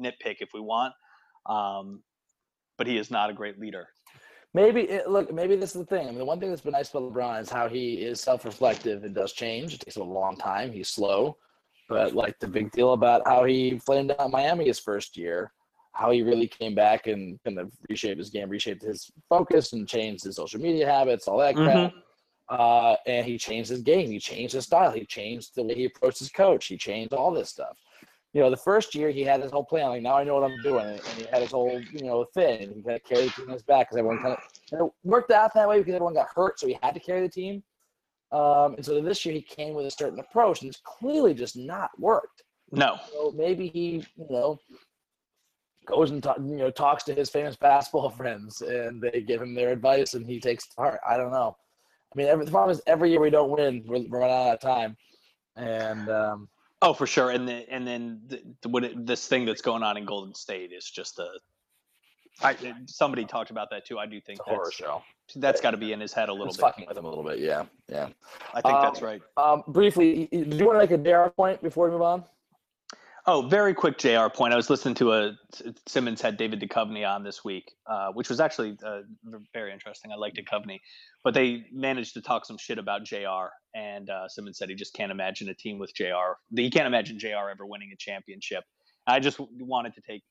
[0.00, 0.92] nitpick if we want,
[1.46, 2.02] um,
[2.78, 3.88] but he is not a great leader.
[4.54, 5.32] maybe it, look.
[5.32, 6.06] Maybe this is the thing.
[6.06, 9.02] I mean, the one thing that's been nice about LeBron is how he is self-reflective
[9.04, 9.74] and does change.
[9.74, 10.72] It takes him a long time.
[10.72, 11.36] He's slow,
[11.88, 15.52] but like the big deal about how he flamed out Miami his first year,
[15.92, 19.86] how he really came back and kind of reshaped his game, reshaped his focus, and
[19.86, 21.92] changed his social media habits, all that crap.
[22.48, 24.10] Uh, and he changed his game.
[24.10, 24.90] He changed his style.
[24.90, 26.66] He changed the way he approached his coach.
[26.66, 27.76] He changed all this stuff.
[28.34, 29.88] You know, the first year he had his whole plan.
[29.88, 32.62] Like now I know what I'm doing, and he had his whole you know thing,
[32.62, 34.38] and he kind of carried the team on his back because everyone kind of
[34.72, 37.20] and it worked out that way because everyone got hurt, so he had to carry
[37.20, 37.62] the team.
[38.32, 41.56] Um, and so this year he came with a certain approach, and it's clearly just
[41.56, 42.42] not worked.
[42.70, 44.58] No, So maybe he, you know,
[45.86, 49.54] goes and talk, you know talks to his famous basketball friends, and they give him
[49.54, 51.00] their advice, and he takes to heart.
[51.08, 51.56] I don't know.
[52.14, 54.54] I mean, every, the problem is every year we don't win, we're, we're running out
[54.54, 54.96] of time,
[55.56, 56.48] and um,
[56.82, 57.30] oh for sure.
[57.30, 60.34] And the, and then the, the, what it, this thing that's going on in Golden
[60.34, 61.28] State is just a.
[62.42, 62.56] I,
[62.86, 63.98] somebody talked about that too.
[63.98, 65.02] I do think horror show.
[65.36, 66.62] that's got to be in his head a little It's bit.
[66.62, 67.38] fucking with him a little bit.
[67.38, 68.08] Yeah, yeah.
[68.54, 69.22] I think that's Um, right.
[69.36, 72.24] Um, briefly, do you want to make a JR point before we move on?
[73.24, 74.52] Oh, very quick JR point.
[74.52, 75.38] I was listening to a
[75.86, 79.02] Simmons had David Duchovny on this week, uh, which was actually uh,
[79.52, 80.10] very interesting.
[80.10, 80.80] I liked Duchovny,
[81.22, 83.50] but they managed to talk some shit about JR.
[83.74, 86.34] And uh, Simmons said he just can't imagine a team with JR.
[86.54, 88.64] He can't imagine JR ever winning a championship.
[89.06, 90.22] I just wanted to take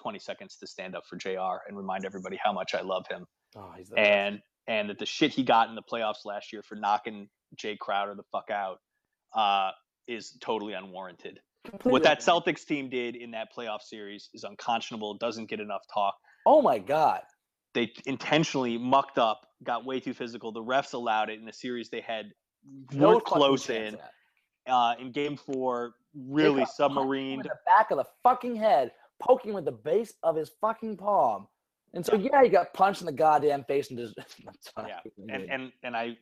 [0.00, 3.26] 20 seconds to stand up for JR and remind everybody how much I love him
[3.56, 7.28] Oh, and and that the shit he got in the playoffs last year for knocking
[7.56, 8.78] Jae Crowder the fuck out
[9.34, 9.70] uh,
[10.06, 11.40] is totally unwarranted.
[11.64, 12.20] Completely What that.
[12.20, 15.14] Celtics team did in that playoff series is unconscionable.
[15.14, 16.14] Doesn't get enough talk.
[16.46, 17.22] Oh my god.
[17.74, 20.52] They intentionally mucked up, got way too physical.
[20.52, 22.32] The refs allowed it in a series they had
[22.92, 23.96] No close in.
[24.66, 27.32] Uh, in Game Four, really got punched him submarined.
[27.34, 31.46] in the back of the fucking head, poking with the base of his fucking palm.
[31.94, 34.14] And so yeah, he got punched in the goddamn face and just
[34.78, 36.16] Yeah, and and and I,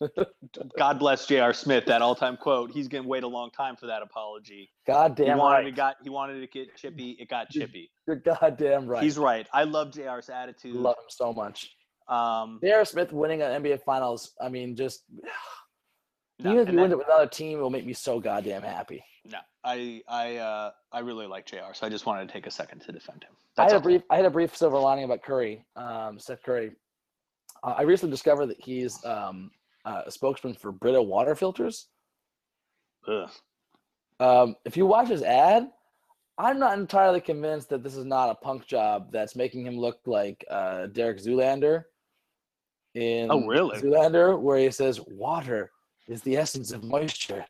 [0.78, 1.52] God bless J.R.
[1.52, 1.86] Smith.
[1.86, 2.70] That all-time quote.
[2.70, 4.70] He's gonna wait a long time for that apology.
[4.86, 5.64] goddamn he wanted right.
[5.64, 7.16] to got he wanted to get chippy.
[7.18, 7.90] It got chippy.
[8.06, 9.02] You're goddamn right.
[9.02, 9.46] He's right.
[9.52, 10.74] I love J.R.'s attitude.
[10.74, 11.70] love him so much.
[12.08, 12.84] Um, J.R.
[12.84, 14.32] Smith winning an NBA Finals.
[14.40, 15.04] I mean, just
[16.40, 18.62] no, even if he wins it with another team, it will make me so goddamn
[18.62, 19.02] happy.
[19.24, 21.72] no, I I uh, I really like Jr.
[21.72, 23.32] So I just wanted to take a second to defend him.
[23.56, 24.02] I That's had a brief.
[24.10, 26.72] I had a brief silver lining about Curry, um, Steph Curry.
[27.62, 29.50] Uh, I recently discovered that he's um,
[29.84, 31.88] uh, a spokesman for Brita water filters.
[33.08, 33.30] Ugh.
[34.20, 35.68] Um, if you watch his ad,
[36.38, 39.98] I'm not entirely convinced that this is not a punk job that's making him look
[40.06, 41.84] like uh, Derek Zoolander
[42.94, 43.78] in Oh, really?
[43.80, 45.70] Zoolander, where he says water
[46.08, 47.44] is the essence of moisture.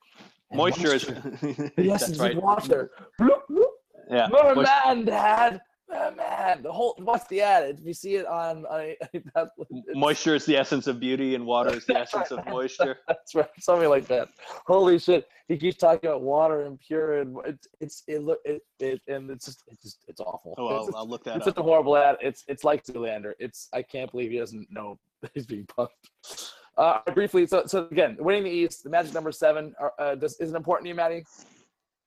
[0.51, 1.05] and Moisture is.
[1.77, 2.37] the essence right.
[2.37, 2.91] of water.
[3.21, 3.65] Bloop, bloop.
[4.11, 4.29] Yeah.
[4.31, 5.61] moisture- Merman, Dad.
[5.95, 6.63] Merman.
[6.63, 7.79] The whole what's the ad?
[7.81, 8.95] If you see it on, on
[9.35, 12.99] that's, it's- Moisture is the essence of beauty, and water is the essence of moisture.
[13.09, 14.29] That's right, something like that.
[14.67, 15.27] Holy shit!
[15.49, 19.31] He keeps talking about water and pure, and it's it's it look it, it and
[19.31, 20.55] it's just it's just it's awful.
[20.59, 21.55] Oh, it's I'll, just- I'll look that it's up.
[21.55, 22.17] such a horrible ad.
[22.21, 23.33] It's it's like Zoolander.
[23.39, 24.99] It's I can't believe he doesn't know
[25.35, 25.89] he's being punked.
[26.77, 30.33] Uh, briefly, so so again, winning the East, the Magic number seven are, uh, does,
[30.41, 31.25] is it important to you, Matty?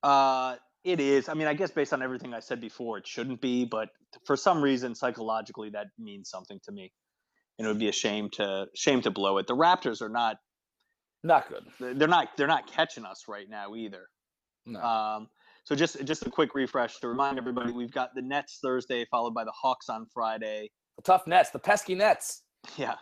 [0.04, 0.56] Uh,
[0.88, 1.28] it is.
[1.30, 3.90] I mean, I guess based on everything I said before, it shouldn't be, but
[4.26, 6.92] for some reason, psychologically, that means something to me,
[7.60, 9.48] and it would be a shame to shame to blow it.
[9.48, 10.38] The Raptors are not.
[11.24, 11.98] Not good.
[12.00, 12.30] They're not.
[12.38, 14.08] They're not catching us right now either.
[14.66, 14.80] No.
[14.80, 15.28] Um,
[15.66, 19.34] so just just a quick refresh to remind everybody, we've got the Nets Thursday, followed
[19.34, 20.70] by the Hawks on Friday.
[20.96, 22.44] the tough Nets, the pesky Nets.
[22.78, 22.96] Yeah.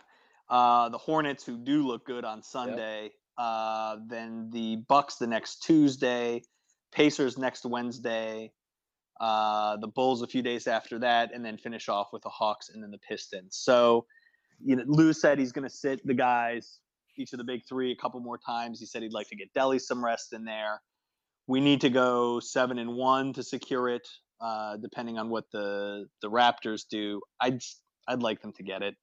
[0.48, 3.10] Uh, the Hornets, who do look good on Sunday.
[3.36, 6.42] Uh, then the Bucks the next Tuesday.
[6.92, 8.52] Pacers next Wednesday.
[9.20, 12.68] Uh, the Bulls a few days after that, and then finish off with the Hawks
[12.68, 13.56] and then the Pistons.
[13.56, 14.04] So,
[14.62, 16.80] you know, Lue said he's going to sit the guys,
[17.16, 18.78] each of the big three, a couple more times.
[18.78, 20.82] He said he'd like to get Delly some rest in there.
[21.46, 24.06] We need to go seven and one to secure it,
[24.40, 27.22] uh, depending on what the the Raptors do.
[27.40, 27.62] I'd
[28.06, 28.96] I'd like them to get it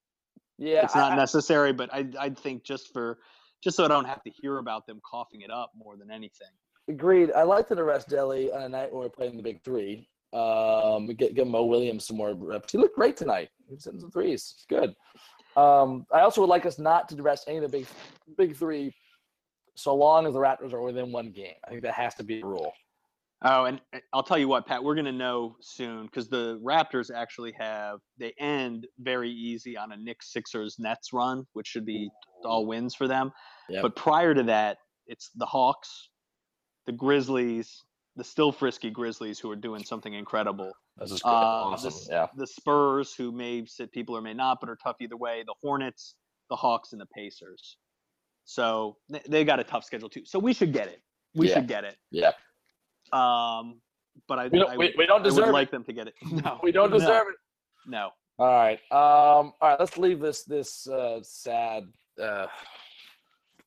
[0.58, 3.18] Yeah, it's not I- necessary, but I I'd think just for
[3.64, 6.52] just so I don't have to hear about them coughing it up more than anything.
[6.88, 7.32] Agreed.
[7.32, 10.08] I like to rest Delly on a night when we're playing the big three.
[10.34, 12.72] Um, we get give Mo Williams some more reps.
[12.72, 13.50] He looked great tonight.
[13.68, 14.54] He was hitting some threes.
[14.56, 14.94] It's good.
[15.56, 17.86] Um, I also would like us not to rest any of the big
[18.36, 18.92] big three,
[19.76, 21.54] so long as the Raptors are within one game.
[21.64, 22.72] I think that has to be a rule.
[23.46, 27.14] Oh, and uh, I'll tell you what, Pat, we're gonna know soon because the Raptors
[27.14, 32.10] actually have they end very easy on a Knicks Sixers Nets run, which should be
[32.44, 33.30] all wins for them.
[33.68, 33.82] Yep.
[33.82, 36.10] But prior to that, it's the Hawks,
[36.86, 37.82] the Grizzlies,
[38.16, 40.72] the still frisky Grizzlies who are doing something incredible.
[40.98, 41.88] This is Uh, awesome.
[41.90, 42.28] this- Yeah.
[42.36, 45.42] the Spurs, who may sit people or may not, but are tough either way.
[45.44, 46.14] The Hornets,
[46.50, 47.76] the Hawks, and the Pacers.
[48.44, 50.24] So they, they got a tough schedule too.
[50.24, 51.02] So we should get it.
[51.34, 51.54] We Yeah.
[51.54, 51.96] should get it.
[52.10, 52.32] Yeah.
[53.12, 53.80] Um,
[54.28, 56.14] but I, We don't, I, we, we don't deserve like them to get it.
[56.30, 57.36] No, We don't no, deserve it.
[57.86, 58.10] No.
[58.38, 58.78] All right.
[58.90, 59.80] Um, all right.
[59.80, 61.84] Let's leave this this uh, sad,
[62.20, 62.46] uh,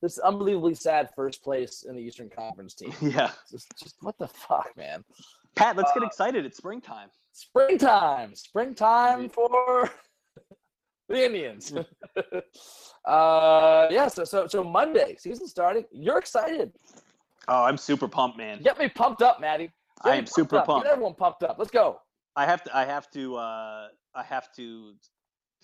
[0.01, 2.93] this unbelievably sad first place in the Eastern Conference team.
[3.01, 5.03] Yeah, Just, just what the fuck, man.
[5.55, 6.45] Pat, let's get Uh, excited.
[6.45, 7.09] It's springtime.
[7.33, 9.89] Springtime, springtime for
[11.09, 11.73] the Indians.
[13.05, 14.07] uh, yeah.
[14.07, 15.85] So, so, so Monday, season starting.
[15.91, 16.71] You're excited.
[17.47, 18.61] Oh, I'm super pumped, man.
[18.61, 19.71] Get me pumped up, Matty.
[20.03, 20.65] Get I am super up.
[20.65, 20.85] pumped.
[20.85, 21.55] Get everyone pumped up.
[21.57, 22.01] Let's go.
[22.35, 24.93] I have to I have to uh I have to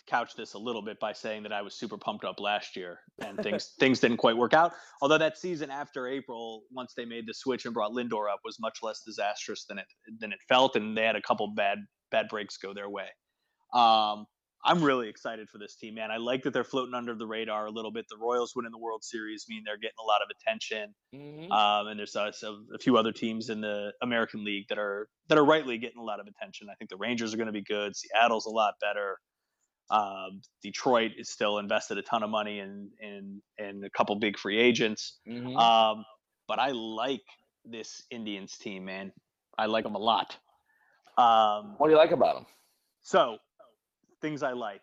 [0.07, 2.99] couch this a little bit by saying that I was super pumped up last year
[3.19, 4.73] and things things didn't quite work out.
[5.01, 8.57] Although that season after April, once they made the switch and brought Lindor up, was
[8.59, 9.87] much less disastrous than it
[10.19, 11.79] than it felt, and they had a couple bad
[12.11, 13.07] bad breaks go their way.
[13.73, 14.25] Um,
[14.65, 16.09] I'm really excited for this team, man.
[16.09, 18.05] I like that they're floating under the radar a little bit.
[18.09, 20.95] The Royals winning the World Series mean they're getting a lot of attention.
[21.13, 21.51] Mhm.
[21.51, 25.09] Um, and there's uh, so- a few other teams in the American League that are
[25.27, 26.67] that are rightly getting a lot of attention.
[26.71, 27.93] I think the Rangers are going to be good.
[27.95, 29.17] Seattle's a lot better.
[29.89, 34.37] Um, Detroit is still invested a ton of money in in in a couple big
[34.37, 35.19] free agents.
[35.27, 35.57] Mhm.
[35.57, 36.05] Um,
[36.47, 37.23] but I like
[37.65, 39.11] this Indians team, man.
[39.57, 40.37] I like them a lot.
[41.17, 42.45] Um, what do you like about them?
[43.03, 43.37] so,
[44.21, 44.81] things I like.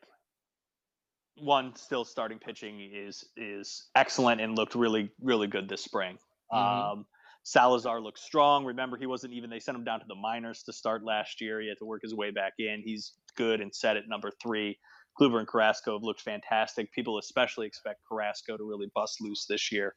[1.36, 6.18] One, still starting pitching is is excellent and looked really really good this spring.
[6.52, 6.56] Mhm.
[6.56, 7.06] Um,
[7.42, 8.64] Salazar looks strong.
[8.66, 11.60] Remember, he wasn't even, they sent him down to the minors to start last year.
[11.60, 12.82] He had to work his way back in.
[12.84, 14.78] He's good and set at number three.
[15.20, 16.92] Kluber and Carrasco have looked fantastic.
[16.92, 19.94] People especially expect Carrasco to really bust loose this year,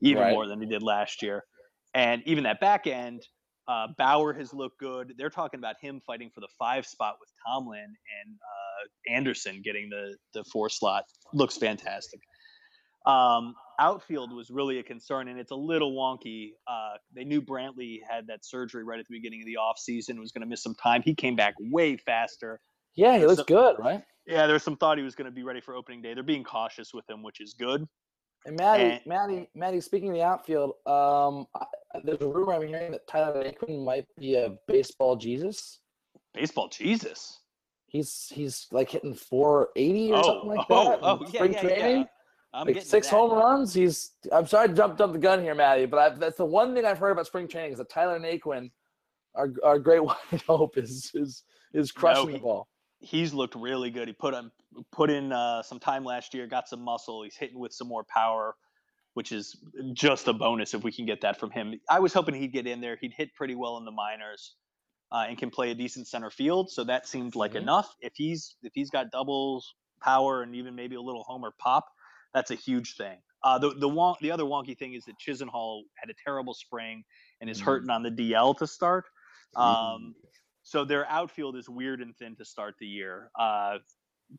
[0.00, 0.32] even Right.
[0.32, 1.44] more than he did last year.
[1.94, 3.22] And even that back end,
[3.68, 5.14] uh, Bauer has looked good.
[5.16, 9.88] They're talking about him fighting for the five spot with Tomlin and uh, Anderson getting
[9.88, 11.04] the the four slot.
[11.32, 12.20] Looks fantastic.
[13.06, 16.50] Um, outfield was really a concern, and it's a little wonky.
[16.66, 20.32] Uh, they knew Brantley had that surgery right at the beginning of the offseason, was
[20.32, 21.02] going to miss some time.
[21.02, 22.60] He came back way faster.
[22.96, 24.02] Yeah, he looks good, right?
[24.26, 26.14] Yeah, there was some thought he was going to be ready for opening day.
[26.14, 27.86] They're being cautious with him, which is good.
[28.44, 29.80] And Matty, And- Matty, Matty.
[29.80, 34.06] Speaking of the outfield, um, I- there's a rumor I'm hearing that Tyler Naquin might
[34.16, 35.80] be a baseball Jesus.
[36.34, 37.40] Baseball, Jesus.
[37.86, 40.98] He's he's like hitting 480 or Oh, something like oh, that.
[40.98, 41.96] in oh, spring yeah, training.
[42.00, 42.04] yeah.
[42.52, 43.72] I'm like six home runs.
[43.74, 44.12] He's.
[44.32, 46.84] I'm sorry to jump jump the gun here, Matty, but I've, that's the one thing
[46.84, 48.70] I've heard about spring training is that Tyler Naquin,
[49.34, 50.16] our our great white
[50.46, 51.44] hope, is is
[51.74, 52.68] is crushing he- the ball.
[53.00, 54.08] He's looked really good.
[54.08, 54.50] He put on
[54.92, 57.22] put in uh, some time last year, got some muscle.
[57.22, 58.56] He's hitting with some more power,
[59.14, 59.56] which is
[59.92, 61.74] just a bonus if we can get that from him.
[61.88, 62.96] I was hoping he'd get in there.
[63.00, 64.56] He'd hit pretty well in the minors,
[65.12, 66.70] uh, and can play a decent center field.
[66.70, 67.62] So that seemed like Mhm.
[67.62, 67.94] enough.
[68.00, 71.86] If he's if he's got doubles power and even maybe a little homer pop,
[72.34, 73.18] that's a huge thing.
[73.42, 77.04] Uh, the the wonk, the other wonky thing is that Chisenhall had a terrible spring
[77.40, 77.64] and is Mhm.
[77.64, 79.06] hurting on the DL to start.
[79.54, 79.60] Mm.
[79.60, 80.14] Um,
[80.66, 83.30] so their outfield is weird and thin to start the year.
[83.38, 83.78] Uh,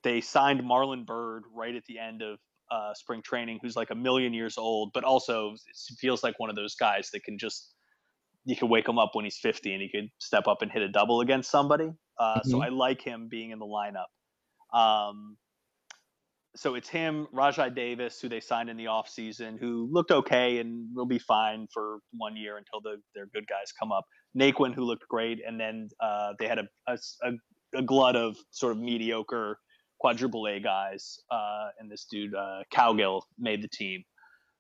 [0.04, 2.38] they signed Marlon Byrd right at the end of
[2.70, 5.56] uh, spring training, who's like a million years old, but also
[6.00, 7.74] feels like one of those guys that can just
[8.46, 10.82] you can wake him up when he's 50 and he could step up and hit
[10.82, 11.92] a double against somebody.
[12.20, 12.64] Uh, So Mhm.
[12.64, 14.08] I like him being in the lineup.
[14.78, 15.38] Um,
[16.56, 20.96] so it's him, Rajai Davis, who they signed in the offseason, who looked okay and
[20.96, 24.06] will be fine for one year until the, their good guys come up.
[24.38, 26.98] Naquin, who looked great, and then uh, they had a
[27.76, 29.60] a glut of sort of mediocre
[30.00, 34.04] quadruple A guys, uh, and this dude uh, Cowgill made the team.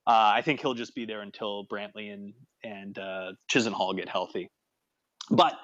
[0.05, 4.49] Uh, I think he'll just be there until Brantley and and uh, Chisenhall get healthy.
[5.29, 5.57] But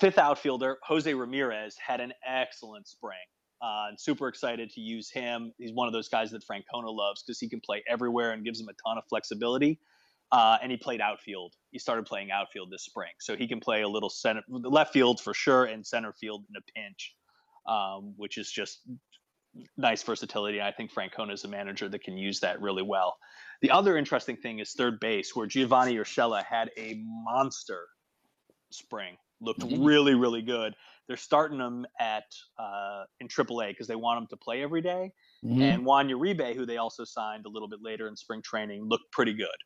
[0.00, 3.18] fifth outfielder Jose Ramirez had an excellent spring.
[3.62, 5.50] Uh, and super excited to use him.
[5.56, 8.60] He's one of those guys that Francona loves because he can play everywhere and gives
[8.60, 9.80] him a ton of flexibility.
[10.32, 11.54] Uh, and he played outfield.
[11.70, 15.20] He started playing outfield this spring, so he can play a little center, left field
[15.20, 17.14] for sure, and center field in a pinch,
[17.68, 18.80] um, which is just
[19.76, 20.60] nice versatility.
[20.60, 23.16] I think Francona is a manager that can use that really well.
[23.62, 27.86] The other interesting thing is third base, where Giovanni Urshela had a monster
[28.70, 29.16] spring.
[29.40, 29.86] Looked Mhm.
[29.86, 30.74] really, really good.
[31.06, 32.24] They're starting him at
[32.58, 35.12] uh, in AAA because they want him to play every day.
[35.44, 35.60] Mhm.
[35.62, 39.10] And Juan Uribe, who they also signed a little bit later in spring training, looked
[39.12, 39.56] pretty good.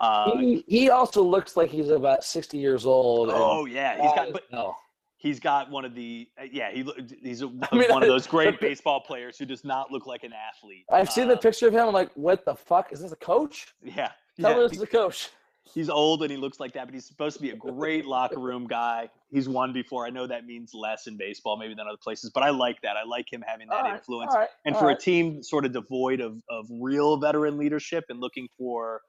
[0.00, 3.28] Uh, he, he also looks like he's about 60 years old.
[3.28, 4.32] and oh yeah, he's got.
[4.32, 4.74] But no.
[5.16, 6.84] he's got one of the uh, yeah he
[7.22, 10.06] he's a, I mean, one of those great pi- baseball players who does not look
[10.06, 10.84] like an athlete.
[10.90, 11.86] I've seen the Uh, picture of him.
[11.86, 12.92] I'm like, what the fuck?
[12.92, 13.68] Is this a coach?
[13.84, 14.10] Yeah,
[14.40, 14.56] Tell yeah.
[14.56, 15.28] me this is a coach.
[15.72, 18.40] he's old and he looks like that, but he's supposed to be a great locker
[18.40, 19.08] room guy.
[19.30, 20.04] He's won before.
[20.04, 22.96] I know that means less in baseball maybe than other places, but I like that.
[22.96, 24.32] I like him having that right, influence.
[24.34, 24.96] right, and for right.
[24.96, 29.00] a team sort of devoid of, of real veteran leadership and looking for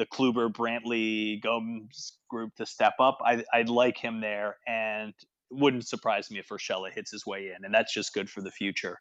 [0.00, 4.56] the Kluber, Brantley, Gomes group to step up, I, I'd like him there.
[4.66, 5.12] And
[5.50, 8.50] wouldn't surprise me if Urshela hits his way in, and that's just good for the
[8.50, 8.98] future.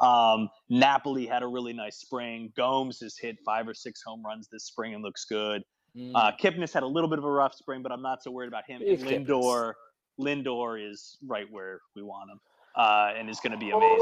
[0.00, 2.52] Um, Napoli had a really nice spring.
[2.56, 5.62] Gomes has hit five or six home runs this spring and looks good.
[5.96, 6.12] Mm.
[6.14, 8.48] Uh, Kipnis had a little bit of a rough spring, but I'm not so worried
[8.48, 8.80] about him.
[8.80, 9.26] And He's Kipnis.
[9.26, 9.72] Lindor,
[10.20, 12.38] Lindor is right where we want him,
[12.78, 13.98] uh, and is going to be amazing.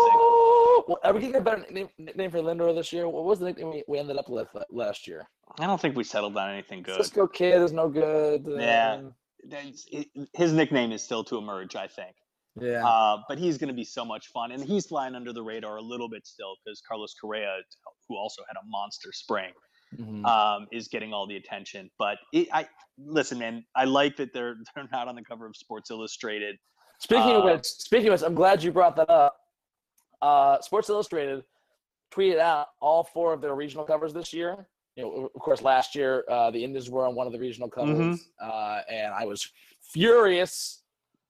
[0.87, 3.09] Well, are we getting a better nickname, nickname for Lindor this year?
[3.09, 5.27] What was the nickname we, we ended up with last year?
[5.59, 6.97] I don't think we settled on anything good.
[6.97, 8.47] Cisco Kid is no good.
[8.47, 9.01] Yeah.
[10.35, 12.15] his nickname is still to emerge, I think.
[12.61, 12.87] Yeah.
[12.87, 15.77] Uh, but he's going to be so much fun, and he's flying under the radar
[15.77, 17.57] a little bit still because Carlos Correa,
[18.09, 19.53] who also had a monster spring,
[19.97, 20.25] Mhm.
[20.27, 21.89] um, is getting all the attention.
[21.99, 22.67] But it, I
[22.99, 23.65] listen, man.
[23.77, 26.57] I like that they're they're not on the cover of Sports Illustrated.
[26.99, 29.41] Speaking of Uh, which, speaking of which, I'm glad you brought that up.
[30.23, 31.45] Uh, Sports Illustrated
[32.11, 34.67] tweeted out all four of their regional covers this year.
[34.97, 37.69] You know, of course, last year uh, the Indians were on one of the regional
[37.69, 38.19] covers, Mhm.
[38.41, 39.51] uh, and I was
[39.83, 40.83] furious.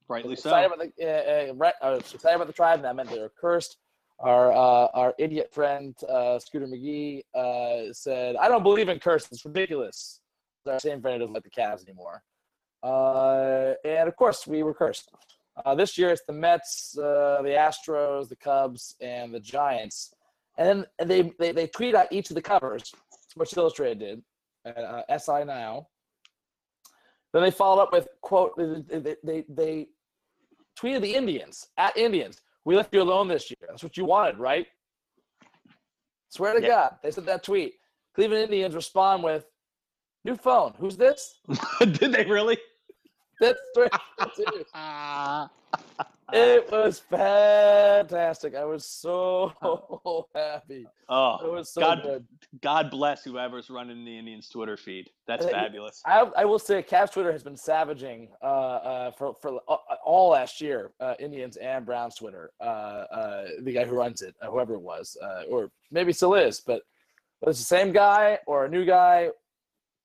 [0.08, 0.74] Rightly excited so.
[0.74, 2.76] about the uh, uh, right, I was excited about the tribe.
[2.76, 3.78] and That meant they were cursed.
[4.20, 9.32] Our uh, our idiot friend uh, Scooter McGee uh, said, "I don't believe in curses.
[9.32, 10.20] It's ridiculous."
[10.64, 12.22] Our same friend doesn't like the Cavs anymore.
[12.84, 15.10] Uh, and of course, we were cursed.
[15.64, 20.12] Uh, this year, it's the Mets, uh, the Astros, the Cubs, and the Giants.
[20.58, 22.92] And then they, they, they tweet out each of the covers,
[23.34, 24.22] which Illustrated did,
[24.76, 25.88] uh, SI Now.
[27.32, 29.88] Then they followed up with quote they they, they, they
[30.78, 32.40] tweeted the Indians at Indians.
[32.64, 33.58] We left you alone this year.
[33.68, 34.66] That's what you wanted, right?
[36.30, 36.68] Swear to Yeah.
[36.68, 37.74] God, they said that tweet.
[38.14, 39.44] Cleveland Indians respond with,
[40.24, 40.74] "New phone.
[40.78, 41.40] Who's this?"
[41.80, 42.58] Did they really?
[43.40, 44.66] That's that's it.
[46.32, 48.56] It was fantastic.
[48.56, 49.52] I was so
[50.34, 50.82] happy.
[50.82, 52.26] It Oh, was so God, good.
[52.62, 55.10] God bless whoever's running the Indians Twitter feed.
[55.28, 56.02] That's Uh, fabulous.
[56.04, 60.30] I, I will say, Cavs Twitter has been savaging uh, uh, for for uh, all
[60.30, 60.90] last year.
[60.98, 62.50] Uh, Indians and Browns Twitter.
[62.60, 66.34] Uh, uh, the guy who runs it, uh, whoever it was, uh, or maybe still
[66.34, 66.82] is, but
[67.40, 69.28] but it's the same guy or a new guy.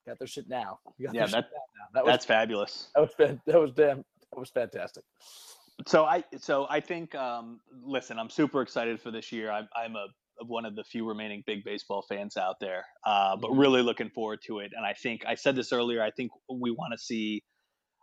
[0.07, 0.79] Got their shit now.
[1.03, 1.85] Got Yeah, that- now.
[1.93, 2.87] that was That's fabulous.
[2.95, 3.11] that was
[3.45, 3.97] that was damn
[4.31, 5.03] that was fantastic.
[5.87, 9.51] So I so I think um, listen, I'm super excited for this year.
[9.51, 10.07] I'm I'm a
[10.45, 14.39] one of the few remaining big baseball fans out there, uh, but really looking forward
[14.47, 14.71] to it.
[14.75, 16.01] And I think I said this earlier.
[16.01, 17.43] I think we want to see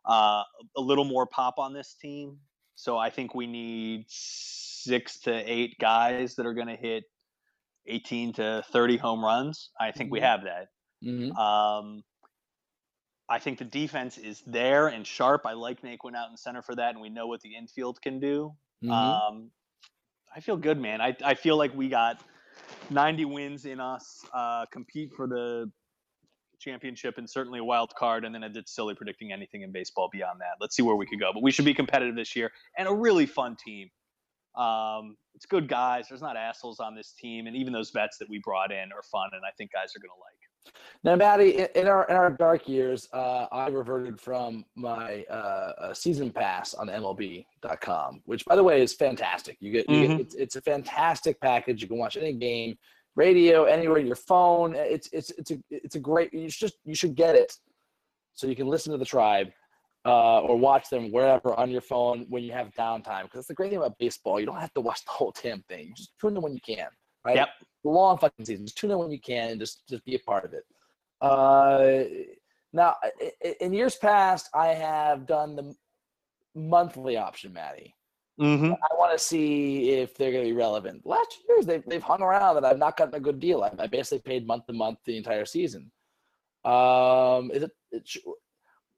[0.08, 0.42] uh,
[0.76, 2.38] a little more pop on this team.
[2.76, 7.04] So I think we need six to eight guys that are going to hit
[7.88, 9.70] 18 to 30 home runs.
[9.80, 10.24] I think we Mhm.
[10.24, 10.68] have that.
[11.04, 11.36] Mm-hmm.
[11.36, 12.02] Um,
[13.28, 15.42] I think the defense is there and sharp.
[15.44, 18.20] I like Naquin out in center for that, and we know what the infield can
[18.20, 18.54] do.
[18.82, 18.90] Mm-hmm.
[18.90, 19.50] Um,
[20.34, 21.00] I feel good, man.
[21.00, 22.20] I, I feel like we got
[22.90, 25.70] 90 wins in us, uh, compete for the
[26.58, 28.24] championship and certainly a wild card.
[28.24, 30.56] And then I did silly predicting anything in baseball beyond that.
[30.60, 31.30] Let's see where we could go.
[31.32, 33.90] But we should be competitive this year and a really fun team.
[34.56, 36.06] Um, it's good guys.
[36.08, 39.04] There's not assholes on this team, and even those vets that we brought in are
[39.04, 40.47] fun, and I think guys are going to like.
[41.04, 45.94] Now, Matty, in- our in our dark years, uh, I reverted from my uh, uh,
[45.94, 49.56] season pass on MLB.com, which, by the way, is fantastic.
[49.60, 50.08] You get, you Mhm.
[50.08, 51.82] get it's, it's a fantastic package.
[51.82, 52.76] You can watch any game,
[53.14, 54.74] radio, anywhere, your phone.
[54.74, 56.32] It's it's it's a it's a great.
[56.34, 57.52] You should just you should get it,
[58.34, 59.48] so you can listen to the tribe.
[60.06, 63.24] Uh, or watch them wherever on your phone when you have downtime.
[63.24, 64.40] Because that's the great thing about baseball.
[64.40, 65.88] You don't have to watch the whole damn thing.
[65.88, 66.86] You just tune in when you can.
[67.28, 67.36] Right?
[67.36, 67.48] Yep.
[67.84, 68.72] the long fucking seasons.
[68.72, 70.64] Tune in when you can and just just be a part of it.
[71.20, 72.04] Uh,
[72.72, 72.96] now,
[73.60, 75.74] in years past, I have done the
[76.54, 77.94] monthly option, Matty.
[78.40, 78.72] Mm-hmm.
[78.72, 81.04] I want to see if they're going to be relevant.
[81.04, 83.62] Last years, they've, they've hung around and I've not gotten a good deal.
[83.62, 85.90] I, I basically paid month to month the entire season.
[86.64, 88.08] Um, is it, it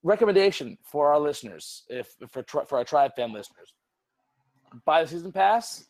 [0.02, 3.72] recommendation for our listeners, if for for our tribe fan listeners,
[4.84, 5.86] buy the season pass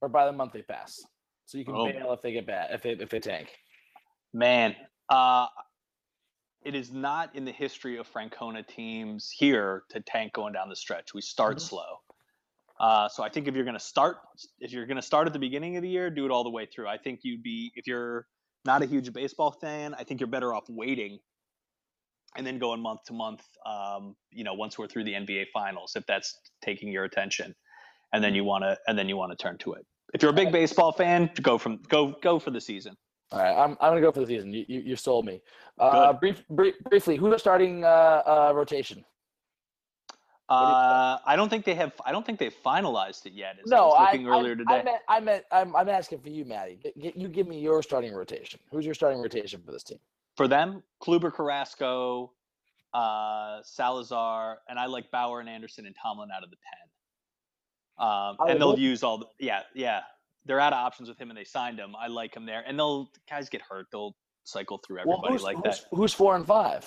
[0.00, 1.02] or buy the monthly pass,
[1.50, 1.86] so you can Oh.
[1.86, 3.58] bail if they get bad if they if they tank.
[4.32, 4.76] Man,
[5.08, 5.48] uh,
[6.62, 10.76] it is not in the history of Francona teams here to tank going down the
[10.76, 11.12] stretch.
[11.12, 11.60] We start Mhm.
[11.62, 12.02] slow.
[12.78, 14.18] Uh, so I think if you're going to start,
[14.60, 16.50] if you're going to start at the beginning of the year, do it all the
[16.50, 16.86] way through.
[16.86, 18.26] I think you'd be, if you're
[18.64, 21.18] not a huge baseball fan, I think you're better off waiting
[22.36, 23.44] and then going month to month.
[23.66, 27.54] Um, you know, once we're through the NBA finals, if that's taking your attention,
[28.12, 29.84] and then you want to, and then you want to turn to it.
[30.12, 32.96] If you're a big baseball fan, go from go go for the season.
[33.32, 34.52] All right, I'm, I'm gonna go for the season.
[34.52, 35.40] You you, you sold me.
[35.78, 39.04] Uh, brief, brief, briefly, who's starting uh, uh, rotation?
[40.48, 41.92] Uh, I don't think they have.
[42.04, 43.56] I don't think they've finalized it yet.
[43.64, 44.80] As I No, was I, looking I, earlier today.
[44.80, 46.80] I meant I meant I'm, I'm asking for you, Matty.
[46.96, 48.58] You give me your starting rotation.
[48.72, 49.98] Who's your starting rotation for this team?
[50.36, 52.32] For them, Kluber, Carrasco,
[52.92, 56.79] uh, Salazar, and I like Bauer and Anderson and Tomlin out of the pen.
[58.00, 59.18] Um, and they'll use all.
[59.18, 60.00] The, yeah, yeah.
[60.46, 61.94] They're out of options with him, and they signed him.
[61.94, 63.86] I like him there, and they'll guys get hurt.
[63.92, 66.84] They'll cycle through everybody who's, like who's, who's four and five?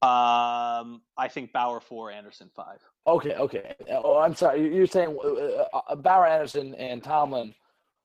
[0.00, 2.78] Um, I think Bauer four, Anderson five.
[3.06, 3.74] Okay, okay.
[3.90, 4.62] Oh, I'm sorry.
[4.62, 7.54] You- You're saying uh, uh, Bauer, Anderson, and Tomlin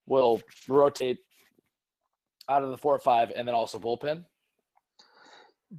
[0.08, 1.20] will rotate
[2.50, 4.26] out of the four or five, and then also bullpen.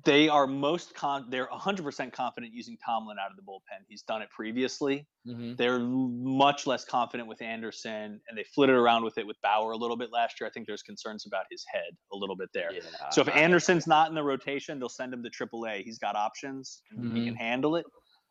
[0.05, 1.27] They are most con.
[1.31, 3.85] They're 100% confident using Tomlin out of the bullpen.
[3.89, 5.07] He's done it previously.
[5.27, 5.55] Mm-hmm.
[5.57, 9.77] They're much less confident with Anderson, and they flitted around with it with Bauer a
[9.77, 10.47] little bit last year.
[10.47, 12.71] I think there's concerns about his head a little bit there.
[12.71, 12.81] Yeah.
[13.11, 15.85] So if Anderson's not in the rotation, they'll send him to AAA.
[15.85, 17.87] He's got options, and he can handle it.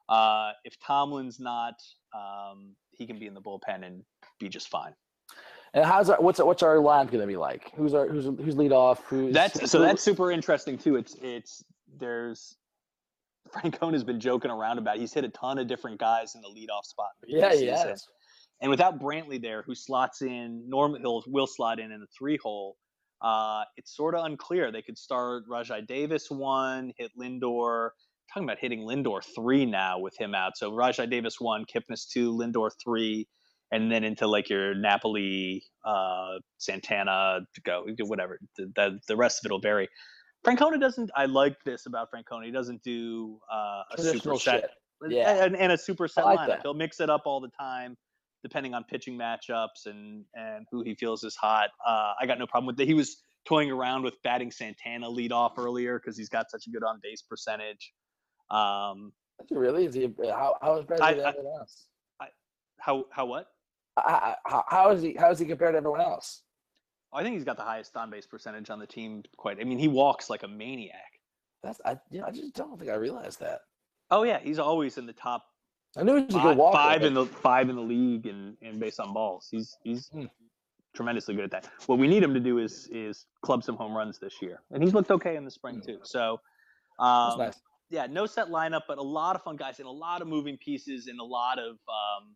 [0.10, 1.74] Uh, if Tomlin's not,
[2.16, 4.04] um, he can be in the bullpen and
[4.40, 4.94] be just fine.
[5.74, 7.72] And how's our what's our, what's our line going to be like?
[7.76, 9.04] Who's our who's who's lead off?
[9.08, 10.96] Who's That's so who- that's super interesting too.
[10.96, 11.64] It's it's
[12.00, 12.56] there's
[13.54, 14.98] Francona has been joking around about.
[14.98, 15.02] it.
[15.02, 17.10] He's hit a ton of different guys in the leadoff spot.
[17.26, 17.96] yeah yeah.
[18.60, 22.38] And without Brantley there, who slots in, normally he'll will slot in in the three
[22.42, 22.76] hole.
[23.22, 24.72] Uh, it's sort of unclear.
[24.72, 27.90] They could start Rajai Davis one, hit Lindor.
[28.34, 30.58] Talking about hitting Lindor three now with him out.
[30.58, 33.28] So Rajai Davis one, Kipnis two, Lindor three,
[33.72, 38.40] and then into like your Napoli, uh, Santana to go whatever.
[38.58, 39.88] The, the the rest of it'll vary.
[40.46, 41.10] Francona doesn't.
[41.16, 42.46] I like this about Francona.
[42.46, 44.70] He doesn't do uh, a super set.
[45.08, 45.44] Yeah.
[45.44, 46.48] and, and a super set like lineup.
[46.48, 46.60] that.
[46.64, 47.96] He'll mix it up all the time,
[48.44, 51.70] depending on pitching matchups and and who he feels is hot.
[51.86, 52.88] Uh, I got no problem with that.
[52.88, 56.70] He was toying around with batting Santana lead off earlier because he's got such a
[56.70, 57.94] good on base percentage.
[58.50, 59.12] Um,
[59.52, 59.86] really?
[59.86, 60.14] Is he?
[60.30, 61.88] How how is better I- than I- else?
[62.80, 63.48] how how what?
[63.98, 65.14] How, how, is he?
[65.14, 66.42] How is he compared to everyone else?
[67.14, 69.24] I think he's got the highest on base percentage on the team.
[69.38, 69.60] Quite.
[69.60, 71.20] I mean, he walks like a maniac.
[71.64, 71.98] That's I.
[72.12, 73.62] You know, I just don't think I realized that.
[74.12, 75.44] Oh yeah, he's always in the top
[75.98, 76.78] I knew he was a good five, walker.
[76.78, 79.48] five in the five in the league and and based on balls.
[79.50, 80.26] He's he's Hmm.
[80.94, 81.70] tremendously good at that.
[81.88, 84.84] What we need him to do is is club some home runs this year, and
[84.84, 86.00] he's looked okay in the spring too.
[86.04, 86.40] So,
[87.00, 87.62] That's um, nice.
[87.90, 90.58] yeah, no set lineup, but a lot of fun guys and a lot of moving
[90.58, 92.36] pieces and a lot of um,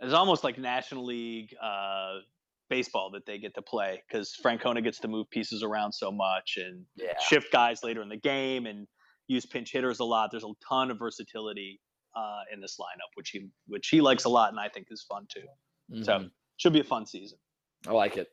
[0.00, 2.18] it's almost like National League uh,
[2.70, 6.56] baseball that they get to play because Francona gets to move pieces around so much
[6.56, 7.12] and Yeah.
[7.28, 8.86] shift guys later in the game and
[9.28, 10.30] use pinch hitters a lot.
[10.30, 11.80] There's a ton of versatility
[12.16, 15.04] uh, in this lineup, which he which he likes a lot, and I think is
[15.08, 16.02] fun too.
[16.04, 16.30] So Mhm.
[16.58, 17.38] should be a fun season.
[17.86, 18.28] I like it.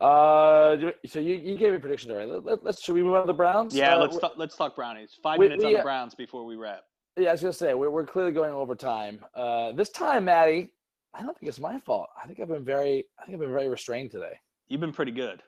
[0.00, 2.30] Uh, so you, you gave me predictions already.
[2.30, 3.74] Let, let's should we move on to the Browns?
[3.74, 5.16] Yeah, Uh, let's we- talk, let's talk brownies.
[5.22, 6.84] Five we- minutes on the uh, Browns before we wrap.
[7.16, 9.24] Yeah, I was gonna say we're we're clearly going over time.
[9.34, 10.72] Uh, this time, Matty,
[11.14, 12.08] I don't think it's my fault.
[12.22, 14.38] I think I've been very, I think I've been very restrained today.
[14.68, 15.42] You've been pretty good.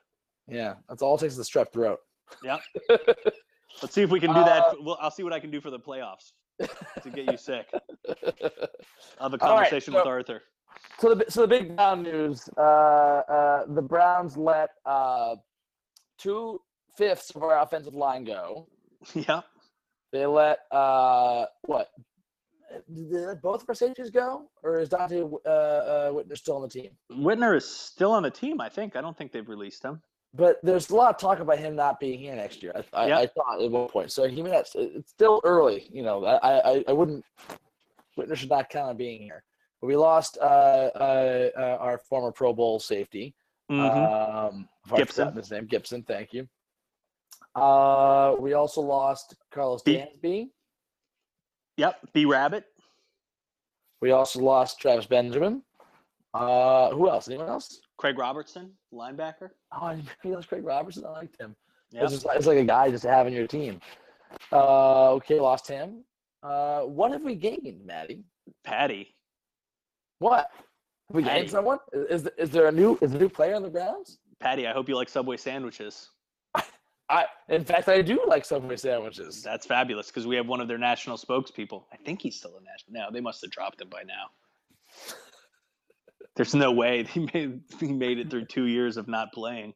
[0.47, 1.99] Yeah, that's all it takes is the strep throat.
[2.43, 2.57] Yeah.
[3.81, 4.61] Let's see if we can do that.
[4.63, 6.31] Uh, Well, I'll see what I can do for the playoffs
[7.01, 7.67] to get you sick.
[9.19, 10.41] I'll have a conversation with so- Arthur.
[10.99, 15.35] So the so the big Brown news: uh, uh, the Browns let uh,
[16.17, 16.59] two
[16.97, 18.67] fifths of our offensive line go.
[19.13, 19.41] yeah.
[20.11, 21.89] They let uh, what?
[22.93, 26.67] Did both of our safeties go, or is Donte uh, uh, Whitner still on the
[26.67, 26.91] team?
[27.11, 28.95] Whitner is still on the team, I think.
[28.95, 30.01] I don't think they've released him.
[30.35, 32.73] But there's a lot of talk about him not being here next year.
[32.93, 34.11] I, I, I thought at one point.
[34.11, 35.87] So he may not, it's still early.
[35.91, 37.23] You know, I, I, I wouldn't.
[38.17, 39.43] Whitner should not count on being here.
[39.79, 40.45] But we lost uh,
[40.95, 43.35] uh, uh, our former Pro Bowl safety.
[43.69, 44.49] Mhm.
[44.49, 45.35] Um, Gipson.
[45.35, 46.05] His name Gipson.
[46.05, 46.47] Thank you.
[47.55, 50.49] Uh, we also lost Karlos Dansby.
[51.77, 51.99] Yep.
[52.13, 52.65] B Rabbit.
[54.01, 55.63] We also lost Travis Benjamin.
[56.33, 57.27] Uh, who else?
[57.27, 57.79] Anyone else?
[57.97, 59.51] Craig Robertson, linebacker.
[59.71, 61.05] Oh, I didn't realize Craig Robertson.
[61.05, 61.55] I liked him.
[61.91, 62.03] Yeah.
[62.03, 63.79] It's, just, it's like a guy just to have in your team.
[64.51, 66.03] Uh, okay, lost him.
[66.41, 68.23] Uh, what have we gained, Matty?
[68.63, 69.15] Patty.
[70.19, 70.49] What?
[71.09, 71.41] Have we Patty.
[71.41, 71.77] gained someone?
[71.93, 74.17] Is, is there a new is a new player on the Browns?
[74.39, 76.09] Patty, I hope you like Subway sandwiches.
[77.13, 79.43] I in fact I do like Subway sandwiches.
[79.43, 81.83] That's fabulous because we have one of their national spokespeople.
[81.93, 83.05] I think he's still a national.
[83.05, 85.15] No, they must have dropped him by now.
[86.35, 89.73] There's no way he made he made it through two years of not playing.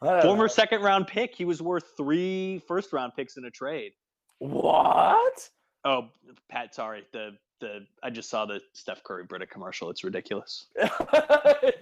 [0.00, 0.46] Former know.
[0.46, 1.34] second round pick.
[1.34, 3.92] He was worth three first round picks in a trade.
[4.38, 5.48] What?
[5.84, 6.08] Oh,
[6.50, 7.04] Pat, sorry.
[7.12, 9.90] The the I just saw the Steph Curry Brita commercial.
[9.90, 10.66] It's ridiculous.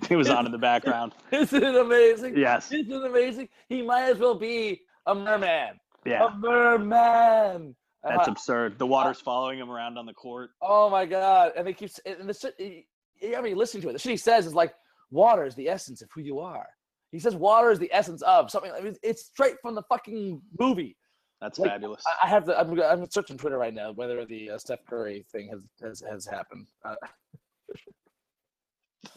[0.08, 1.14] He was on in the background.
[1.32, 2.36] Isn't it amazing?
[2.36, 2.70] Yes.
[2.72, 3.48] Isn't it amazing?
[3.68, 5.80] He might as well be a merman.
[6.04, 6.26] Yeah.
[6.26, 7.74] A merman.
[8.04, 8.78] That's Uh, absurd.
[8.78, 10.50] The water's following him around on the court.
[10.60, 11.52] Oh my god!
[11.56, 12.54] And they keep and the shit.
[12.60, 14.74] I mean, listening to it, the shit he says is like,
[15.10, 16.66] "Water is the essence of who you are."
[17.12, 20.42] He says, "Water is the essence of something." I mean, it's straight from the fucking
[20.58, 20.96] movie.
[21.42, 22.04] That's Like, fabulous.
[22.22, 22.58] I- have to.
[22.58, 26.24] I'm, I'm searching Twitter right now whether the uh, Steph Curry thing has has, has
[26.26, 26.68] happened.
[26.84, 26.94] Uh,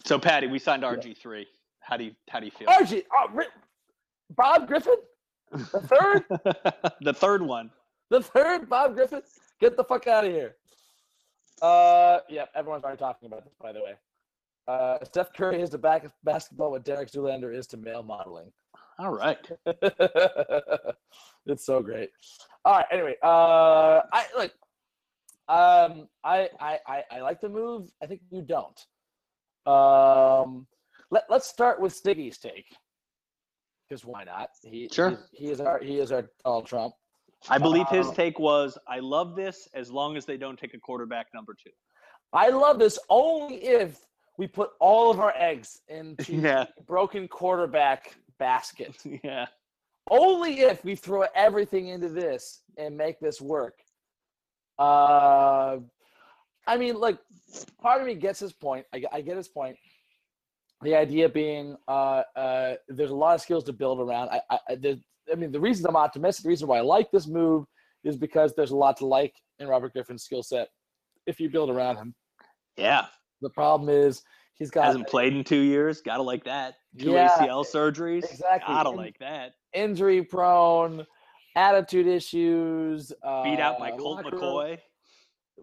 [0.04, 1.48] So Patty, we signed RG three.
[1.82, 2.68] How do you how do you feel?
[2.68, 3.44] RG oh,
[4.32, 4.96] Bob Griffin,
[5.52, 6.24] the third,
[7.02, 7.70] the third one.
[8.10, 9.22] the third Bob Griffin,
[9.60, 10.56] get the fuck out of here.
[11.62, 13.94] Uh, yeah, everyone's already talking about this, by the way.
[14.68, 18.52] Uh, Steph Curry is to back basketball what Derek Zoolander is to male modeling.
[18.98, 19.38] All right.
[21.46, 22.10] it's so great.
[22.64, 22.86] All right.
[22.92, 24.54] Anyway, uh, I like.
[25.48, 27.92] Um, I, I I I like the move.
[28.02, 28.80] I think you don't.
[29.68, 30.66] Um,
[31.12, 32.66] let let's start with Stiggy's take.
[33.88, 34.50] Because why not?
[34.64, 35.20] He Sure.
[35.32, 36.94] He, he is our he is our Donald Trump.
[37.50, 40.74] I believe his Uh, take was, "I love this as long as they don't take
[40.74, 41.70] a quarterback number two.
[42.34, 44.00] I love this only if
[44.38, 46.66] we put all of our eggs into Yeah.
[46.88, 48.96] broken quarterback basket.
[49.24, 49.46] yeah.
[50.10, 53.80] only if we throw everything into this and make this work.
[54.78, 55.78] Uh,
[56.68, 57.18] I mean, like,
[57.82, 58.86] part of me gets his point.
[58.94, 59.78] I, I get his point.
[60.82, 64.30] The idea being, uh, uh, there's a lot of skills to build around.
[64.30, 65.00] I, I, I,
[65.32, 67.66] I mean, the reason I'm optimistic, the reason why I like this move
[68.04, 70.68] is because there's a lot to like in Robert Griffin's skill set
[71.26, 72.14] if you build around him.
[72.78, 73.06] Yeah.
[73.42, 74.22] The problem is
[74.54, 76.02] he's got Hasn't played in two years.
[76.02, 76.76] Gotta like that.
[76.98, 78.24] Two Yeah, ACL surgeries.
[78.24, 78.74] exactly.
[78.74, 79.54] Gotta And- like that.
[79.74, 81.06] injury prone,
[81.56, 83.12] attitude issues.
[83.24, 84.80] Uh, Beat out by Colt McCoy.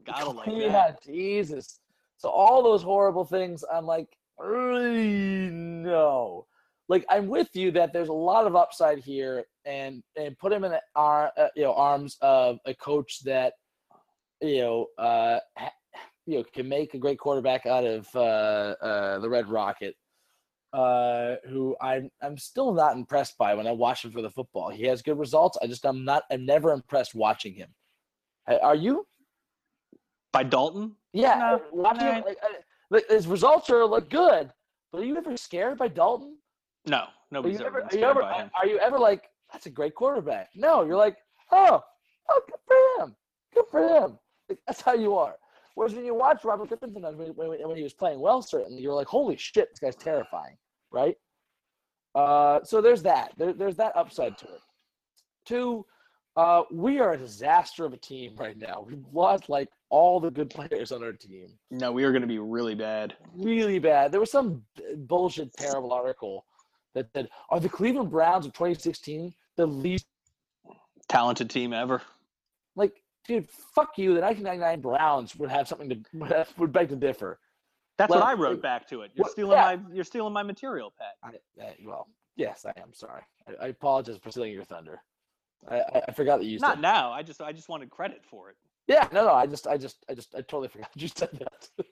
[0.04, 1.02] Gotta like yeah, that.
[1.02, 1.80] Jesus.
[2.18, 4.08] So all those horrible things, I'm like,
[5.50, 6.46] no.
[6.88, 10.64] Like I'm with you that there's a lot of upside here, and and put him
[10.64, 13.54] in the ar- uh, you know arms of a coach that
[14.42, 15.72] you know uh ha-
[16.26, 18.18] you know can make a great quarterback out of uh,
[18.82, 19.94] uh the Red Rocket.
[20.72, 24.70] Uh, who I'm I'm still not impressed by when I watch him for the football.
[24.70, 25.58] He has good results.
[25.62, 27.68] I just I'm not I'm never impressed watching him.
[28.46, 29.06] Are you?
[30.32, 30.96] By Dalton?
[31.12, 32.54] Yeah, No, watching him, like, uh,
[32.90, 34.50] like, his results are look good,
[34.90, 36.38] but are you ever scared by Dalton?
[36.86, 38.50] No, Are nobody's ever ever, been are you scared ever, by him.
[38.58, 40.48] are you ever like that's a great quarterback?
[40.54, 41.18] No, you're like,
[41.50, 41.82] oh,
[42.30, 43.14] oh, good for him,
[43.54, 44.18] good for him.
[44.48, 45.34] Like, that's how you are.
[45.74, 48.80] Whereas when you watch Robert Griffin sometimes when, when, when he was playing well, certainly
[48.82, 50.56] you're like, holy shit, this guy's terrifying,
[50.92, 51.16] right?
[52.14, 53.32] Uh, so there's that.
[53.36, 54.60] There, there's that upside to it.
[55.46, 55.86] Two,
[56.36, 58.84] uh, we are a disaster of a team right now.
[58.88, 62.28] We've lost like all the good players on our team No, we are going to
[62.28, 63.14] be really bad.
[63.34, 64.12] really bad.
[64.12, 66.44] There was some b- bullshit, terrible article
[66.94, 70.06] that said, "Are the Cleveland Browns of 2016 the least
[71.08, 72.02] Talented team ever.
[72.76, 74.14] like?" Dude, fuck you.
[74.14, 77.38] The 1999 Browns would have something to would, have, would beg to differ.
[77.98, 79.12] That's Well, what I wrote uh, back to it.
[79.14, 79.76] You're what- stealing yeah.
[79.76, 81.14] my you're stealing my material, Pat.
[81.22, 83.22] I, I, well, yes, I am sorry.
[83.46, 85.00] I, I apologize for stealing your thunder.
[85.68, 86.82] I, I, forgot that you Not said.
[86.82, 87.12] now.
[87.12, 88.56] I just I just wanted credit for it.
[88.88, 89.32] Yeah, no, no.
[89.32, 91.68] I just, I just, I just, I totally forgot you said that.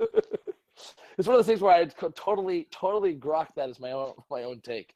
[1.18, 4.42] it's one of those things where I totally, totally grokked that as my own, my
[4.42, 4.94] own take.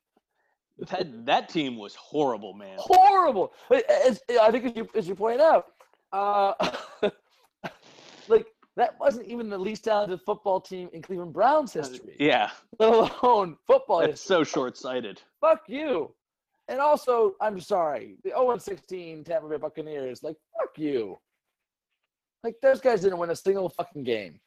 [0.91, 2.77] That that team was horrible, man.
[2.79, 3.53] horrible.
[3.71, 5.67] As, I think as you as you point out,
[6.13, 6.55] uh,
[8.77, 13.57] that wasn't even the least talented football team in Cleveland Browns history, Yeah, let alone
[13.67, 15.23] football it's so short-sighted.
[15.41, 16.15] Fuck you.
[16.69, 21.19] And also, I'm sorry, the 0 16 Tampa Bay Buccaneers, like fuck you.
[22.43, 24.41] Like those guys didn't win a single fucking game.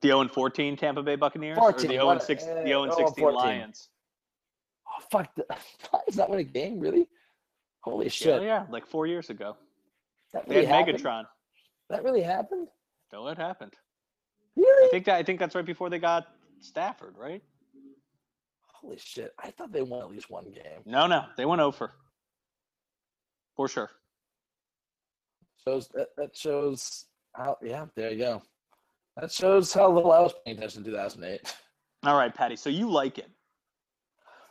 [0.00, 2.86] The 0 14 Tampa Bay Buccaneers 14, or the 0 what- 6 uh, the 0
[2.90, 3.34] oh, 16 14.
[3.34, 3.88] Lions.
[4.88, 5.34] Oh fuck!
[5.34, 5.44] The,
[6.08, 7.08] is that win a game really?
[7.80, 8.42] Holy shit!
[8.42, 9.56] yeah, like 4 years ago.
[10.32, 10.98] That They had happened?
[10.98, 11.24] Megatron.
[11.90, 12.68] That really happened?
[13.12, 13.72] No, it happened.
[14.56, 14.88] Really?
[14.88, 16.26] I think that I think that's right before they got
[16.60, 17.42] Stafford, right?
[18.72, 19.32] Holy shit!
[19.38, 20.82] I thought they won at least one game.
[20.84, 21.92] No, no, they went over.
[23.56, 23.90] For sure.
[25.66, 28.42] shows that, that shows how yeah there you go
[29.16, 31.54] that shows how little i was paying attention in 2008
[32.04, 32.56] All right, Patty.
[32.56, 33.30] So you like it?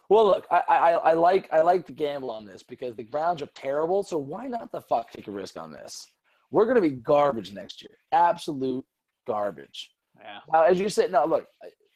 [0.09, 3.41] well look I, I i like i like the gamble on this because the browns
[3.41, 6.07] are terrible so why not the fuck take a risk on this
[6.53, 8.85] we're going to be garbage next year absolute
[9.27, 9.89] garbage.
[10.19, 10.39] Yeah.
[10.51, 11.47] now as you said now look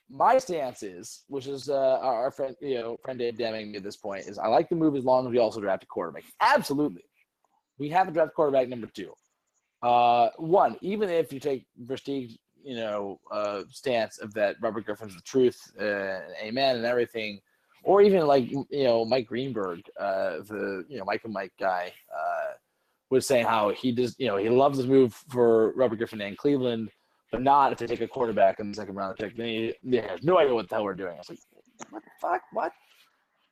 [0.09, 3.97] my stance is which is uh our, friend you know friend dave deming at this
[3.97, 6.23] point is i like the move as long as we also draft a quarterback.
[6.41, 7.03] Absolutely.
[7.77, 9.13] We have to draft quarterback number two.
[9.83, 15.15] Uh, one, even if you take prestige, you know, uh, stance of that Robert Griffin's
[15.15, 17.39] the truth, uh, amen, and everything,
[17.83, 21.93] or even like you know Mike Greenberg, uh, the you know Mike and Mike guy,
[22.11, 22.53] uh,
[23.09, 26.37] was saying how he does, you know, he loves this move for Robert Griffin and
[26.37, 26.89] Cleveland,
[27.31, 29.35] but not if they take a quarterback in the second round pick.
[29.37, 31.13] Then he, he has no idea what the hell we're doing.
[31.13, 31.39] I was like,
[31.89, 32.41] what the fuck?
[32.51, 32.71] What?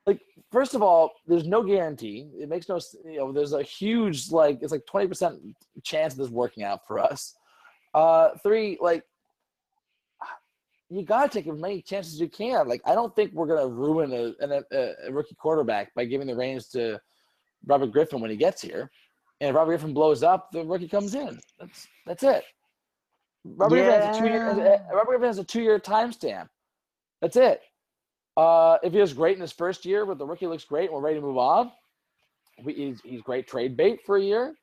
[0.06, 0.20] Like,
[0.52, 2.30] first of all, there's no guarantee.
[2.40, 5.40] It makes no, you know, there's a huge like it's like twenty percent
[5.84, 7.34] chance of this working out for us.
[7.94, 9.04] Uh, three, like,
[10.90, 12.68] you gotta take as many chances as you can.
[12.68, 16.36] Like, I don't think we're gonna ruin a, a, a rookie quarterback by giving the
[16.36, 17.00] reins to
[17.66, 18.92] Robert Griffin when he gets here.
[19.46, 21.40] And if Robert Griffin blows up, the rookie comes in.
[21.60, 22.44] That's that's it.
[23.44, 24.56] Robert Griffin has a two year.
[24.58, 24.92] Yeah.
[24.92, 26.50] Robert Griffin has a two year timestamp.
[27.22, 27.62] That's it.
[28.36, 30.94] Uh, if he was great in his first year, but the rookie looks great, and
[30.94, 31.72] we're ready to move on.
[32.64, 34.56] We, he's, he's great trade bait for a year.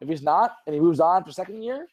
[0.00, 1.88] If he's not, and he moves on for second year,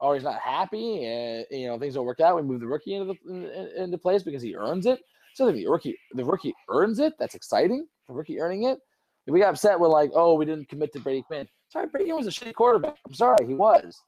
[0.00, 2.96] or he's not happy, and you know things don't work out, we move the rookie
[2.96, 4.98] into the in- into place because he earns it.
[5.34, 7.86] So if the rookie the rookie earns it, that's exciting.
[8.08, 8.80] The rookie earning it.
[9.28, 11.46] If we got upset with like, oh, we didn't commit to Brady Quinn.
[11.70, 12.96] Sorry, Brady was a shitty quarterback.
[13.06, 14.02] I'm sorry, he was.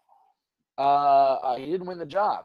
[0.77, 2.45] Uh, uh, he didn't win the job.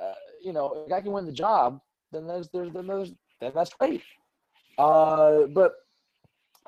[0.00, 0.12] Uh,
[0.42, 3.52] you know, if a guy can win the job, then there's there's then there's then
[3.54, 4.02] that's great.
[4.76, 5.74] Uh, but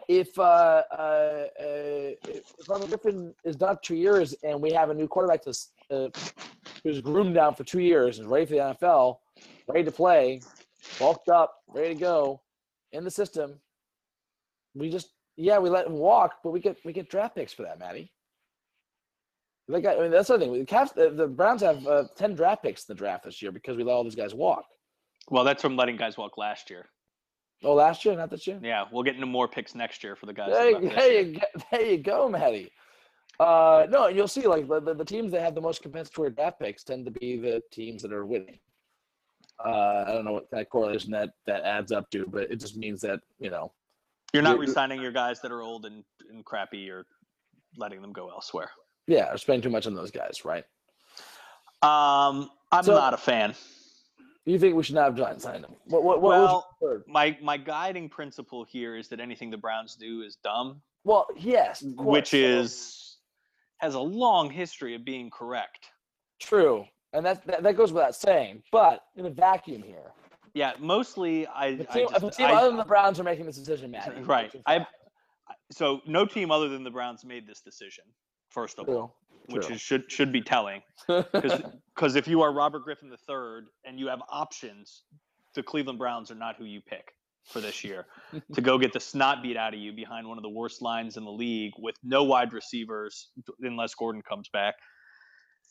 [0.09, 4.95] if uh, uh, uh, if Robert Griffin is done two years and we have a
[4.95, 6.09] new quarterback that's uh,
[6.85, 9.19] who's groomed down for two years and ready for the NFL,
[9.67, 10.41] ready to play,
[11.01, 12.41] bulked up, ready to go
[12.93, 13.59] in the system,
[14.75, 17.63] we just yeah we let him walk, but we get we get draft picks for
[17.63, 18.13] that, Matty.
[19.69, 20.53] Like I mean, that's the thing.
[20.53, 23.51] The Cavs, the, the Browns have uh, ten draft picks in the draft this year
[23.51, 24.65] because we let all these guys walk.
[25.29, 26.87] Well, that's from letting guys walk last year.
[27.65, 28.61] Oh, last year, not this year.
[28.63, 30.51] Yeah, we'll get into more picks next year for the guys.
[30.53, 32.71] There, you- there you go, there you go, Matty.
[33.41, 36.31] Uh, no, and you'll see like the, the, the teams that have the most compensatory
[36.31, 38.59] draft picks tend to be the teams that are winning.
[39.65, 42.77] Uh, I don't know what that correlation that that adds up to, but it just
[42.77, 43.73] means that you know.
[44.32, 46.78] You're not you're- re-signing your guys that are old and, and crappy.
[46.78, 47.07] You're
[47.77, 48.70] letting them go elsewhere.
[49.07, 50.65] Yeah, or spending too much on those guys, right?
[51.82, 53.55] Um, I'm So- not a fan.
[54.44, 55.74] You think we should not have signed him?
[55.86, 57.05] What, what, what Well- was your third?
[57.09, 61.82] My my guiding principle here is that anything the Browns do is dumb, Well, yes,
[61.82, 63.19] which is
[63.78, 65.90] has a long history of being correct.
[66.40, 68.62] true, and that, that that goes without saying.
[68.70, 70.12] But in a vacuum here,
[70.57, 73.20] Yeah, mostly I, the I team, just, if a team I- other than the Browns
[73.20, 74.23] are making this decision, Matty.
[74.23, 74.51] Right.
[74.66, 74.87] I-
[75.70, 78.05] so no team other than the Browns made this decision.
[78.49, 79.19] First of all,
[79.51, 79.74] True, which true.
[79.74, 80.81] is, should should be telling.
[81.09, 85.03] Because if you are Robert Griffin III and you have options,
[85.55, 87.11] the Cleveland Browns are not who you pick
[87.45, 88.07] for this year
[88.55, 91.16] to go get the snot beat out of you behind one of the worst lines
[91.19, 93.28] in the league with no wide receivers
[93.61, 94.74] unless Gordon comes back.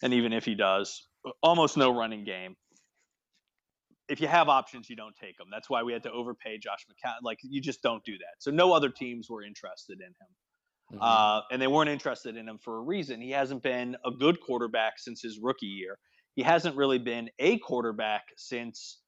[0.03, 1.07] And even if he does,
[1.41, 2.55] almost no running game.
[4.07, 5.47] If you have options, you don't take them.
[5.51, 7.15] That's why we had to overpay Josh McCown.
[7.23, 8.35] Like, you just don't do that.
[8.39, 10.99] So, no other teams were interested in him.
[10.99, 10.99] Mhm.
[11.01, 13.19] Uh, and they weren't interested in him for a reason.
[13.19, 15.97] He hasn't been a good quarterback since his rookie year.
[16.35, 19.01] He hasn't really been a quarterback since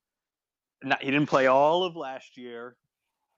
[0.84, 2.78] not, he didn't play all of last year.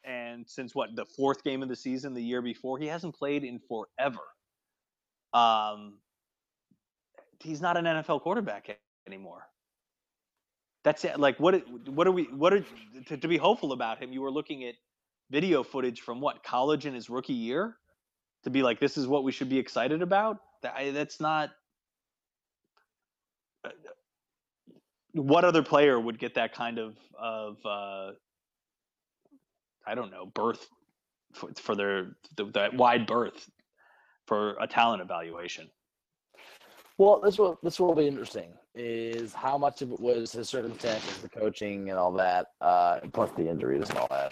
[0.04, 3.44] And since what, the fourth game of the season the year before, he hasn't played
[3.44, 4.22] in forever.
[5.34, 6.00] Um,
[7.40, 9.48] he's not an NFL quarterback anymore.
[10.84, 11.20] That's it.
[11.20, 11.64] Like, what?
[11.90, 12.26] What are we?
[12.26, 12.66] What are
[13.08, 14.14] to, to be hopeful about him?
[14.14, 14.76] You were looking at
[15.32, 17.78] video footage from what college in his rookie year
[18.44, 20.38] to be like, this is what we should be excited about.
[20.64, 21.52] That, that's not.
[23.66, 23.70] uh,
[25.14, 28.12] What other player would get that kind of of uh,
[29.88, 30.68] I don't know birth
[31.34, 33.50] for, for their the, that wide berth
[34.28, 35.70] for a talent evaluation?
[36.98, 38.54] Well, this will this will be interesting.
[38.82, 43.30] Is how much of it was his circumstances, the coaching, and all that, uh, plus
[43.32, 44.32] the injuries and all that.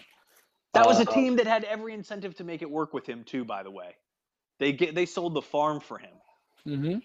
[0.73, 3.25] That was a Uh, team that had every incentive to make it work with him
[3.25, 3.43] too.
[3.43, 3.97] By the way,
[4.57, 6.13] they get they sold the farm for him.
[6.65, 6.99] Mm-hmm.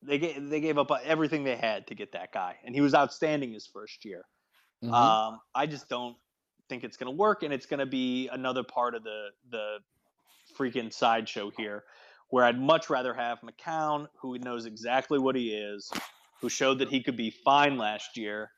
[0.00, 2.80] They gave they gave up uh, everything they had to get that guy, and he
[2.80, 4.24] was outstanding his first year.
[4.82, 4.94] Mm-hmm.
[4.94, 6.16] Um, I just don't
[6.70, 9.80] think it's going to work, and it's going to be another part of the the
[10.56, 11.84] freaking sideshow here,
[12.30, 15.90] where I'd much rather have McCown, who knows exactly what he is,
[16.40, 18.50] who showed that he could be fine last year,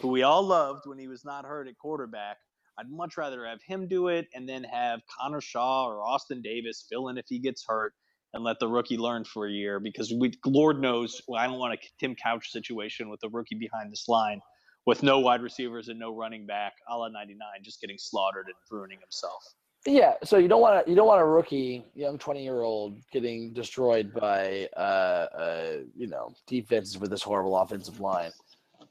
[0.00, 2.36] who we all loved when he was not hurt at quarterback.
[2.78, 6.86] I'd much rather have him do it, and then have Connor Shaw or Austin Davis
[6.90, 7.94] fill in if he gets hurt.
[8.34, 11.74] And let the rookie learn for a year because we, Lord knows, I don't want
[11.74, 14.40] a Tim Couch situation with the rookie behind this line
[14.86, 18.54] with no wide receivers and no running back, a la 99, just getting slaughtered and
[18.70, 19.42] ruining himself.
[19.84, 23.02] Yeah, so you don't want to you don't want a rookie, young twenty year old
[23.10, 28.30] getting destroyed by uh, uh you know defenses with this horrible offensive line.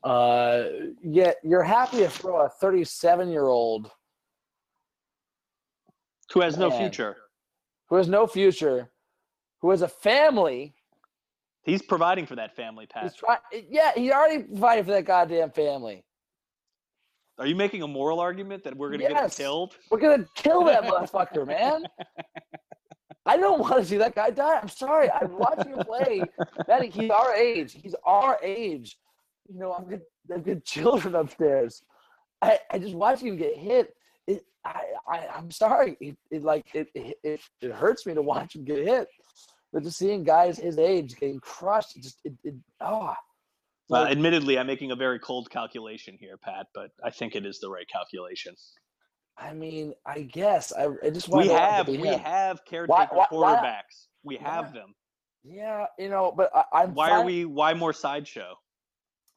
[0.04, 0.64] Uh,
[1.02, 3.90] yet you're happy to throw a thirty seven year old
[6.34, 6.80] Who has no Man.
[6.80, 7.16] future.
[7.88, 8.90] who has no future,
[9.62, 10.74] who has a family.
[11.64, 13.42] He's providing for that family, He's Pat.
[13.70, 16.04] Yeah, he already provided for that goddamn family.
[17.42, 19.76] Are you making a moral argument that we're going to get him killed?
[19.90, 21.86] We're gonna kill that motherfucker, man.
[23.26, 24.60] I don't want to see that guy die.
[24.62, 25.10] I'm sorry.
[25.10, 26.22] I'm watching him play.
[26.68, 27.76] Matty, he's our age.
[27.82, 28.96] He's our age.
[29.52, 30.00] You know, I've got,
[30.32, 31.82] I've got children upstairs.
[32.44, 33.96] I, I just watching him get hit.
[34.28, 35.98] It, I, I, I'm sorry.
[36.00, 39.08] It, it like it, it, it, it hurts me to watch him get hit.
[39.74, 43.16] But just seeing guys his age getting crushed, it just it, it oh.
[43.92, 47.60] Uh, admittedly, I'm making a very cold calculation here, Pat, but I think it is
[47.60, 48.56] the right calculation.
[49.38, 52.20] I mean, I guess I, I just want We have we him.
[52.20, 53.26] have caretaker why- why-
[53.58, 54.08] quarterbacks.
[54.24, 54.94] We why- have them.
[55.44, 57.46] Yeah, you know, but I, I'm Why are we?
[57.46, 58.54] Why more sideshow?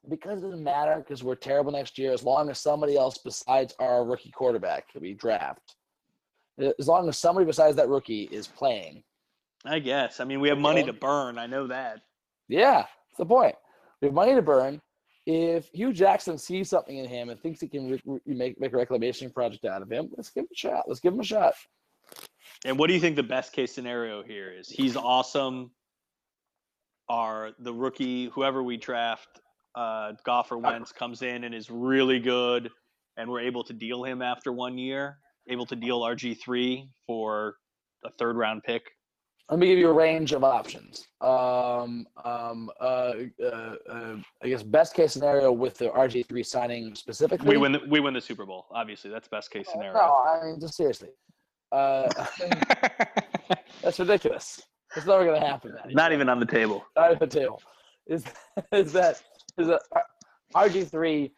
[0.07, 3.73] because it doesn't matter because we're terrible next year as long as somebody else besides
[3.79, 5.73] our rookie quarterback that we draft
[6.79, 9.01] as long as somebody besides that rookie is playing
[9.65, 10.19] I guess.
[10.19, 11.39] I mean, we have money to burn.
[11.39, 12.01] I know that.
[12.47, 13.55] yeah that's the point
[14.01, 14.81] we have money to burn
[15.25, 18.77] if hue jackson sees something in him and thinks he can re- make, make a
[18.77, 21.55] reclamation project out of him let's give him a shot let's give him a shot
[22.65, 24.69] And what do you think the best case scenario here is?
[24.69, 25.71] He's awesome.
[27.09, 29.39] Are the rookie, whoever we draft,
[29.75, 32.71] uh, Goff or Wentz comes in and is really good,
[33.17, 37.57] and we're able to deal him after one year, able to deal RG three for
[38.03, 38.83] a third round pick.
[39.49, 41.07] Let me give you a range of options.
[41.21, 43.13] Um, um, uh,
[43.43, 47.49] uh, uh, I guess best case scenario with the RG three signing specifically.
[47.49, 47.73] We win.
[47.73, 48.65] The, we win the Super Bowl.
[48.71, 49.93] Obviously, that's best case scenario.
[49.93, 49.99] No.
[50.01, 51.09] I mean, just seriously.
[51.71, 52.09] Uh,
[53.83, 54.61] that's ridiculous.
[54.95, 55.73] It's never going to happen.
[55.75, 55.93] Matty.
[55.93, 56.83] Not even on the table.
[56.95, 57.61] Not at the table.
[58.07, 58.23] Is
[58.71, 59.21] is that
[59.59, 59.81] is that
[60.55, 61.33] RG three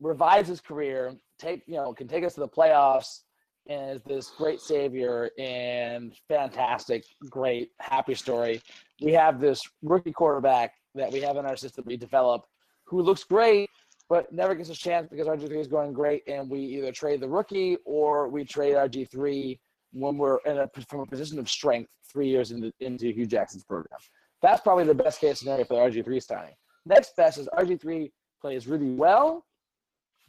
[0.00, 3.20] revives his career, take you know can take us to the playoffs,
[3.66, 8.60] is this great savior and fantastic, great, happy story.
[9.00, 12.44] We have this rookie quarterback that we have in our system we develop,
[12.84, 13.70] who looks great,
[14.08, 16.92] but never gets a chance because our RG three is going great, and we either
[16.92, 19.58] trade the rookie or we trade our RG three
[19.92, 23.64] when we're in a from a position of strength three years into into Hue Jackson's
[23.64, 23.98] program.
[24.42, 26.54] That's probably the best case scenario for the RG3 signing.
[26.84, 28.10] Next best is RG3
[28.42, 29.46] plays really well,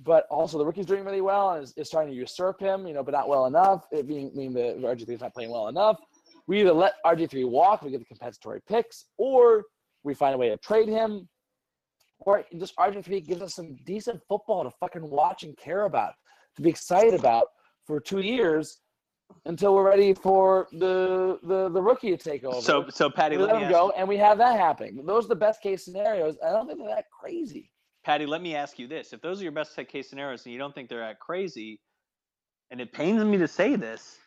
[0.02, 2.94] but also the rookie's doing really well and is, is trying to usurp him, you
[2.94, 3.86] know, but not well enough.
[3.92, 6.00] It being mean the RG3 is not playing well enough.
[6.48, 9.64] We either let RG3 walk, we get the compensatory picks, or
[10.04, 11.28] we find a way to trade him,
[12.20, 16.14] or just RG3 gives us some decent football to fucking watch and care about,
[16.56, 17.48] to be excited about
[17.86, 18.80] for two years
[19.46, 22.62] until we're ready for the the, the rookie to take over.
[22.62, 25.04] So, so Patty, we let let ask go, you, and we have that happening.
[25.06, 26.36] Those are the best case scenarios.
[26.46, 27.72] I don't think they're that crazy.
[28.06, 30.60] Patty, let me ask you this: If those are your best case scenarios, and you
[30.60, 31.82] don't think they're that crazy,
[32.70, 34.20] and it pains me to say this,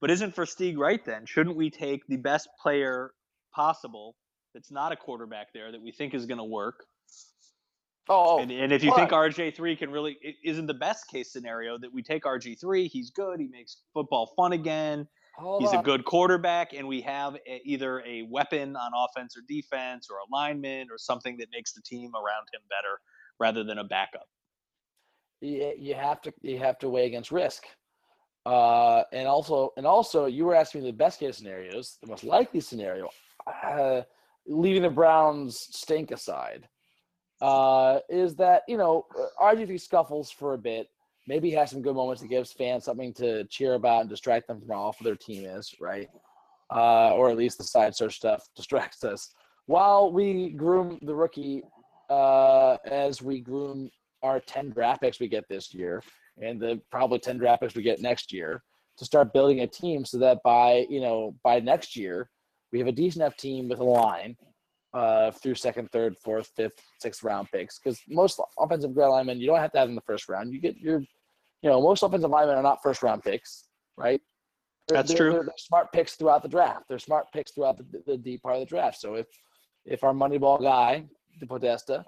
[0.00, 1.04] but isn't for Stieg right?
[1.04, 3.12] Then shouldn't we take the best player
[3.54, 4.16] possible
[4.54, 6.84] that's not a quarterback there that we think is going to work?
[8.08, 11.92] Oh, And, and if you think RG3 can really, isn't the best case scenario that
[11.92, 16.72] we take RG3, he's good, he makes football fun again, hold he's a good quarterback,
[16.72, 20.98] and we have a, either a weapon on offense or defense or a lineman or
[20.98, 23.00] something that makes the team around him better
[23.38, 24.26] rather than a backup.
[25.40, 27.64] you, have to you have to weigh against risk.
[28.44, 32.60] Uh, and also and also you were asking the best case scenarios, the most likely
[32.60, 33.08] scenario,
[33.64, 34.02] uh,
[34.46, 36.68] leaving the Browns stink aside,
[37.40, 39.04] uh, is that you know
[39.40, 40.88] RG3 scuffles for a bit.
[41.28, 44.60] Maybe has some good moments that gives fans something to cheer about and distract them
[44.60, 46.08] from how awful their team is, right?
[46.72, 49.34] Uh, or at least the side search stuff distracts us
[49.66, 51.62] while we groom the rookie
[52.10, 53.90] uh, as we groom
[54.22, 56.02] our 10 draft picks we get this year
[56.42, 58.62] and the probably 10 draft picks we get next year
[58.98, 62.30] to start building a team so that by you know by next year
[62.72, 64.36] we have a decent enough team with a line
[64.94, 69.46] uh, through second, third, fourth, fifth, sixth round picks because most offensive grade linemen you
[69.46, 70.52] don't have to have in the first round.
[70.52, 71.00] You get your,
[71.62, 73.64] you know, most offensive linemen are not first round picks,
[73.98, 74.20] right?
[74.88, 75.32] They're- That's they're- true.
[75.32, 76.84] They're, they're smart picks throughout the draft.
[76.88, 78.98] They're smart picks throughout the, the deep part of the draft.
[79.00, 79.26] So if
[79.84, 82.04] if our Moneyball guy, the Podesta,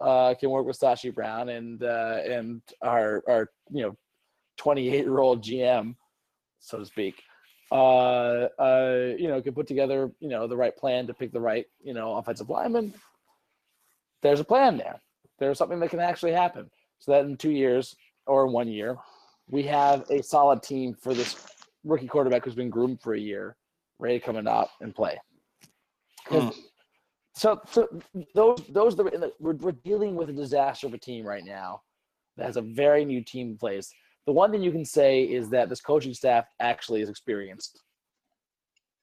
[0.00, 3.96] uh, can work with Sashi Brown and uh, and our our you know
[4.58, 5.94] 28 year old GM,
[6.58, 7.22] so to speak,
[7.72, 7.74] uh,
[8.58, 11.66] uh, you know, can put together you know the right plan to pick the right
[11.82, 12.92] you know offensive lineman.
[14.22, 15.00] There's a plan there.
[15.38, 16.68] There's something that can actually happen.
[16.98, 17.94] So that in two years
[18.26, 18.96] or one year,
[19.48, 21.46] we have a solid team for this
[21.84, 23.56] rookie quarterback who's been groomed for a year,
[24.00, 25.16] ready to come and out and play.
[26.24, 26.67] 'Cause-
[27.38, 27.88] So, so
[28.34, 31.82] those those are the we're, we're dealing with a disaster of a team right now
[32.36, 33.92] that has a very new team in place.
[34.26, 37.80] The one thing you can say is that this coaching staff actually is experienced,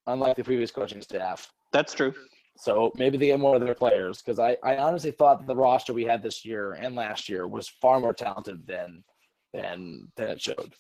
[0.08, 1.50] unlike the previous coaching staff.
[1.72, 2.14] That's true.
[2.58, 5.94] So maybe they get more of their players because I, I honestly thought the roster
[5.94, 9.02] we had this year and last year was far more talented than
[9.54, 10.74] than than it showed.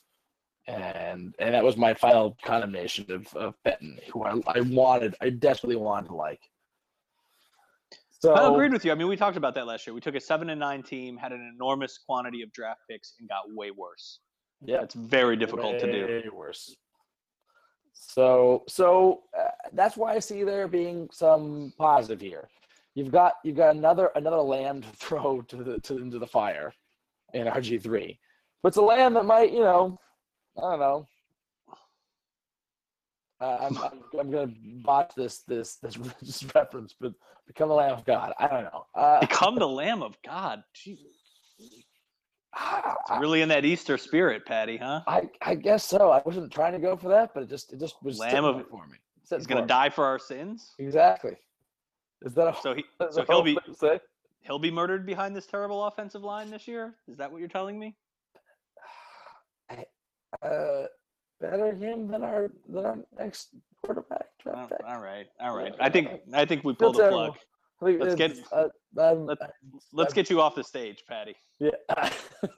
[0.67, 5.29] And and that was my final condemnation of, of Benton, who I, I wanted, I
[5.29, 6.41] desperately wanted to like.
[8.25, 8.91] So I agreed with you.
[8.91, 9.93] I mean, we talked about that last year.
[9.93, 13.29] We took a seven and nine team, had an enormous quantity of draft picks, and
[13.29, 14.19] got way worse.
[14.63, 16.05] yeah, it's very difficult to do.
[16.05, 16.75] Way worse.
[17.93, 22.49] So so uh, that's why I see there being some positive here.
[22.95, 26.73] You've got you've got another another lamb to throw to the to into the fire
[27.35, 28.17] in RG three,
[28.63, 29.99] but it's a lamb that might you know
[30.57, 31.07] I don't know.
[33.45, 34.51] Uh, I'm, I'm I'm gonna
[34.83, 37.13] botch this this this religious reference, but
[37.45, 38.33] become the lamb of God.
[38.39, 38.85] I don't know.
[38.95, 40.63] Uh, Become the Lamb of God.
[40.75, 40.97] Jeez.
[42.55, 45.01] I, Really in that Easter spirit, Patty, huh?
[45.07, 46.09] I I guess so.
[46.09, 48.67] I wasn't trying to go for that, but it just it just was Lamb of-
[48.69, 48.97] for me.
[49.23, 49.67] Sitting He's gonna me.
[49.67, 50.73] die for our sins.
[50.79, 51.35] Exactly.
[52.23, 53.99] Is that a So He, so he'll be horrible thing to say?
[54.41, 56.95] he'll be murdered behind this terrible offensive line this year?
[57.07, 57.95] Is that what you're telling me?
[60.41, 60.85] Uh,
[61.49, 63.49] better him than our than our next
[63.83, 64.79] quarterback draft pick.
[64.87, 65.73] All right, all right.
[65.79, 67.35] I think I think we pulled the plug.
[67.81, 69.41] Let's get uh, let's,
[69.91, 71.35] let's get you off the stage, Patty.
[71.59, 71.69] Yeah.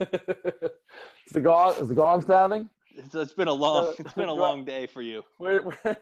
[0.00, 2.70] is the gong is the gong sounding?
[2.90, 5.22] It's, it's been a long it's been a long day for you.
[5.38, 5.96] Where, where,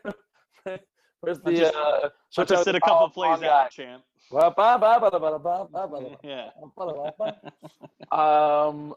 [1.21, 1.51] where's the?
[1.51, 2.09] I'll just, uh,
[2.39, 4.03] I just sit a couple plays out, champ.
[6.23, 6.51] yeah.
[8.13, 8.95] um.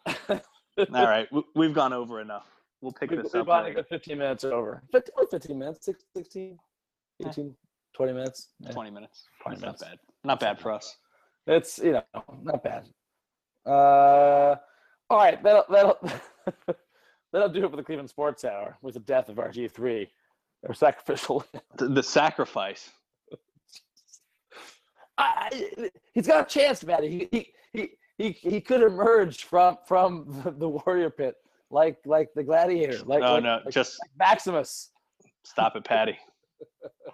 [0.93, 2.47] All right, we've gone over enough.
[2.81, 3.75] We'll pick we've this we've up later.
[3.75, 4.81] good 15 minutes over.
[4.91, 6.57] 15, 15 minutes, six- 16,
[7.27, 7.55] 18,
[7.93, 8.47] 20 minutes.
[8.59, 8.71] Yeah.
[8.71, 9.25] 20 minutes.
[9.43, 9.81] 20 minutes.
[9.81, 9.99] not bad.
[10.23, 10.97] Not bad for us.
[11.47, 12.03] It's you know
[12.43, 12.87] not bad.
[13.65, 14.55] Uh,
[15.09, 15.97] all right, that'll that'll
[17.33, 20.09] that'll do it for the Cleveland Sports Hour with the death of RG three,
[20.63, 21.43] or sacrificial.
[21.77, 22.89] The, the sacrifice.
[25.17, 27.03] I, he's got a chance, man.
[27.03, 31.35] He he he he, he could emerge from from the, the warrior pit
[31.71, 34.89] like like the gladiator, like, oh like, no, like just Maximus.
[35.43, 36.17] stop it, Patty,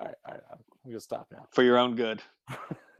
[0.00, 0.42] All right, all right,
[0.84, 1.46] I'm gonna stop now.
[1.50, 2.22] for your own good.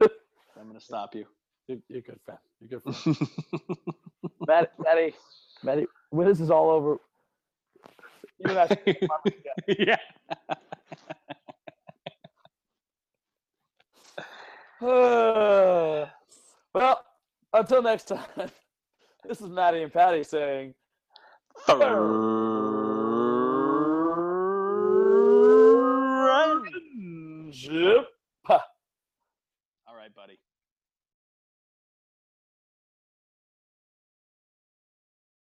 [0.01, 1.25] I'm gonna stop you.
[1.67, 2.39] You're, you're good, friend.
[2.59, 3.17] You're good, friend.
[4.45, 5.13] Matt, Matty,
[5.63, 6.97] Matty, when this is all over,
[8.39, 8.67] you and I
[9.67, 9.95] yeah.
[16.73, 17.05] well,
[17.53, 18.51] until next time,
[19.29, 20.73] this is Matty and Patty saying.
[27.53, 28.07] Friendship.